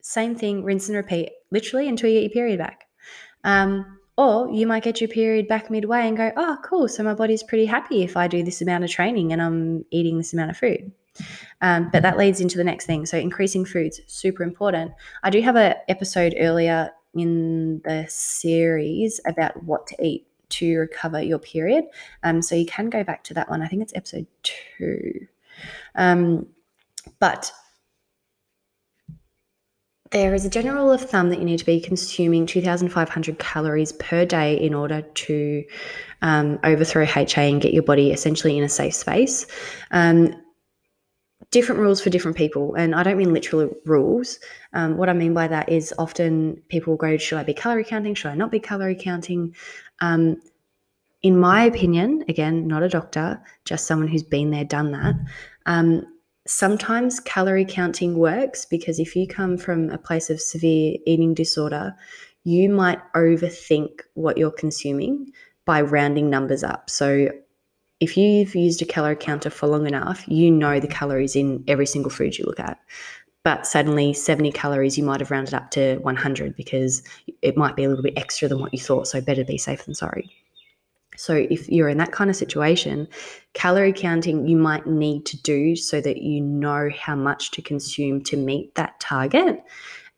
Same 0.01 0.35
thing, 0.35 0.63
rinse 0.63 0.87
and 0.87 0.95
repeat, 0.95 1.31
literally 1.51 1.87
until 1.87 2.09
you 2.09 2.21
get 2.21 2.23
your 2.23 2.43
period 2.43 2.59
back. 2.59 2.85
Um, 3.43 3.99
or 4.17 4.49
you 4.49 4.67
might 4.67 4.83
get 4.83 5.01
your 5.01 5.07
period 5.09 5.47
back 5.47 5.69
midway 5.69 6.07
and 6.07 6.15
go, 6.15 6.31
oh, 6.37 6.57
cool. 6.63 6.87
So 6.87 7.03
my 7.03 7.13
body's 7.13 7.43
pretty 7.43 7.65
happy 7.65 8.03
if 8.03 8.15
I 8.15 8.27
do 8.27 8.43
this 8.43 8.61
amount 8.61 8.83
of 8.83 8.89
training 8.89 9.33
and 9.33 9.41
I'm 9.41 9.85
eating 9.91 10.17
this 10.17 10.33
amount 10.33 10.51
of 10.51 10.57
food. 10.57 10.91
Um, 11.61 11.89
but 11.91 12.01
that 12.03 12.17
leads 12.17 12.41
into 12.41 12.57
the 12.57 12.63
next 12.63 12.85
thing. 12.85 13.05
So 13.05 13.17
increasing 13.17 13.65
foods, 13.65 14.01
super 14.07 14.43
important. 14.43 14.91
I 15.23 15.29
do 15.29 15.41
have 15.41 15.55
an 15.55 15.75
episode 15.87 16.35
earlier 16.37 16.91
in 17.13 17.81
the 17.83 18.05
series 18.09 19.19
about 19.25 19.63
what 19.63 19.87
to 19.87 20.05
eat 20.05 20.27
to 20.49 20.77
recover 20.77 21.21
your 21.21 21.39
period. 21.39 21.85
Um, 22.23 22.41
so 22.41 22.55
you 22.55 22.65
can 22.65 22.89
go 22.89 23.03
back 23.03 23.23
to 23.25 23.33
that 23.35 23.49
one. 23.49 23.61
I 23.61 23.67
think 23.67 23.81
it's 23.81 23.93
episode 23.95 24.27
two. 24.43 25.27
Um, 25.95 26.47
but 27.19 27.51
there 30.11 30.35
is 30.35 30.45
a 30.45 30.49
general 30.49 30.85
rule 30.85 30.93
of 30.93 31.01
thumb 31.01 31.29
that 31.29 31.39
you 31.39 31.45
need 31.45 31.57
to 31.57 31.65
be 31.65 31.81
consuming 31.81 32.45
2,500 32.45 33.39
calories 33.39 33.91
per 33.93 34.25
day 34.25 34.59
in 34.59 34.75
order 34.75 35.01
to 35.01 35.63
um, 36.21 36.59
overthrow 36.63 37.03
HA 37.03 37.51
and 37.51 37.59
get 37.59 37.73
your 37.73 37.81
body 37.81 38.11
essentially 38.11 38.55
in 38.55 38.63
a 38.63 38.69
safe 38.69 38.93
space. 38.93 39.47
Um, 39.89 40.35
different 41.53 41.79
rules 41.79 42.01
for 42.01 42.09
different 42.09 42.35
people. 42.35 42.73
And 42.73 42.95
I 42.95 43.03
don't 43.03 43.15
mean 43.15 43.31
literal 43.31 43.69
rules. 43.85 44.39
Um, 44.73 44.97
what 44.97 45.07
I 45.07 45.13
mean 45.13 45.35
by 45.35 45.47
that 45.47 45.69
is 45.69 45.93
often 45.99 46.61
people 46.67 46.95
go, 46.95 47.15
should 47.15 47.37
I 47.37 47.43
be 47.43 47.53
calorie 47.53 47.83
counting? 47.83 48.15
Should 48.15 48.31
I 48.31 48.35
not 48.35 48.51
be 48.51 48.59
calorie 48.59 48.95
counting? 48.95 49.55
Um, 50.01 50.41
in 51.21 51.39
my 51.39 51.63
opinion, 51.63 52.25
again, 52.27 52.67
not 52.67 52.81
a 52.81 52.89
doctor, 52.89 53.39
just 53.65 53.85
someone 53.85 54.07
who's 54.07 54.23
been 54.23 54.49
there, 54.49 54.65
done 54.65 54.91
that. 54.93 55.13
Um, 55.67 56.07
sometimes 56.47 57.19
calorie 57.19 57.65
counting 57.65 58.17
works 58.17 58.65
because 58.65 58.99
if 58.99 59.15
you 59.15 59.27
come 59.27 59.55
from 59.55 59.91
a 59.91 59.97
place 59.99 60.31
of 60.31 60.41
severe 60.41 60.97
eating 61.05 61.35
disorder, 61.35 61.95
you 62.43 62.67
might 62.67 62.99
overthink 63.13 64.01
what 64.15 64.39
you're 64.39 64.51
consuming 64.51 65.31
by 65.65 65.81
rounding 65.81 66.31
numbers 66.31 66.63
up. 66.63 66.89
So 66.89 67.29
if 68.03 68.17
you've 68.17 68.53
used 68.53 68.81
a 68.81 68.85
calorie 68.85 69.15
counter 69.15 69.49
for 69.49 69.67
long 69.67 69.87
enough, 69.87 70.27
you 70.27 70.51
know 70.51 70.81
the 70.81 70.87
calories 70.87 71.37
in 71.37 71.63
every 71.69 71.85
single 71.85 72.11
food 72.11 72.37
you 72.37 72.43
look 72.43 72.59
at. 72.59 72.77
But 73.43 73.65
suddenly, 73.65 74.11
70 74.11 74.51
calories, 74.51 74.97
you 74.97 75.05
might 75.05 75.21
have 75.21 75.31
rounded 75.31 75.53
up 75.53 75.71
to 75.71 75.97
100 75.99 76.53
because 76.55 77.01
it 77.41 77.55
might 77.55 77.77
be 77.77 77.85
a 77.85 77.89
little 77.89 78.03
bit 78.03 78.17
extra 78.17 78.49
than 78.49 78.59
what 78.59 78.73
you 78.73 78.79
thought. 78.79 79.07
So, 79.07 79.21
better 79.21 79.45
be 79.45 79.57
safe 79.57 79.85
than 79.85 79.95
sorry. 79.95 80.29
So, 81.15 81.47
if 81.49 81.69
you're 81.69 81.87
in 81.87 81.97
that 81.99 82.11
kind 82.11 82.29
of 82.29 82.35
situation, 82.35 83.07
calorie 83.53 83.93
counting 83.93 84.47
you 84.47 84.57
might 84.57 84.85
need 84.85 85.25
to 85.27 85.41
do 85.41 85.77
so 85.77 86.01
that 86.01 86.17
you 86.17 86.41
know 86.41 86.89
how 86.97 87.15
much 87.15 87.51
to 87.51 87.61
consume 87.61 88.21
to 88.25 88.35
meet 88.35 88.75
that 88.75 88.99
target. 88.99 89.63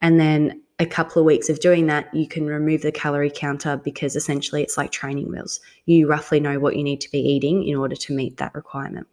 And 0.01 0.19
then 0.19 0.61
a 0.79 0.85
couple 0.85 1.21
of 1.21 1.25
weeks 1.25 1.49
of 1.49 1.59
doing 1.59 1.87
that, 1.87 2.13
you 2.13 2.27
can 2.27 2.47
remove 2.47 2.81
the 2.81 2.91
calorie 2.91 3.31
counter 3.33 3.77
because 3.77 4.15
essentially 4.15 4.61
it's 4.61 4.77
like 4.77 4.91
training 4.91 5.29
wheels. 5.29 5.61
You 5.85 6.07
roughly 6.07 6.39
know 6.39 6.59
what 6.59 6.75
you 6.75 6.83
need 6.83 7.01
to 7.01 7.11
be 7.11 7.19
eating 7.19 7.65
in 7.65 7.75
order 7.75 7.95
to 7.95 8.13
meet 8.13 8.37
that 8.37 8.53
requirement. 8.53 9.07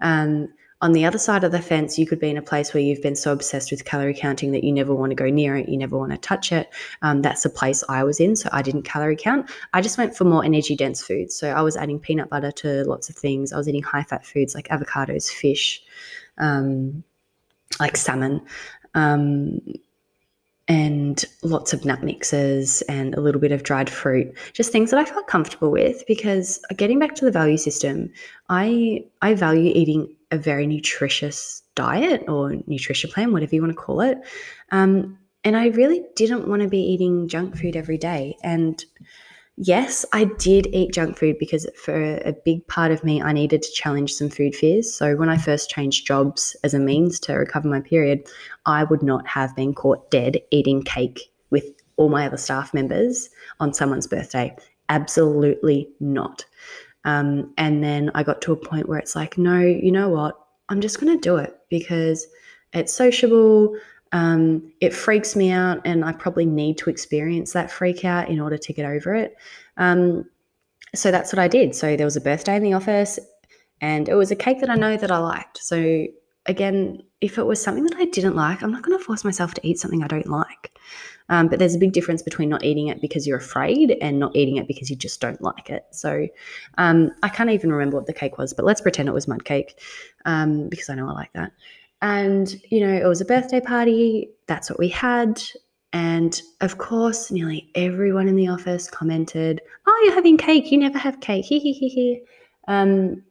Um, 0.00 0.48
on 0.80 0.90
the 0.92 1.04
other 1.04 1.18
side 1.18 1.44
of 1.44 1.52
the 1.52 1.62
fence, 1.62 1.96
you 1.96 2.08
could 2.08 2.18
be 2.18 2.28
in 2.28 2.36
a 2.36 2.42
place 2.42 2.74
where 2.74 2.82
you've 2.82 3.00
been 3.00 3.14
so 3.14 3.30
obsessed 3.30 3.70
with 3.70 3.84
calorie 3.84 4.12
counting 4.14 4.50
that 4.50 4.64
you 4.64 4.72
never 4.72 4.92
want 4.92 5.10
to 5.10 5.14
go 5.14 5.30
near 5.30 5.56
it, 5.56 5.68
you 5.68 5.78
never 5.78 5.96
want 5.96 6.10
to 6.10 6.18
touch 6.18 6.50
it. 6.50 6.68
Um, 7.02 7.22
that's 7.22 7.44
the 7.44 7.50
place 7.50 7.84
I 7.88 8.02
was 8.02 8.18
in, 8.18 8.34
so 8.34 8.48
I 8.50 8.62
didn't 8.62 8.82
calorie 8.82 9.14
count. 9.14 9.48
I 9.72 9.80
just 9.80 9.96
went 9.96 10.16
for 10.16 10.24
more 10.24 10.44
energy 10.44 10.74
dense 10.74 11.00
foods. 11.00 11.36
So 11.36 11.50
I 11.50 11.62
was 11.62 11.76
adding 11.76 12.00
peanut 12.00 12.28
butter 12.28 12.50
to 12.50 12.82
lots 12.82 13.08
of 13.08 13.14
things. 13.14 13.52
I 13.52 13.58
was 13.58 13.68
eating 13.68 13.84
high 13.84 14.02
fat 14.02 14.26
foods 14.26 14.56
like 14.56 14.66
avocados, 14.68 15.30
fish, 15.30 15.80
um, 16.38 17.04
like 17.78 17.96
salmon. 17.96 18.42
Um, 18.94 19.60
and 20.72 21.26
lots 21.42 21.74
of 21.74 21.84
nut 21.84 22.02
mixes 22.02 22.80
and 22.88 23.14
a 23.14 23.20
little 23.20 23.42
bit 23.42 23.52
of 23.52 23.62
dried 23.62 23.90
fruit. 23.90 24.34
Just 24.54 24.72
things 24.72 24.90
that 24.90 24.98
i 24.98 25.04
felt 25.04 25.26
comfortable 25.26 25.70
with 25.70 26.02
because 26.08 26.58
getting 26.78 26.98
back 26.98 27.14
to 27.16 27.26
the 27.26 27.30
value 27.30 27.58
system 27.58 28.10
i 28.48 29.04
i 29.20 29.34
value 29.34 29.70
eating 29.74 30.16
a 30.30 30.38
very 30.38 30.66
nutritious 30.66 31.62
diet 31.74 32.22
or 32.26 32.54
nutrition 32.66 33.10
plan 33.10 33.34
whatever 33.34 33.54
you 33.54 33.60
want 33.60 33.72
to 33.72 33.82
call 33.86 34.00
it. 34.00 34.16
Um, 34.70 35.18
and 35.44 35.58
i 35.58 35.66
really 35.80 36.02
didn't 36.16 36.48
want 36.48 36.62
to 36.62 36.68
be 36.68 36.80
eating 36.80 37.28
junk 37.28 37.58
food 37.58 37.76
every 37.76 37.98
day. 37.98 38.36
And 38.42 38.82
yes, 39.56 40.04
I 40.12 40.24
did 40.24 40.66
eat 40.72 40.92
junk 40.92 41.16
food 41.16 41.36
because 41.38 41.66
for 41.76 42.16
a 42.24 42.34
big 42.44 42.66
part 42.66 42.92
of 42.92 43.04
me, 43.04 43.22
I 43.22 43.32
needed 43.32 43.62
to 43.62 43.72
challenge 43.72 44.14
some 44.14 44.30
food 44.30 44.54
fears. 44.54 44.92
So 44.92 45.16
when 45.16 45.28
I 45.28 45.36
first 45.36 45.70
changed 45.70 46.06
jobs 46.06 46.56
as 46.64 46.74
a 46.74 46.78
means 46.78 47.20
to 47.20 47.34
recover 47.34 47.68
my 47.68 47.80
period, 47.80 48.26
I 48.66 48.84
would 48.84 49.02
not 49.02 49.26
have 49.26 49.54
been 49.56 49.74
caught 49.74 50.10
dead 50.10 50.38
eating 50.50 50.82
cake 50.82 51.20
with 51.50 51.64
all 51.96 52.08
my 52.08 52.26
other 52.26 52.36
staff 52.36 52.72
members 52.72 53.28
on 53.60 53.74
someone's 53.74 54.06
birthday. 54.06 54.54
Absolutely 54.88 55.88
not. 56.00 56.44
Um, 57.04 57.52
and 57.58 57.82
then 57.82 58.10
I 58.14 58.22
got 58.22 58.40
to 58.42 58.52
a 58.52 58.56
point 58.56 58.88
where 58.88 58.98
it's 58.98 59.16
like, 59.16 59.36
no, 59.36 59.60
you 59.60 59.90
know 59.90 60.08
what? 60.08 60.38
I'm 60.68 60.80
just 60.80 61.00
going 61.00 61.12
to 61.12 61.20
do 61.20 61.36
it 61.36 61.54
because 61.68 62.26
it's 62.72 62.92
sociable. 62.92 63.76
Um, 64.12 64.72
it 64.80 64.92
freaks 64.92 65.34
me 65.34 65.50
out, 65.50 65.80
and 65.84 66.04
I 66.04 66.12
probably 66.12 66.46
need 66.46 66.78
to 66.78 66.90
experience 66.90 67.52
that 67.52 67.70
freak 67.70 68.04
out 68.04 68.28
in 68.28 68.40
order 68.40 68.58
to 68.58 68.72
get 68.72 68.84
over 68.84 69.14
it. 69.14 69.36
Um, 69.78 70.26
so 70.94 71.10
that's 71.10 71.32
what 71.32 71.38
I 71.38 71.48
did. 71.48 71.74
So 71.74 71.96
there 71.96 72.06
was 72.06 72.16
a 72.16 72.20
birthday 72.20 72.56
in 72.56 72.62
the 72.62 72.74
office, 72.74 73.18
and 73.80 74.08
it 74.08 74.14
was 74.14 74.30
a 74.30 74.36
cake 74.36 74.60
that 74.60 74.70
I 74.70 74.74
know 74.74 74.96
that 74.96 75.10
I 75.10 75.18
liked. 75.18 75.58
So 75.58 76.06
again, 76.46 77.02
if 77.20 77.38
it 77.38 77.44
was 77.44 77.62
something 77.62 77.84
that 77.84 77.96
I 77.96 78.04
didn't 78.06 78.36
like, 78.36 78.62
I'm 78.62 78.72
not 78.72 78.82
going 78.82 78.98
to 78.98 79.04
force 79.04 79.24
myself 79.24 79.54
to 79.54 79.66
eat 79.66 79.78
something 79.78 80.02
I 80.02 80.08
don't 80.08 80.26
like. 80.26 80.76
Um, 81.28 81.48
but 81.48 81.58
there's 81.58 81.74
a 81.74 81.78
big 81.78 81.92
difference 81.92 82.20
between 82.20 82.48
not 82.48 82.64
eating 82.64 82.88
it 82.88 83.00
because 83.00 83.26
you're 83.26 83.38
afraid 83.38 83.96
and 84.02 84.18
not 84.18 84.36
eating 84.36 84.56
it 84.56 84.66
because 84.66 84.90
you 84.90 84.96
just 84.96 85.20
don't 85.20 85.40
like 85.40 85.70
it. 85.70 85.86
So 85.90 86.26
um, 86.78 87.10
I 87.22 87.28
can't 87.28 87.50
even 87.50 87.72
remember 87.72 87.96
what 87.96 88.06
the 88.06 88.12
cake 88.12 88.38
was, 88.38 88.52
but 88.52 88.64
let's 88.64 88.80
pretend 88.80 89.08
it 89.08 89.12
was 89.12 89.28
mud 89.28 89.44
cake 89.44 89.80
um, 90.24 90.68
because 90.68 90.90
I 90.90 90.94
know 90.94 91.08
I 91.08 91.12
like 91.12 91.32
that. 91.34 91.52
And, 92.02 92.60
you 92.68 92.80
know, 92.80 92.92
it 92.92 93.06
was 93.06 93.20
a 93.20 93.24
birthday 93.24 93.60
party. 93.60 94.28
That's 94.48 94.68
what 94.68 94.78
we 94.78 94.88
had. 94.88 95.40
And 95.92 96.40
of 96.60 96.78
course, 96.78 97.30
nearly 97.30 97.70
everyone 97.74 98.28
in 98.28 98.36
the 98.36 98.48
office 98.48 98.90
commented, 98.90 99.60
Oh, 99.86 100.02
you're 100.04 100.14
having 100.14 100.36
cake. 100.36 100.70
You 100.70 100.78
never 100.78 100.98
have 100.98 101.20
cake. 101.20 101.44
He, 101.44 101.58
he, 101.58 101.72
he, 101.72 101.88
he. 101.88 102.22
Um, 102.68 103.22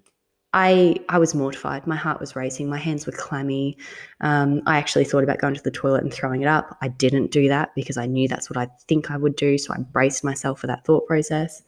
I, 0.53 0.97
I 1.07 1.17
was 1.17 1.34
mortified. 1.34 1.88
My 1.88 1.95
heart 1.95 2.19
was 2.19 2.36
racing. 2.36 2.69
My 2.69 2.78
hands 2.78 3.05
were 3.05 3.13
clammy. 3.13 3.78
Um, 4.19 4.61
I 4.65 4.78
actually 4.78 5.05
thought 5.05 5.24
about 5.24 5.39
going 5.39 5.53
to 5.53 5.63
the 5.63 5.72
toilet 5.72 6.03
and 6.03 6.13
throwing 6.13 6.41
it 6.41 6.47
up. 6.47 6.78
I 6.82 6.89
didn't 6.89 7.32
do 7.32 7.47
that 7.47 7.74
because 7.74 7.97
I 7.97 8.05
knew 8.05 8.28
that's 8.28 8.49
what 8.49 8.57
I 8.57 8.67
think 8.88 9.11
I 9.11 9.17
would 9.17 9.36
do. 9.36 9.57
So 9.57 9.74
I 9.74 9.78
braced 9.80 10.24
myself 10.24 10.59
for 10.59 10.67
that 10.67 10.86
thought 10.86 11.07
process. 11.07 11.61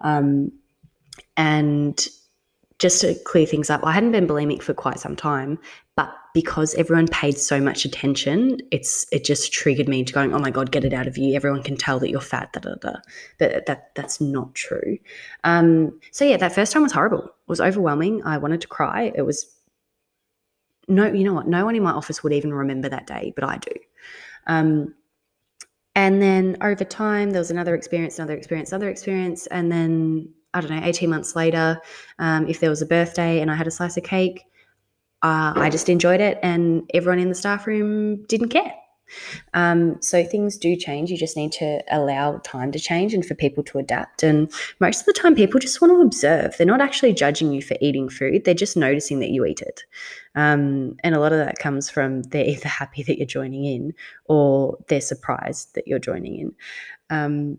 Um, 0.00 0.52
and 1.36 2.06
just 2.78 3.00
to 3.00 3.16
clear 3.24 3.44
things 3.44 3.70
up, 3.70 3.84
I 3.84 3.92
hadn't 3.92 4.12
been 4.12 4.28
bulimic 4.28 4.62
for 4.62 4.72
quite 4.72 5.00
some 5.00 5.16
time, 5.16 5.58
but 5.98 6.14
because 6.32 6.76
everyone 6.76 7.08
paid 7.08 7.36
so 7.36 7.60
much 7.60 7.84
attention, 7.84 8.58
it's 8.70 9.04
it 9.10 9.24
just 9.24 9.52
triggered 9.52 9.88
me 9.88 10.04
to 10.04 10.12
going, 10.12 10.32
"Oh 10.32 10.38
my 10.38 10.50
god, 10.50 10.70
get 10.70 10.84
it 10.84 10.94
out 10.94 11.08
of 11.08 11.18
you! 11.18 11.34
Everyone 11.34 11.60
can 11.60 11.76
tell 11.76 11.98
that 11.98 12.08
you're 12.08 12.20
fat." 12.20 12.52
Da 12.52 12.60
da 12.60 12.76
da. 12.76 12.92
But 13.40 13.66
that 13.66 13.96
that's 13.96 14.20
not 14.20 14.54
true. 14.54 14.96
Um, 15.42 15.98
so 16.12 16.24
yeah, 16.24 16.36
that 16.36 16.54
first 16.54 16.72
time 16.72 16.84
was 16.84 16.92
horrible. 16.92 17.24
It 17.24 17.48
was 17.48 17.60
overwhelming. 17.60 18.22
I 18.22 18.38
wanted 18.38 18.60
to 18.60 18.68
cry. 18.68 19.10
It 19.12 19.22
was 19.22 19.52
no, 20.86 21.12
you 21.12 21.24
know 21.24 21.34
what? 21.34 21.48
No 21.48 21.64
one 21.64 21.74
in 21.74 21.82
my 21.82 21.90
office 21.90 22.22
would 22.22 22.32
even 22.32 22.54
remember 22.54 22.88
that 22.88 23.08
day, 23.08 23.32
but 23.34 23.42
I 23.42 23.58
do. 23.58 23.72
Um, 24.46 24.94
and 25.96 26.22
then 26.22 26.58
over 26.60 26.84
time, 26.84 27.30
there 27.30 27.40
was 27.40 27.50
another 27.50 27.74
experience, 27.74 28.20
another 28.20 28.36
experience, 28.36 28.70
another 28.70 28.88
experience, 28.88 29.48
and 29.48 29.72
then 29.72 30.32
I 30.54 30.60
don't 30.60 30.70
know, 30.70 30.80
18 30.84 31.10
months 31.10 31.34
later, 31.34 31.80
um, 32.20 32.46
if 32.46 32.60
there 32.60 32.70
was 32.70 32.82
a 32.82 32.86
birthday 32.86 33.40
and 33.40 33.50
I 33.50 33.56
had 33.56 33.66
a 33.66 33.70
slice 33.72 33.96
of 33.96 34.04
cake, 34.04 34.44
uh, 35.22 35.52
I 35.56 35.70
just 35.70 35.88
enjoyed 35.88 36.20
it 36.20 36.38
and 36.42 36.88
everyone 36.94 37.18
in 37.18 37.28
the 37.28 37.34
staff 37.34 37.66
room 37.66 38.24
didn't 38.24 38.50
care. 38.50 38.74
Um, 39.54 40.00
so 40.02 40.24
things 40.24 40.58
do 40.58 40.76
change. 40.76 41.10
You 41.10 41.16
just 41.16 41.36
need 41.36 41.52
to 41.52 41.82
allow 41.90 42.38
time 42.38 42.72
to 42.72 42.78
change 42.78 43.14
and 43.14 43.24
for 43.24 43.34
people 43.34 43.62
to 43.64 43.78
adapt. 43.78 44.22
And 44.22 44.52
most 44.80 45.00
of 45.00 45.06
the 45.06 45.12
time, 45.12 45.34
people 45.34 45.60
just 45.60 45.80
want 45.80 45.92
to 45.92 46.02
observe. 46.02 46.56
They're 46.56 46.66
not 46.66 46.80
actually 46.80 47.14
judging 47.14 47.52
you 47.52 47.62
for 47.62 47.76
eating 47.80 48.08
food, 48.08 48.44
they're 48.44 48.54
just 48.54 48.76
noticing 48.76 49.20
that 49.20 49.30
you 49.30 49.44
eat 49.44 49.62
it. 49.62 49.84
Um, 50.34 50.96
and 51.02 51.14
a 51.14 51.20
lot 51.20 51.32
of 51.32 51.38
that 51.38 51.58
comes 51.58 51.90
from 51.90 52.22
they're 52.22 52.44
either 52.44 52.68
happy 52.68 53.02
that 53.02 53.18
you're 53.18 53.26
joining 53.26 53.64
in 53.64 53.94
or 54.26 54.76
they're 54.88 55.00
surprised 55.00 55.74
that 55.74 55.88
you're 55.88 55.98
joining 55.98 56.38
in. 56.38 56.54
Um, 57.10 57.58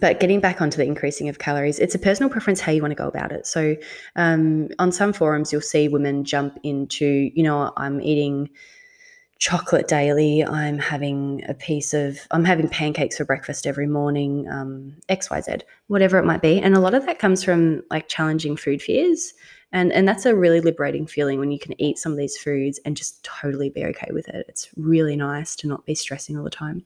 but 0.00 0.20
getting 0.20 0.40
back 0.40 0.60
onto 0.60 0.78
the 0.78 0.84
increasing 0.84 1.28
of 1.28 1.38
calories, 1.38 1.78
it's 1.78 1.94
a 1.94 1.98
personal 1.98 2.30
preference 2.30 2.60
how 2.60 2.72
you 2.72 2.80
want 2.80 2.92
to 2.92 2.96
go 2.96 3.08
about 3.08 3.32
it. 3.32 3.46
So, 3.46 3.76
um, 4.16 4.68
on 4.78 4.90
some 4.92 5.12
forums, 5.12 5.52
you'll 5.52 5.60
see 5.60 5.88
women 5.88 6.24
jump 6.24 6.58
into, 6.62 7.30
you 7.34 7.42
know, 7.42 7.72
I'm 7.76 8.00
eating 8.00 8.48
chocolate 9.38 9.88
daily. 9.88 10.44
I'm 10.44 10.78
having 10.78 11.42
a 11.48 11.54
piece 11.54 11.94
of, 11.94 12.26
I'm 12.30 12.44
having 12.44 12.68
pancakes 12.68 13.16
for 13.16 13.24
breakfast 13.24 13.66
every 13.66 13.88
morning, 13.88 14.48
um, 14.48 14.94
XYZ, 15.08 15.62
whatever 15.88 16.18
it 16.18 16.24
might 16.24 16.42
be. 16.42 16.60
And 16.60 16.76
a 16.76 16.80
lot 16.80 16.94
of 16.94 17.04
that 17.06 17.18
comes 17.18 17.42
from 17.42 17.82
like 17.90 18.08
challenging 18.08 18.56
food 18.56 18.80
fears 18.80 19.34
and 19.72 19.92
and 19.92 20.06
that's 20.06 20.26
a 20.26 20.34
really 20.34 20.60
liberating 20.60 21.06
feeling 21.06 21.38
when 21.38 21.50
you 21.50 21.58
can 21.58 21.80
eat 21.80 21.98
some 21.98 22.12
of 22.12 22.18
these 22.18 22.36
foods 22.36 22.78
and 22.84 22.96
just 22.96 23.22
totally 23.24 23.70
be 23.70 23.84
okay 23.86 24.10
with 24.12 24.28
it. 24.28 24.46
It's 24.48 24.68
really 24.76 25.16
nice 25.16 25.56
to 25.56 25.68
not 25.68 25.84
be 25.86 25.94
stressing 25.94 26.36
all 26.36 26.44
the 26.44 26.50
time. 26.50 26.84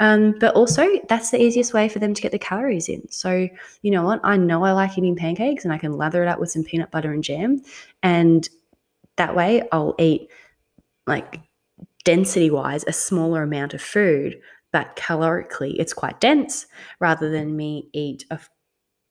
Um, 0.00 0.34
but 0.40 0.54
also 0.54 0.86
that's 1.08 1.30
the 1.30 1.40
easiest 1.42 1.74
way 1.74 1.88
for 1.88 1.98
them 1.98 2.14
to 2.14 2.22
get 2.22 2.32
the 2.32 2.38
calories 2.38 2.88
in. 2.88 3.08
So 3.10 3.48
you 3.82 3.90
know 3.90 4.04
what? 4.04 4.20
I 4.24 4.36
know 4.36 4.64
i 4.64 4.72
like 4.72 4.96
eating 4.96 5.16
pancakes 5.16 5.64
and 5.64 5.72
i 5.72 5.78
can 5.78 5.96
lather 5.96 6.22
it 6.22 6.28
up 6.28 6.38
with 6.38 6.50
some 6.50 6.64
peanut 6.64 6.90
butter 6.90 7.12
and 7.12 7.22
jam. 7.22 7.62
And 8.02 8.48
that 9.16 9.34
way 9.34 9.62
i'll 9.72 9.94
eat 9.98 10.30
like 11.06 11.40
density 12.04 12.50
wise 12.50 12.84
a 12.86 12.92
smaller 12.92 13.42
amount 13.42 13.74
of 13.74 13.82
food 13.82 14.40
but 14.72 14.96
calorically 14.96 15.74
it's 15.78 15.92
quite 15.92 16.20
dense 16.20 16.66
rather 17.00 17.30
than 17.30 17.56
me 17.56 17.88
eat 17.92 18.24
a 18.30 18.40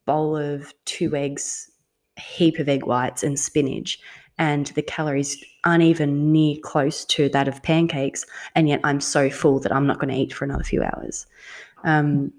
bowl 0.05 0.35
of 0.35 0.73
two 0.85 1.15
eggs 1.15 1.70
heap 2.17 2.59
of 2.59 2.69
egg 2.69 2.85
whites 2.85 3.23
and 3.23 3.39
spinach 3.39 3.99
and 4.37 4.67
the 4.67 4.81
calories 4.81 5.43
aren't 5.63 5.83
even 5.83 6.31
near 6.31 6.55
close 6.63 7.05
to 7.05 7.29
that 7.29 7.47
of 7.47 7.61
pancakes 7.63 8.25
and 8.55 8.67
yet 8.67 8.79
i'm 8.83 8.99
so 8.99 9.29
full 9.29 9.59
that 9.59 9.71
i'm 9.71 9.87
not 9.87 9.99
going 9.99 10.13
to 10.13 10.19
eat 10.19 10.33
for 10.33 10.45
another 10.45 10.63
few 10.63 10.83
hours. 10.83 11.25
Um, 11.83 12.31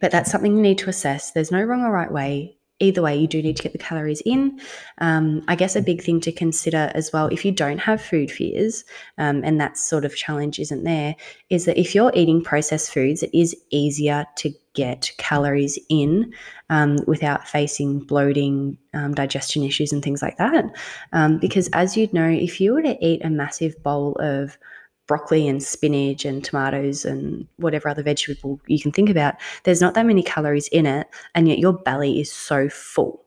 but 0.00 0.10
that's 0.10 0.30
something 0.30 0.54
you 0.54 0.62
need 0.62 0.78
to 0.78 0.90
assess. 0.90 1.32
There's 1.32 1.50
no 1.50 1.62
wrong 1.62 1.82
or 1.82 1.90
right 1.90 2.12
way 2.12 2.57
either 2.80 3.02
way, 3.02 3.16
you 3.16 3.26
do 3.26 3.42
need 3.42 3.56
to 3.56 3.62
get 3.62 3.72
the 3.72 3.78
calories 3.78 4.22
in. 4.24 4.60
Um, 4.98 5.42
I 5.48 5.56
guess 5.56 5.74
a 5.74 5.82
big 5.82 6.02
thing 6.02 6.20
to 6.20 6.32
consider 6.32 6.90
as 6.94 7.12
well, 7.12 7.26
if 7.28 7.44
you 7.44 7.52
don't 7.52 7.78
have 7.78 8.00
food 8.00 8.30
fears, 8.30 8.84
um, 9.18 9.42
and 9.44 9.60
that 9.60 9.76
sort 9.76 10.04
of 10.04 10.14
challenge 10.14 10.58
isn't 10.58 10.84
there, 10.84 11.16
is 11.50 11.64
that 11.64 11.78
if 11.78 11.94
you're 11.94 12.12
eating 12.14 12.42
processed 12.42 12.92
foods, 12.92 13.22
it 13.22 13.30
is 13.34 13.56
easier 13.70 14.26
to 14.36 14.52
get 14.74 15.10
calories 15.18 15.76
in 15.88 16.32
um, 16.70 16.98
without 17.06 17.48
facing 17.48 17.98
bloating, 17.98 18.78
um, 18.94 19.12
digestion 19.12 19.64
issues, 19.64 19.92
and 19.92 20.02
things 20.02 20.22
like 20.22 20.36
that. 20.36 20.64
Um, 21.12 21.38
because 21.38 21.68
as 21.72 21.96
you'd 21.96 22.12
know, 22.12 22.28
if 22.28 22.60
you 22.60 22.74
were 22.74 22.82
to 22.82 23.04
eat 23.04 23.24
a 23.24 23.30
massive 23.30 23.82
bowl 23.82 24.16
of 24.20 24.56
broccoli 25.08 25.48
and 25.48 25.60
spinach 25.62 26.24
and 26.24 26.44
tomatoes 26.44 27.04
and 27.04 27.48
whatever 27.56 27.88
other 27.88 28.02
vegetable 28.02 28.60
you 28.68 28.78
can 28.78 28.92
think 28.92 29.10
about, 29.10 29.34
there's 29.64 29.80
not 29.80 29.94
that 29.94 30.06
many 30.06 30.22
calories 30.22 30.68
in 30.68 30.86
it, 30.86 31.08
and 31.34 31.48
yet 31.48 31.58
your 31.58 31.72
belly 31.72 32.20
is 32.20 32.30
so 32.30 32.68
full. 32.68 33.24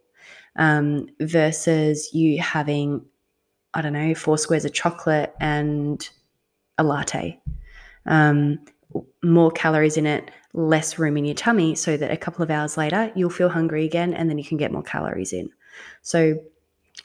Um, 0.57 1.07
versus 1.21 2.13
you 2.13 2.41
having, 2.41 3.05
I 3.73 3.81
don't 3.81 3.93
know, 3.93 4.13
four 4.13 4.37
squares 4.37 4.65
of 4.65 4.73
chocolate 4.73 5.33
and 5.39 6.07
a 6.77 6.83
latte. 6.83 7.39
Um, 8.05 8.59
more 9.23 9.51
calories 9.51 9.97
in 9.97 10.05
it, 10.05 10.29
less 10.53 10.99
room 10.99 11.15
in 11.15 11.25
your 11.25 11.35
tummy, 11.35 11.75
so 11.75 11.95
that 11.95 12.11
a 12.11 12.17
couple 12.17 12.43
of 12.43 12.51
hours 12.51 12.77
later 12.77 13.11
you'll 13.15 13.29
feel 13.29 13.49
hungry 13.49 13.85
again 13.85 14.13
and 14.13 14.29
then 14.29 14.37
you 14.37 14.43
can 14.43 14.57
get 14.57 14.71
more 14.71 14.83
calories 14.83 15.31
in. 15.31 15.49
So, 16.01 16.35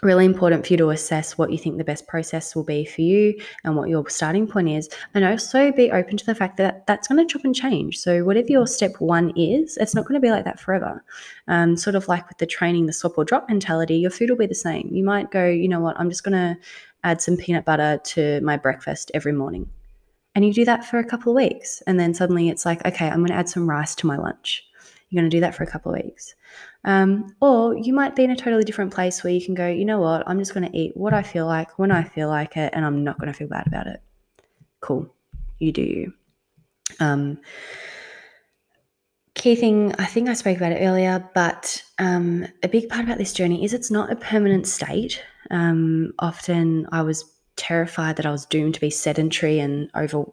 really 0.03 0.25
important 0.25 0.67
for 0.67 0.73
you 0.73 0.77
to 0.79 0.91
assess 0.91 1.39
what 1.39 1.51
you 1.51 1.59
think 1.59 1.79
the 1.79 1.85
best 1.85 2.07
process 2.07 2.55
will 2.55 2.65
be 2.65 2.85
for 2.85 3.01
you 3.01 3.39
and 3.65 3.77
what 3.77 3.89
your 3.89 4.09
starting 4.09 4.47
point 4.47 4.69
is. 4.69 4.89
And 5.15 5.25
also 5.25 5.73
be 5.73 5.91
open 5.91 6.17
to 6.17 6.27
the 6.27 6.35
fact 6.35 6.57
that 6.59 6.87
that's 6.87 7.09
going 7.09 7.27
to 7.27 7.33
chop 7.33 7.45
and 7.45 7.55
change. 7.55 7.99
So 7.99 8.25
whatever 8.25 8.49
your 8.49 8.67
step 8.67 9.01
one 9.01 9.33
is 9.37 9.77
it's 9.79 9.95
not 9.95 10.07
going 10.07 10.21
to 10.21 10.25
be 10.25 10.31
like 10.31 10.45
that 10.45 10.61
forever. 10.61 11.03
Um, 11.49 11.77
sort 11.77 11.97
of 11.97 12.09
like 12.09 12.29
with 12.29 12.39
the 12.39 12.47
training 12.47 12.87
the 12.87 12.93
swap 12.93 13.17
or 13.17 13.25
drop 13.25 13.49
mentality 13.49 13.97
your 13.97 14.11
food 14.11 14.31
will 14.31 14.37
be 14.37 14.47
the 14.47 14.55
same. 14.55 14.89
You 14.93 15.05
might 15.05 15.31
go 15.31 15.47
you 15.47 15.69
know 15.69 15.81
what? 15.81 15.99
I'm 15.99 16.11
just 16.11 16.25
going 16.25 16.33
to 16.33 16.61
add 17.05 17.21
some 17.23 17.37
peanut 17.37 17.65
butter 17.65 18.01
to 18.03 18.41
my 18.41 18.57
breakfast 18.57 19.11
every 19.15 19.33
morning. 19.33 19.71
And 20.35 20.45
you 20.45 20.53
do 20.53 20.67
that 20.67 20.85
for 20.85 20.99
a 20.99 21.05
couple 21.05 21.33
of 21.33 21.37
weeks 21.37 21.83
and 21.87 21.99
then 21.99 22.13
suddenly 22.13 22.51
it's 22.51 22.67
like 22.67 22.85
okay 22.85 23.09
i'm 23.09 23.21
going 23.21 23.29
to 23.29 23.35
add 23.35 23.49
some 23.49 23.69
rice 23.69 23.95
to 23.95 24.07
my 24.07 24.19
lunch 24.19 24.67
you're 25.09 25.21
going 25.21 25.31
to 25.31 25.37
do 25.37 25.41
that 25.41 25.55
for 25.55 25.63
a 25.63 25.67
couple 25.67 25.95
of 25.95 26.03
weeks 26.03 26.35
um, 26.87 27.35
or 27.41 27.77
you 27.77 27.93
might 27.93 28.15
be 28.15 28.23
in 28.23 28.31
a 28.31 28.37
totally 28.37 28.63
different 28.63 28.95
place 28.95 29.23
where 29.23 29.33
you 29.33 29.45
can 29.45 29.55
go, 29.55 29.67
you 29.67 29.85
know 29.85 29.99
what, 29.99 30.23
I'm 30.27 30.39
just 30.39 30.55
going 30.55 30.71
to 30.71 30.79
eat 30.79 30.97
what 30.97 31.13
I 31.13 31.23
feel 31.23 31.45
like 31.45 31.79
when 31.81 31.91
I 31.91 32.05
feel 32.05 32.29
like 32.29 32.57
it, 32.57 32.73
and 32.75 32.85
I'm 32.85 33.03
not 33.03 33.19
going 33.19 33.27
to 33.27 33.37
feel 33.37 33.49
bad 33.49 33.67
about 33.67 33.89
it. 33.89 34.01
Cool. 34.81 35.13
You 35.59 35.73
do 35.73 35.83
you. 35.83 36.13
Um, 37.01 37.41
key 39.35 39.57
thing, 39.57 39.97
I 39.99 40.05
think 40.05 40.29
I 40.29 40.35
spoke 40.35 40.57
about 40.57 40.71
it 40.71 40.81
earlier, 40.81 41.29
but 41.35 41.83
um, 41.99 42.47
a 42.63 42.69
big 42.69 42.89
part 42.89 43.05
about 43.05 43.19
this 43.19 43.33
journey 43.33 43.65
is 43.65 43.75
it's 43.75 43.91
not 43.91 44.13
a 44.13 44.17
permanent 44.17 44.69
state. 44.69 45.21
Um, 45.51 46.13
often 46.21 46.87
I 46.93 47.03
was 47.03 47.25
terrified 47.57 48.17
that 48.17 48.27
I 48.27 48.31
was 48.31 48.47
doomed 48.47 48.75
to 48.75 48.81
be 48.81 48.91
sedentary 48.91 49.59
and 49.59 49.91
over. 49.95 50.25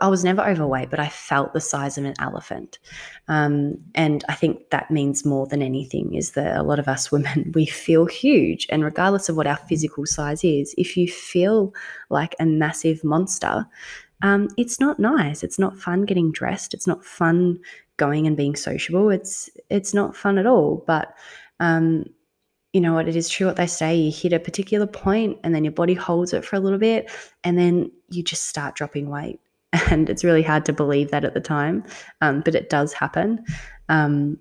I 0.00 0.08
was 0.08 0.24
never 0.24 0.42
overweight, 0.42 0.90
but 0.90 0.98
I 0.98 1.08
felt 1.08 1.52
the 1.52 1.60
size 1.60 1.98
of 1.98 2.04
an 2.04 2.14
elephant. 2.18 2.78
Um, 3.28 3.76
and 3.94 4.24
I 4.28 4.34
think 4.34 4.70
that 4.70 4.90
means 4.90 5.24
more 5.24 5.46
than 5.46 5.62
anything 5.62 6.14
is 6.14 6.32
that 6.32 6.56
a 6.56 6.62
lot 6.62 6.78
of 6.78 6.88
us 6.88 7.12
women, 7.12 7.52
we 7.54 7.66
feel 7.66 8.06
huge. 8.06 8.66
And 8.70 8.82
regardless 8.82 9.28
of 9.28 9.36
what 9.36 9.46
our 9.46 9.56
physical 9.56 10.06
size 10.06 10.42
is, 10.42 10.74
if 10.78 10.96
you 10.96 11.06
feel 11.06 11.74
like 12.08 12.34
a 12.40 12.46
massive 12.46 13.04
monster, 13.04 13.66
um, 14.22 14.48
it's 14.56 14.80
not 14.80 14.98
nice. 14.98 15.44
It's 15.44 15.58
not 15.58 15.76
fun 15.76 16.06
getting 16.06 16.32
dressed. 16.32 16.72
It's 16.72 16.86
not 16.86 17.04
fun 17.04 17.58
going 17.98 18.26
and 18.26 18.36
being 18.36 18.56
sociable. 18.56 19.10
It's 19.10 19.50
it's 19.68 19.92
not 19.92 20.16
fun 20.16 20.38
at 20.38 20.46
all. 20.46 20.82
But 20.86 21.14
um, 21.60 22.06
you 22.74 22.80
know 22.80 22.92
what, 22.92 23.08
it 23.08 23.14
is 23.14 23.28
true 23.28 23.46
what 23.46 23.54
they 23.54 23.68
say. 23.68 23.94
You 23.94 24.10
hit 24.10 24.32
a 24.32 24.40
particular 24.40 24.86
point 24.86 25.38
and 25.44 25.54
then 25.54 25.62
your 25.62 25.72
body 25.72 25.94
holds 25.94 26.32
it 26.32 26.44
for 26.44 26.56
a 26.56 26.60
little 26.60 26.78
bit 26.78 27.08
and 27.44 27.56
then 27.56 27.90
you 28.10 28.22
just 28.24 28.46
start 28.46 28.74
dropping 28.74 29.08
weight. 29.08 29.40
And 29.90 30.08
it's 30.10 30.22
really 30.22 30.42
hard 30.42 30.64
to 30.66 30.72
believe 30.72 31.10
that 31.10 31.24
at 31.24 31.34
the 31.34 31.40
time, 31.40 31.84
um, 32.20 32.42
but 32.44 32.54
it 32.54 32.70
does 32.70 32.92
happen. 32.92 33.44
Um, 33.88 34.38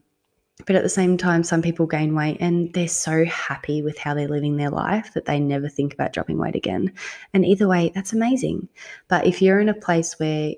but 0.66 0.76
at 0.76 0.84
the 0.84 0.90
same 0.90 1.18
time, 1.18 1.44
some 1.44 1.62
people 1.62 1.88
gain 1.88 2.16
weight 2.16 2.38
and 2.40 2.72
they're 2.74 2.88
so 2.88 3.26
happy 3.26 3.82
with 3.82 3.98
how 3.98 4.14
they're 4.14 4.28
living 4.28 4.58
their 4.58 4.70
life 4.70 5.14
that 5.14 5.26
they 5.26 5.40
never 5.40 5.70
think 5.70 5.94
about 5.94 6.14
dropping 6.14 6.38
weight 6.38 6.56
again. 6.56 6.94
And 7.34 7.46
either 7.46 7.68
way, 7.68 7.92
that's 7.94 8.14
amazing. 8.14 8.68
But 9.08 9.26
if 9.26 9.42
you're 9.42 9.60
in 9.60 9.70
a 9.70 9.74
place 9.74 10.20
where 10.20 10.54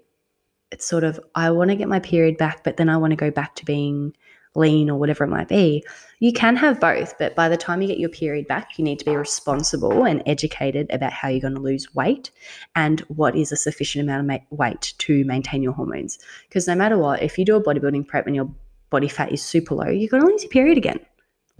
it's 0.71 0.85
sort 0.85 1.05
of, 1.05 1.19
I 1.35 1.51
want 1.51 1.69
to 1.69 1.75
get 1.77 1.87
my 1.87 1.99
period 1.99 2.37
back, 2.37 2.63
but 2.63 2.77
then 2.77 2.89
I 2.89 2.97
want 2.97 3.11
to 3.11 3.17
go 3.17 3.31
back 3.31 3.55
to 3.55 3.65
being 3.65 4.13
lean 4.55 4.89
or 4.89 4.97
whatever 4.97 5.23
it 5.23 5.29
might 5.29 5.47
be. 5.47 5.83
You 6.19 6.31
can 6.31 6.55
have 6.55 6.79
both, 6.79 7.17
but 7.19 7.35
by 7.35 7.49
the 7.49 7.57
time 7.57 7.81
you 7.81 7.87
get 7.87 7.99
your 7.99 8.09
period 8.09 8.47
back, 8.47 8.77
you 8.77 8.85
need 8.85 8.99
to 8.99 9.05
be 9.05 9.15
responsible 9.15 10.05
and 10.05 10.23
educated 10.25 10.87
about 10.89 11.11
how 11.11 11.27
you're 11.27 11.41
going 11.41 11.55
to 11.55 11.61
lose 11.61 11.93
weight 11.93 12.31
and 12.75 13.01
what 13.01 13.35
is 13.35 13.51
a 13.51 13.57
sufficient 13.57 14.03
amount 14.03 14.31
of 14.31 14.57
weight 14.57 14.93
to 14.99 15.23
maintain 15.25 15.61
your 15.61 15.73
hormones. 15.73 16.17
Because 16.47 16.67
no 16.67 16.75
matter 16.75 16.97
what, 16.97 17.21
if 17.21 17.37
you 17.37 17.45
do 17.45 17.55
a 17.55 17.63
bodybuilding 17.63 18.07
prep 18.07 18.27
and 18.27 18.35
your 18.35 18.49
body 18.89 19.07
fat 19.07 19.31
is 19.31 19.41
super 19.41 19.75
low, 19.75 19.89
you're 19.89 20.09
going 20.09 20.23
to 20.23 20.29
lose 20.29 20.43
your 20.43 20.51
period 20.51 20.77
again 20.77 20.99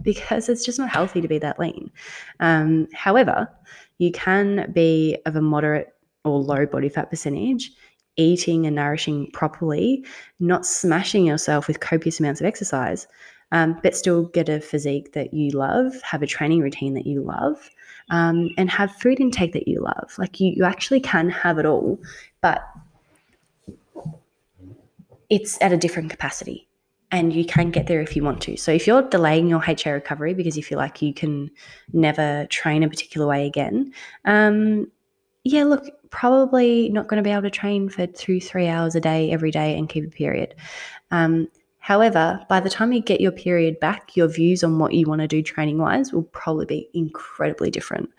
because 0.02 0.48
it's 0.48 0.64
just 0.64 0.78
not 0.78 0.88
healthy 0.88 1.20
to 1.20 1.28
be 1.28 1.38
that 1.38 1.58
lean. 1.58 1.90
Um, 2.40 2.86
however, 2.94 3.48
you 3.98 4.12
can 4.12 4.70
be 4.72 5.18
of 5.26 5.36
a 5.36 5.40
moderate 5.40 5.92
or 6.24 6.38
low 6.40 6.66
body 6.66 6.88
fat 6.88 7.10
percentage 7.10 7.72
eating 8.16 8.66
and 8.66 8.76
nourishing 8.76 9.30
properly, 9.32 10.04
not 10.40 10.66
smashing 10.66 11.24
yourself 11.24 11.68
with 11.68 11.80
copious 11.80 12.20
amounts 12.20 12.40
of 12.40 12.46
exercise, 12.46 13.06
um, 13.52 13.78
but 13.82 13.96
still 13.96 14.24
get 14.24 14.48
a 14.48 14.60
physique 14.60 15.12
that 15.12 15.32
you 15.32 15.50
love, 15.50 16.00
have 16.02 16.22
a 16.22 16.26
training 16.26 16.60
routine 16.60 16.94
that 16.94 17.06
you 17.06 17.22
love, 17.22 17.70
um, 18.10 18.50
and 18.56 18.70
have 18.70 18.92
food 18.92 19.20
intake 19.20 19.52
that 19.52 19.68
you 19.68 19.80
love. 19.80 20.12
Like 20.18 20.40
you, 20.40 20.52
you 20.56 20.64
actually 20.64 21.00
can 21.00 21.28
have 21.30 21.58
it 21.58 21.66
all, 21.66 22.00
but 22.40 22.62
it's 25.30 25.60
at 25.60 25.72
a 25.72 25.76
different 25.76 26.10
capacity. 26.10 26.68
And 27.12 27.32
you 27.32 27.44
can 27.44 27.70
get 27.70 27.86
there 27.86 28.00
if 28.00 28.16
you 28.16 28.24
want 28.24 28.40
to. 28.42 28.56
So, 28.56 28.72
if 28.72 28.84
you're 28.84 29.02
delaying 29.02 29.46
your 29.48 29.62
HA 29.64 29.92
recovery 29.92 30.34
because 30.34 30.56
you 30.56 30.62
feel 30.64 30.76
like 30.76 31.00
you 31.00 31.14
can 31.14 31.50
never 31.92 32.46
train 32.50 32.82
a 32.82 32.88
particular 32.88 33.28
way 33.28 33.46
again, 33.46 33.92
um, 34.24 34.90
yeah, 35.46 35.64
look, 35.64 35.88
probably 36.10 36.88
not 36.88 37.06
going 37.06 37.22
to 37.22 37.26
be 37.26 37.30
able 37.30 37.42
to 37.42 37.50
train 37.50 37.88
for 37.88 38.06
two, 38.06 38.40
three 38.40 38.66
hours 38.66 38.94
a 38.94 39.00
day 39.00 39.30
every 39.30 39.50
day 39.50 39.78
and 39.78 39.88
keep 39.88 40.04
a 40.04 40.10
period. 40.10 40.54
Um, 41.10 41.48
however, 41.78 42.44
by 42.48 42.58
the 42.58 42.70
time 42.70 42.92
you 42.92 43.00
get 43.00 43.20
your 43.20 43.30
period 43.30 43.78
back, 43.78 44.16
your 44.16 44.26
views 44.26 44.64
on 44.64 44.78
what 44.78 44.92
you 44.92 45.06
want 45.06 45.20
to 45.20 45.28
do 45.28 45.42
training 45.42 45.78
wise 45.78 46.12
will 46.12 46.24
probably 46.24 46.66
be 46.66 46.90
incredibly 46.94 47.70
different. 47.70 48.10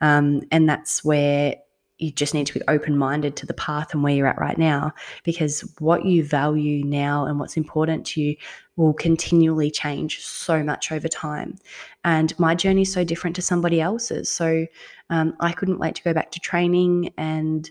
Um, 0.00 0.42
and 0.52 0.68
that's 0.68 1.04
where 1.04 1.56
you 1.98 2.10
just 2.12 2.34
need 2.34 2.46
to 2.46 2.54
be 2.54 2.62
open 2.68 2.96
minded 2.96 3.36
to 3.36 3.46
the 3.46 3.54
path 3.54 3.94
and 3.94 4.02
where 4.02 4.14
you're 4.14 4.26
at 4.26 4.38
right 4.38 4.58
now 4.58 4.92
because 5.24 5.62
what 5.78 6.04
you 6.04 6.22
value 6.22 6.84
now 6.84 7.24
and 7.24 7.40
what's 7.40 7.56
important 7.56 8.04
to 8.06 8.20
you 8.20 8.36
will 8.76 8.92
continually 8.92 9.70
change 9.70 10.20
so 10.20 10.62
much 10.62 10.92
over 10.92 11.08
time. 11.08 11.56
And 12.04 12.38
my 12.38 12.54
journey 12.54 12.82
is 12.82 12.92
so 12.92 13.04
different 13.04 13.34
to 13.36 13.42
somebody 13.42 13.80
else's. 13.80 14.30
So 14.30 14.66
um, 15.08 15.34
I 15.40 15.52
couldn't 15.52 15.78
wait 15.78 15.94
to 15.94 16.02
go 16.02 16.12
back 16.12 16.30
to 16.32 16.40
training. 16.40 17.14
And 17.16 17.70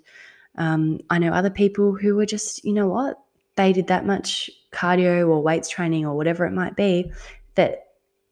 um, 0.58 1.00
I 1.12 1.20
know 1.20 1.32
other 1.32 1.52
people 1.52 1.94
who 1.94 2.16
were 2.16 2.26
just, 2.26 2.66
you 2.66 2.74
know 2.74 2.88
what, 2.88 3.20
they 3.56 3.72
did 3.72 3.88
that 3.88 4.06
much 4.06 4.50
cardio 4.72 5.28
or 5.28 5.42
weights 5.42 5.70
training 5.70 6.06
or 6.06 6.16
whatever 6.18 6.46
it 6.46 6.52
might 6.52 6.76
be 6.76 7.12
that 7.54 7.85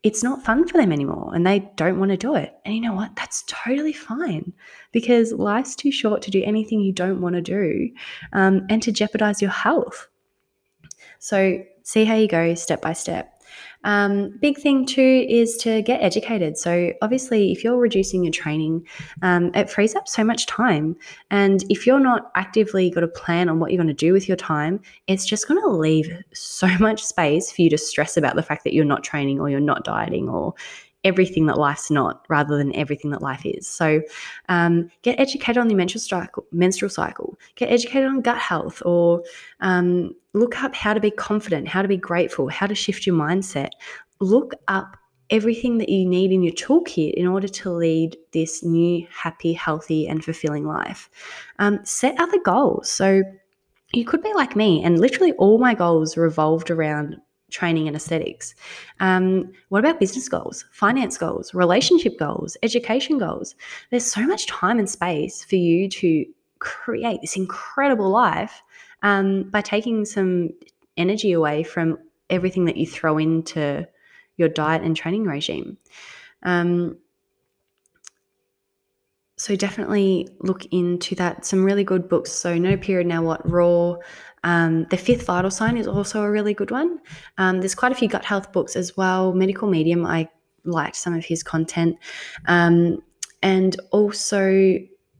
it's 0.04 0.22
not 0.22 0.44
fun 0.44 0.68
for 0.68 0.78
them 0.78 0.92
anymore 0.92 1.32
and 1.34 1.48
they 1.48 1.60
don't 1.78 1.98
want 1.98 2.12
to 2.12 2.18
do 2.18 2.36
it. 2.36 2.54
And 2.66 2.76
you 2.76 2.82
know 2.82 2.94
what? 2.94 3.16
That's 3.16 3.44
totally 3.48 3.94
fine 3.94 4.52
because 4.92 5.32
life's 5.32 5.76
too 5.76 5.92
short 5.92 6.22
to 6.24 6.32
do 6.32 6.44
anything 6.44 6.82
you 6.82 6.92
don't 6.92 7.22
want 7.22 7.36
to 7.36 7.42
do 7.42 7.90
um, 8.34 8.66
and 8.70 8.84
to 8.84 8.92
jeopardize 8.92 9.42
your 9.42 9.52
health. 9.52 10.08
So, 11.20 11.64
see 11.84 12.04
how 12.04 12.16
you 12.16 12.28
go 12.28 12.54
step 12.56 12.82
by 12.82 12.94
step. 12.94 13.33
Um, 13.84 14.38
big 14.40 14.58
thing 14.58 14.86
too 14.86 15.26
is 15.30 15.58
to 15.58 15.82
get 15.82 16.02
educated. 16.02 16.58
So, 16.58 16.94
obviously, 17.02 17.52
if 17.52 17.64
you're 17.64 17.78
reducing 17.78 18.24
your 18.24 18.32
training, 18.32 18.86
um, 19.22 19.52
it 19.54 19.70
frees 19.70 19.96
up 19.96 20.08
so 20.08 20.24
much 20.24 20.46
time. 20.46 20.96
And 21.32 21.64
if 21.70 21.86
you're 21.86 22.00
not 22.00 22.32
actively 22.36 22.90
got 22.90 23.04
a 23.04 23.08
plan 23.08 23.50
on 23.50 23.60
what 23.60 23.72
you're 23.72 23.84
going 23.84 23.88
to 23.88 23.94
do 23.94 24.14
with 24.14 24.28
your 24.28 24.38
time, 24.38 24.80
it's 25.08 25.26
just 25.26 25.48
going 25.48 25.62
to 25.62 25.70
leave 25.70 26.10
so 26.34 26.68
much 26.80 27.04
space 27.04 27.52
for 27.52 27.62
you 27.62 27.70
to 27.70 27.78
stress 27.78 28.18
about 28.18 28.36
the 28.36 28.44
fact 28.44 28.64
that 28.64 28.74
you're 28.74 28.86
not 28.86 29.04
training 29.04 29.40
or 29.40 29.50
you're 29.50 29.60
not 29.60 29.84
dieting 29.84 30.30
or 30.30 30.54
everything 31.04 31.46
that 31.48 31.58
life's 31.58 31.92
not 31.92 32.26
rather 32.30 32.58
than 32.58 32.76
everything 32.76 33.12
that 33.12 33.22
life 33.22 33.46
is. 33.46 33.68
So 33.68 34.02
um, 34.50 34.90
get 35.02 35.20
educated 35.20 35.58
on 35.58 35.68
the 35.68 35.76
menstrual 35.76 36.02
cycle, 36.02 36.46
menstrual 36.52 36.90
cycle, 36.90 37.38
get 37.56 37.72
educated 37.72 38.08
on 38.08 38.22
gut 38.22 38.38
health, 38.38 38.82
or 38.86 39.24
um, 39.60 40.16
look 40.34 40.62
up 40.64 40.74
how 40.74 40.94
to 40.94 41.00
be 41.00 41.12
confident, 41.12 41.68
how 41.68 41.82
to 41.82 41.88
be 41.88 41.98
grateful, 41.98 42.48
how 42.50 42.68
to 42.68 42.76
shift 42.76 43.06
your 43.06 43.16
mindset. 43.16 43.70
Look 44.20 44.54
up 44.68 44.98
everything 45.30 45.78
that 45.80 45.90
you 45.90 46.08
need 46.08 46.32
in 46.32 46.44
your 46.44 46.54
toolkit 46.54 47.14
in 47.14 47.28
order 47.28 47.48
to 47.48 47.72
lead 47.72 48.16
this 48.32 48.64
new, 48.64 49.06
happy, 49.10 49.54
healthy, 49.54 50.08
and 50.08 50.24
fulfilling 50.24 50.66
life. 50.66 51.10
Um, 51.60 51.80
set 51.84 52.20
other 52.20 52.40
goals. 52.40 52.90
So 52.90 53.24
you 53.94 54.06
could 54.06 54.24
be 54.24 54.34
like 54.34 54.56
me, 54.56 54.84
and 54.84 55.00
literally 55.00 55.34
all 55.34 55.58
my 55.58 55.74
goals 55.74 56.18
revolved 56.18 56.72
around 56.72 57.18
training 57.54 57.88
and 57.88 57.96
aesthetics. 57.96 58.56
Um, 59.00 59.52
what 59.70 59.80
about 59.80 60.00
business 60.00 60.28
goals, 60.28 60.66
finance 60.72 61.18
goals, 61.18 61.54
relationship 61.54 62.18
goals, 62.20 62.58
education 62.64 63.18
goals? 63.18 63.56
There's 63.92 64.06
so 64.06 64.22
much 64.28 64.48
time 64.48 64.80
and 64.80 64.90
space 64.90 65.44
for 65.46 65.56
you 65.56 65.88
to 65.90 66.26
create 66.60 67.22
this 67.22 67.38
incredible 67.38 68.10
life 68.10 68.62
um, 69.04 69.44
by 69.44 69.62
taking 69.62 70.04
some 70.04 70.50
energy 70.98 71.32
away 71.32 71.64
from 71.64 71.98
everything 72.30 72.66
that 72.66 72.78
you 72.78 72.88
throw 72.88 73.18
into 73.18 73.88
your 74.38 74.50
diet 74.50 74.82
and 74.82 74.96
training 74.96 75.26
regime. 75.26 75.78
Um, 76.44 76.98
so 79.36 79.56
definitely 79.56 80.28
look 80.42 80.66
into 80.72 81.16
that. 81.16 81.46
Some 81.46 81.64
really 81.64 81.84
good 81.84 82.08
books. 82.08 82.32
So 82.32 82.58
No 82.58 82.78
Period 82.78 83.08
Now 83.08 83.24
What 83.24 83.48
ROAR. 83.50 84.00
Um, 84.44 84.86
the 84.90 84.98
Fifth 84.98 85.26
Vital 85.26 85.50
Sign 85.50 85.78
is 85.78 85.88
also 85.88 86.22
a 86.22 86.30
really 86.30 86.54
good 86.54 86.72
one. 86.72 87.00
Um, 87.38 87.60
there's 87.60 87.76
quite 87.76 87.92
a 87.92 87.96
few 87.96 88.08
gut 88.08 88.26
health 88.26 88.52
books 88.52 88.76
as 88.76 88.96
well. 88.98 89.34
Medical 89.34 89.70
Medium, 89.70 90.06
I 90.06 90.30
liked 90.66 90.96
some 90.96 91.14
of 91.14 91.26
his 91.26 91.44
content. 91.44 91.98
Um, 92.48 93.02
and 93.42 93.76
also 93.92 94.78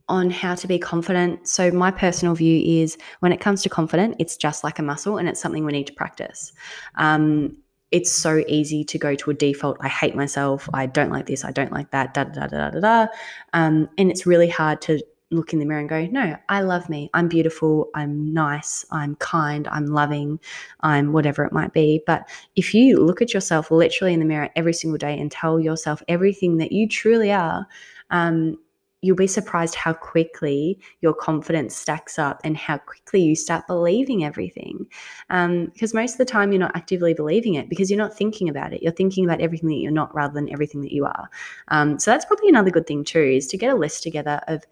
on 0.08 0.30
how 0.30 0.54
to 0.54 0.66
be 0.66 0.78
confident. 0.78 1.48
So, 1.48 1.70
my 1.70 1.90
personal 1.90 2.34
view 2.34 2.82
is 2.82 2.98
when 3.20 3.32
it 3.32 3.40
comes 3.40 3.62
to 3.62 3.68
confident, 3.68 4.16
it's 4.18 4.36
just 4.36 4.62
like 4.62 4.78
a 4.78 4.82
muscle 4.82 5.16
and 5.16 5.28
it's 5.28 5.40
something 5.40 5.64
we 5.64 5.72
need 5.72 5.86
to 5.86 5.94
practice. 5.94 6.52
Um, 6.96 7.56
it's 7.94 8.10
so 8.10 8.42
easy 8.48 8.82
to 8.82 8.98
go 8.98 9.14
to 9.14 9.30
a 9.30 9.34
default. 9.34 9.76
I 9.80 9.86
hate 9.86 10.16
myself. 10.16 10.68
I 10.74 10.86
don't 10.86 11.12
like 11.12 11.26
this. 11.26 11.44
I 11.44 11.52
don't 11.52 11.70
like 11.70 11.92
that. 11.92 12.12
Da 12.12 12.24
da 12.24 12.32
da 12.32 12.46
da 12.48 12.70
da 12.70 12.80
da. 12.80 13.06
Um, 13.52 13.88
and 13.96 14.10
it's 14.10 14.26
really 14.26 14.48
hard 14.48 14.82
to 14.82 15.00
look 15.30 15.52
in 15.52 15.60
the 15.60 15.64
mirror 15.64 15.78
and 15.78 15.88
go, 15.88 16.04
no, 16.06 16.36
I 16.48 16.62
love 16.62 16.88
me. 16.88 17.08
I'm 17.14 17.28
beautiful. 17.28 17.90
I'm 17.94 18.34
nice. 18.34 18.84
I'm 18.90 19.14
kind. 19.16 19.68
I'm 19.68 19.86
loving. 19.86 20.40
I'm 20.80 21.12
whatever 21.12 21.44
it 21.44 21.52
might 21.52 21.72
be. 21.72 22.02
But 22.04 22.28
if 22.56 22.74
you 22.74 22.98
look 22.98 23.22
at 23.22 23.32
yourself 23.32 23.70
literally 23.70 24.12
in 24.12 24.18
the 24.18 24.26
mirror 24.26 24.50
every 24.56 24.74
single 24.74 24.98
day 24.98 25.16
and 25.16 25.30
tell 25.30 25.60
yourself 25.60 26.02
everything 26.08 26.56
that 26.56 26.72
you 26.72 26.88
truly 26.88 27.30
are, 27.30 27.64
um, 28.10 28.58
you'll 29.04 29.16
be 29.16 29.26
surprised 29.26 29.74
how 29.74 29.92
quickly 29.92 30.80
your 31.02 31.12
confidence 31.12 31.76
stacks 31.76 32.18
up 32.18 32.40
and 32.42 32.56
how 32.56 32.78
quickly 32.78 33.20
you 33.20 33.36
start 33.36 33.66
believing 33.66 34.24
everything. 34.24 34.86
Um, 35.28 35.66
because 35.66 35.92
most 35.92 36.12
of 36.12 36.18
the 36.18 36.24
time 36.24 36.52
you're 36.52 36.58
not 36.58 36.74
actively 36.74 37.12
believing 37.12 37.54
it 37.54 37.68
because 37.68 37.90
you're 37.90 37.98
not 37.98 38.16
thinking 38.16 38.48
about 38.48 38.72
it. 38.72 38.82
You're 38.82 38.92
thinking 38.92 39.24
about 39.24 39.42
everything 39.42 39.68
that 39.68 39.76
you're 39.76 39.92
not 39.92 40.14
rather 40.14 40.32
than 40.32 40.50
everything 40.50 40.80
that 40.80 40.92
you 40.92 41.04
are. 41.04 41.28
Um, 41.68 41.98
so 41.98 42.10
that's 42.10 42.24
probably 42.24 42.48
another 42.48 42.70
good 42.70 42.86
thing 42.86 43.04
too 43.04 43.20
is 43.20 43.46
to 43.48 43.58
get 43.58 43.74
a 43.74 43.76
list 43.76 44.02
together 44.02 44.40
of 44.48 44.64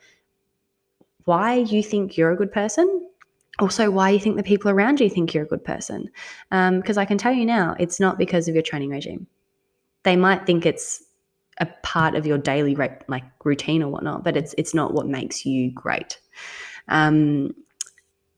why 1.25 1.57
you 1.57 1.83
think 1.83 2.17
you're 2.17 2.33
a 2.33 2.37
good 2.37 2.53
person 2.53 3.09
also 3.59 3.91
why 3.91 4.09
you 4.09 4.19
think 4.19 4.37
the 4.37 4.43
people 4.43 4.71
around 4.71 4.99
you 4.99 5.11
think 5.11 5.35
you're 5.35 5.45
a 5.45 5.47
good 5.47 5.63
person 5.63 6.09
because 6.51 6.97
um, 6.97 7.01
i 7.03 7.05
can 7.05 7.19
tell 7.19 7.33
you 7.33 7.45
now 7.45 7.77
it's 7.79 8.01
not 8.01 8.17
because 8.17 8.49
of 8.49 8.55
your 8.55 8.63
training 8.63 8.89
regime 8.89 9.27
they 10.05 10.17
might 10.17 10.47
think 10.47 10.65
it's 10.65 11.05
a 11.59 11.67
part 11.83 12.15
of 12.15 12.27
your 12.27 12.39
daily 12.39 12.75
like 12.75 13.25
routine 13.45 13.83
or 13.83 13.89
whatnot, 13.89 14.25
but 14.25 14.37
it's 14.37 14.55
it's 14.59 14.75
not 14.75 14.95
what 14.95 15.07
makes 15.07 15.45
you 15.45 15.71
great. 15.71 16.19
Um, 16.89 17.55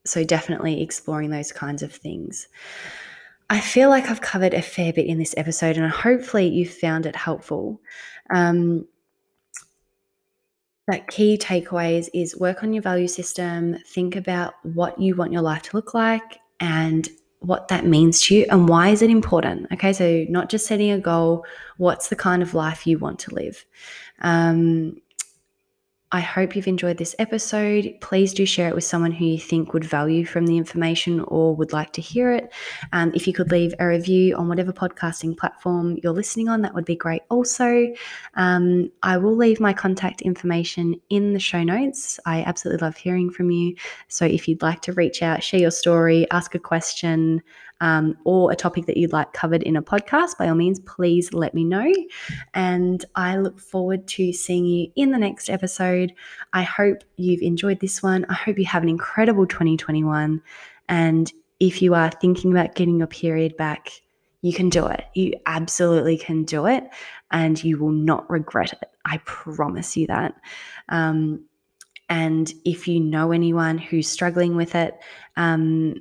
so 0.05 0.25
definitely 0.25 0.83
exploring 0.83 1.31
those 1.31 1.53
kinds 1.53 1.83
of 1.83 1.93
things. 1.93 2.49
I 3.51 3.61
feel 3.61 3.89
like 3.89 4.11
I've 4.11 4.21
covered 4.21 4.55
a 4.55 4.63
fair 4.63 4.93
bit 4.93 5.07
in 5.07 5.19
this 5.19 5.35
episode, 5.37 5.77
and 5.77 5.91
hopefully 5.91 6.49
you 6.49 6.69
found 6.69 7.07
it 7.07 7.17
helpful. 7.17 7.81
Um, 8.31 8.87
that 10.87 11.09
key 11.09 11.39
takeaways 11.39 12.09
is 12.13 12.37
work 12.37 12.63
on 12.63 12.75
your 12.75 12.83
value 12.83 13.09
system, 13.09 13.79
think 13.87 14.17
about 14.17 14.55
what 14.63 15.01
you 15.01 15.15
want 15.15 15.33
your 15.33 15.41
life 15.41 15.63
to 15.63 15.77
look 15.77 15.95
like, 15.95 16.41
and 16.61 17.09
what 17.47 17.69
that 17.69 17.87
means 17.87 18.23
to 18.23 18.35
you 18.35 18.47
and 18.51 18.69
why 18.69 18.89
is 18.89 19.03
it 19.03 19.11
important? 19.11 19.67
Okay 19.73 19.93
so 19.93 20.25
not 20.29 20.49
just 20.49 20.67
setting 20.67 20.91
a 20.91 20.99
goal 20.99 21.45
what's 21.77 22.09
the 22.09 22.17
kind 22.17 22.43
of 22.43 22.55
life 22.55 22.87
you 22.87 22.99
want 22.99 23.19
to 23.21 23.35
live? 23.35 23.65
Um, 24.21 25.01
I 26.15 26.21
hope 26.21 26.55
you've 26.55 26.69
enjoyed 26.69 26.99
this 26.99 27.17
episode. 27.19 27.93
Please 28.01 28.33
do 28.33 28.47
share 28.47 28.69
it 28.69 28.75
with 28.77 28.85
someone 28.85 29.11
who 29.11 29.25
you 29.25 29.37
think 29.37 29.73
would 29.75 29.85
value 29.85 30.25
from 30.25 30.47
the 30.47 30.57
information 30.57 31.19
or 31.27 31.57
would 31.57 31.73
like 31.73 31.93
to 31.95 32.01
hear 32.01 32.31
it. 32.31 32.53
Um, 32.93 33.11
if 33.17 33.27
you 33.27 33.33
could 33.33 33.51
leave 33.51 33.75
a 33.81 33.89
review 33.89 34.37
on 34.37 34.47
whatever 34.49 34.73
podcasting 34.73 35.37
platform 35.37 35.99
you're 36.05 36.13
listening 36.13 36.49
on, 36.49 36.63
that 36.63 36.73
would 36.73 36.85
be 36.85 36.95
great. 36.95 37.23
Also, 37.31 37.93
um, 38.35 38.93
I 39.03 39.17
will 39.17 39.35
leave 39.35 39.59
my 39.59 39.73
contact 39.73 40.23
information 40.23 40.95
in 41.11 41.33
the 41.33 41.41
show 41.41 41.65
notes. 41.65 42.21
I 42.25 42.43
absolutely 42.45 42.87
love 42.87 42.97
hearing 42.97 43.29
from 43.29 43.51
you. 43.51 43.75
So 44.07 44.25
if 44.25 44.47
you'd 44.47 44.63
like 44.63 44.83
to 44.83 44.93
reach 44.93 45.21
out, 45.21 45.43
share 45.43 45.59
your 45.59 45.73
story, 45.73 46.31
ask 46.31 46.55
a 46.55 46.61
question, 46.61 47.43
um, 47.81 48.17
or 48.25 48.51
a 48.51 48.57
topic 48.57 48.87
that 48.87 48.97
you'd 48.97 49.13
like 49.13 49.33
covered 49.33 49.63
in 49.63 49.77
a 49.77 49.83
podcast, 49.83 50.39
by 50.39 50.49
all 50.49 50.55
means, 50.55 50.81
please 50.81 51.33
let 51.33 51.55
me 51.55 51.65
know. 51.65 51.93
And 52.55 53.05
I 53.15 53.37
look 53.37 53.61
forward 53.61 54.07
to 54.09 54.33
seeing 54.33 54.65
you 54.65 54.91
in 54.97 55.11
the 55.11 55.19
next 55.19 55.51
episode. 55.51 56.13
I 56.53 56.63
hope 56.63 57.05
you've 57.17 57.43
enjoyed 57.43 57.81
this 57.81 58.03
one. 58.03 58.25
I 58.29 58.35
hope 58.35 58.59
you 58.59 58.67
have 58.67 58.83
an 58.83 58.89
incredible 58.89 59.47
2021. 59.47 60.41
And 60.89 61.33
if 61.61 61.83
you 61.83 61.95
are 61.95 62.11
thinking 62.11 62.53
about 62.53 62.75
getting 62.75 62.99
your 62.99 63.07
period 63.07 63.57
back, 63.57 63.91
you 64.43 64.53
can 64.53 64.69
do 64.69 64.87
it. 64.87 65.05
You 65.15 65.33
absolutely 65.47 66.19
can 66.19 66.45
do 66.45 66.67
it, 66.67 66.85
and 67.31 67.63
you 67.65 67.79
will 67.79 67.93
not 67.93 68.29
regret 68.29 68.75
it. 68.75 68.91
I 69.07 69.19
promise 69.25 69.97
you 69.97 70.07
that. 70.09 70.35
Um, 70.91 71.47
and 72.11 72.53
if 72.67 72.87
you 72.87 73.01
know 73.01 73.33
anyone 73.33 73.79
who's 73.79 74.07
struggling 74.07 74.55
with 74.55 74.75
it, 74.75 74.99
um, 75.37 75.95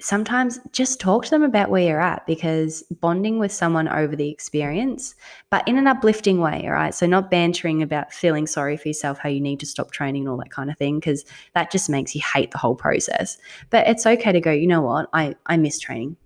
sometimes 0.00 0.60
just 0.72 1.00
talk 1.00 1.24
to 1.24 1.30
them 1.30 1.42
about 1.42 1.70
where 1.70 1.82
you're 1.82 2.00
at 2.00 2.26
because 2.26 2.82
bonding 3.00 3.38
with 3.38 3.52
someone 3.52 3.88
over 3.88 4.14
the 4.14 4.30
experience, 4.30 5.14
but 5.50 5.66
in 5.66 5.76
an 5.76 5.86
uplifting 5.86 6.40
way, 6.40 6.62
all 6.64 6.72
right? 6.72 6.94
So, 6.94 7.06
not 7.06 7.30
bantering 7.30 7.82
about 7.82 8.12
feeling 8.12 8.46
sorry 8.46 8.76
for 8.76 8.88
yourself, 8.88 9.18
how 9.18 9.28
you 9.28 9.40
need 9.40 9.60
to 9.60 9.66
stop 9.66 9.90
training 9.90 10.22
and 10.22 10.30
all 10.30 10.38
that 10.38 10.50
kind 10.50 10.70
of 10.70 10.78
thing, 10.78 11.00
because 11.00 11.24
that 11.54 11.70
just 11.70 11.90
makes 11.90 12.14
you 12.14 12.22
hate 12.34 12.50
the 12.52 12.58
whole 12.58 12.76
process. 12.76 13.38
But 13.70 13.88
it's 13.88 14.06
okay 14.06 14.32
to 14.32 14.40
go, 14.40 14.52
you 14.52 14.66
know 14.66 14.82
what? 14.82 15.08
I, 15.12 15.34
I 15.46 15.56
miss 15.56 15.78
training. 15.78 16.16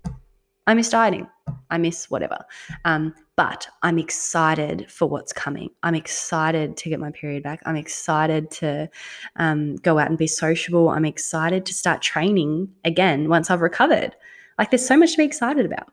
I 0.67 0.73
miss 0.73 0.89
dieting. 0.89 1.27
I 1.69 1.77
miss 1.77 2.09
whatever. 2.09 2.37
Um, 2.85 3.13
but 3.35 3.67
I'm 3.81 3.97
excited 3.97 4.89
for 4.91 5.07
what's 5.07 5.33
coming. 5.33 5.69
I'm 5.81 5.95
excited 5.95 6.77
to 6.77 6.89
get 6.89 6.99
my 6.99 7.11
period 7.11 7.43
back. 7.43 7.61
I'm 7.65 7.75
excited 7.75 8.51
to 8.51 8.89
um, 9.37 9.75
go 9.77 9.97
out 9.97 10.09
and 10.09 10.17
be 10.17 10.27
sociable. 10.27 10.89
I'm 10.89 11.05
excited 11.05 11.65
to 11.65 11.73
start 11.73 12.01
training 12.01 12.69
again 12.85 13.29
once 13.29 13.49
I've 13.49 13.61
recovered. 13.61 14.15
Like 14.59 14.69
there's 14.69 14.85
so 14.85 14.97
much 14.97 15.13
to 15.13 15.17
be 15.17 15.25
excited 15.25 15.65
about. 15.65 15.91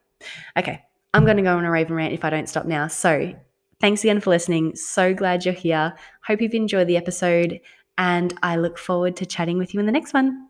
Okay, 0.59 0.83
I'm 1.15 1.25
going 1.25 1.39
to 1.39 1.43
go 1.43 1.57
on 1.57 1.65
a 1.65 1.71
raven 1.71 1.97
rant 1.97 2.13
if 2.13 2.25
I 2.25 2.31
don't 2.31 2.49
stop 2.49 2.67
now. 2.67 2.89
So 2.89 3.35
thanks 3.81 4.05
again 4.05 4.21
for 4.21 4.31
listening. 4.31 4.77
So 4.77 5.15
glad 5.15 5.47
you're 5.47 5.55
here. 5.55 5.95
Hope 6.27 6.43
you've 6.43 6.55
enjoyed 6.55 6.89
the 6.89 6.99
episode. 6.99 7.59
And 7.97 8.35
I 8.43 8.57
look 8.57 8.79
forward 8.79 9.17
to 9.17 9.27
chatting 9.27 9.59
with 9.59 9.73
you 9.73 9.81
in 9.81 9.87
the 9.87 9.93
next 9.93 10.13
one. 10.13 10.50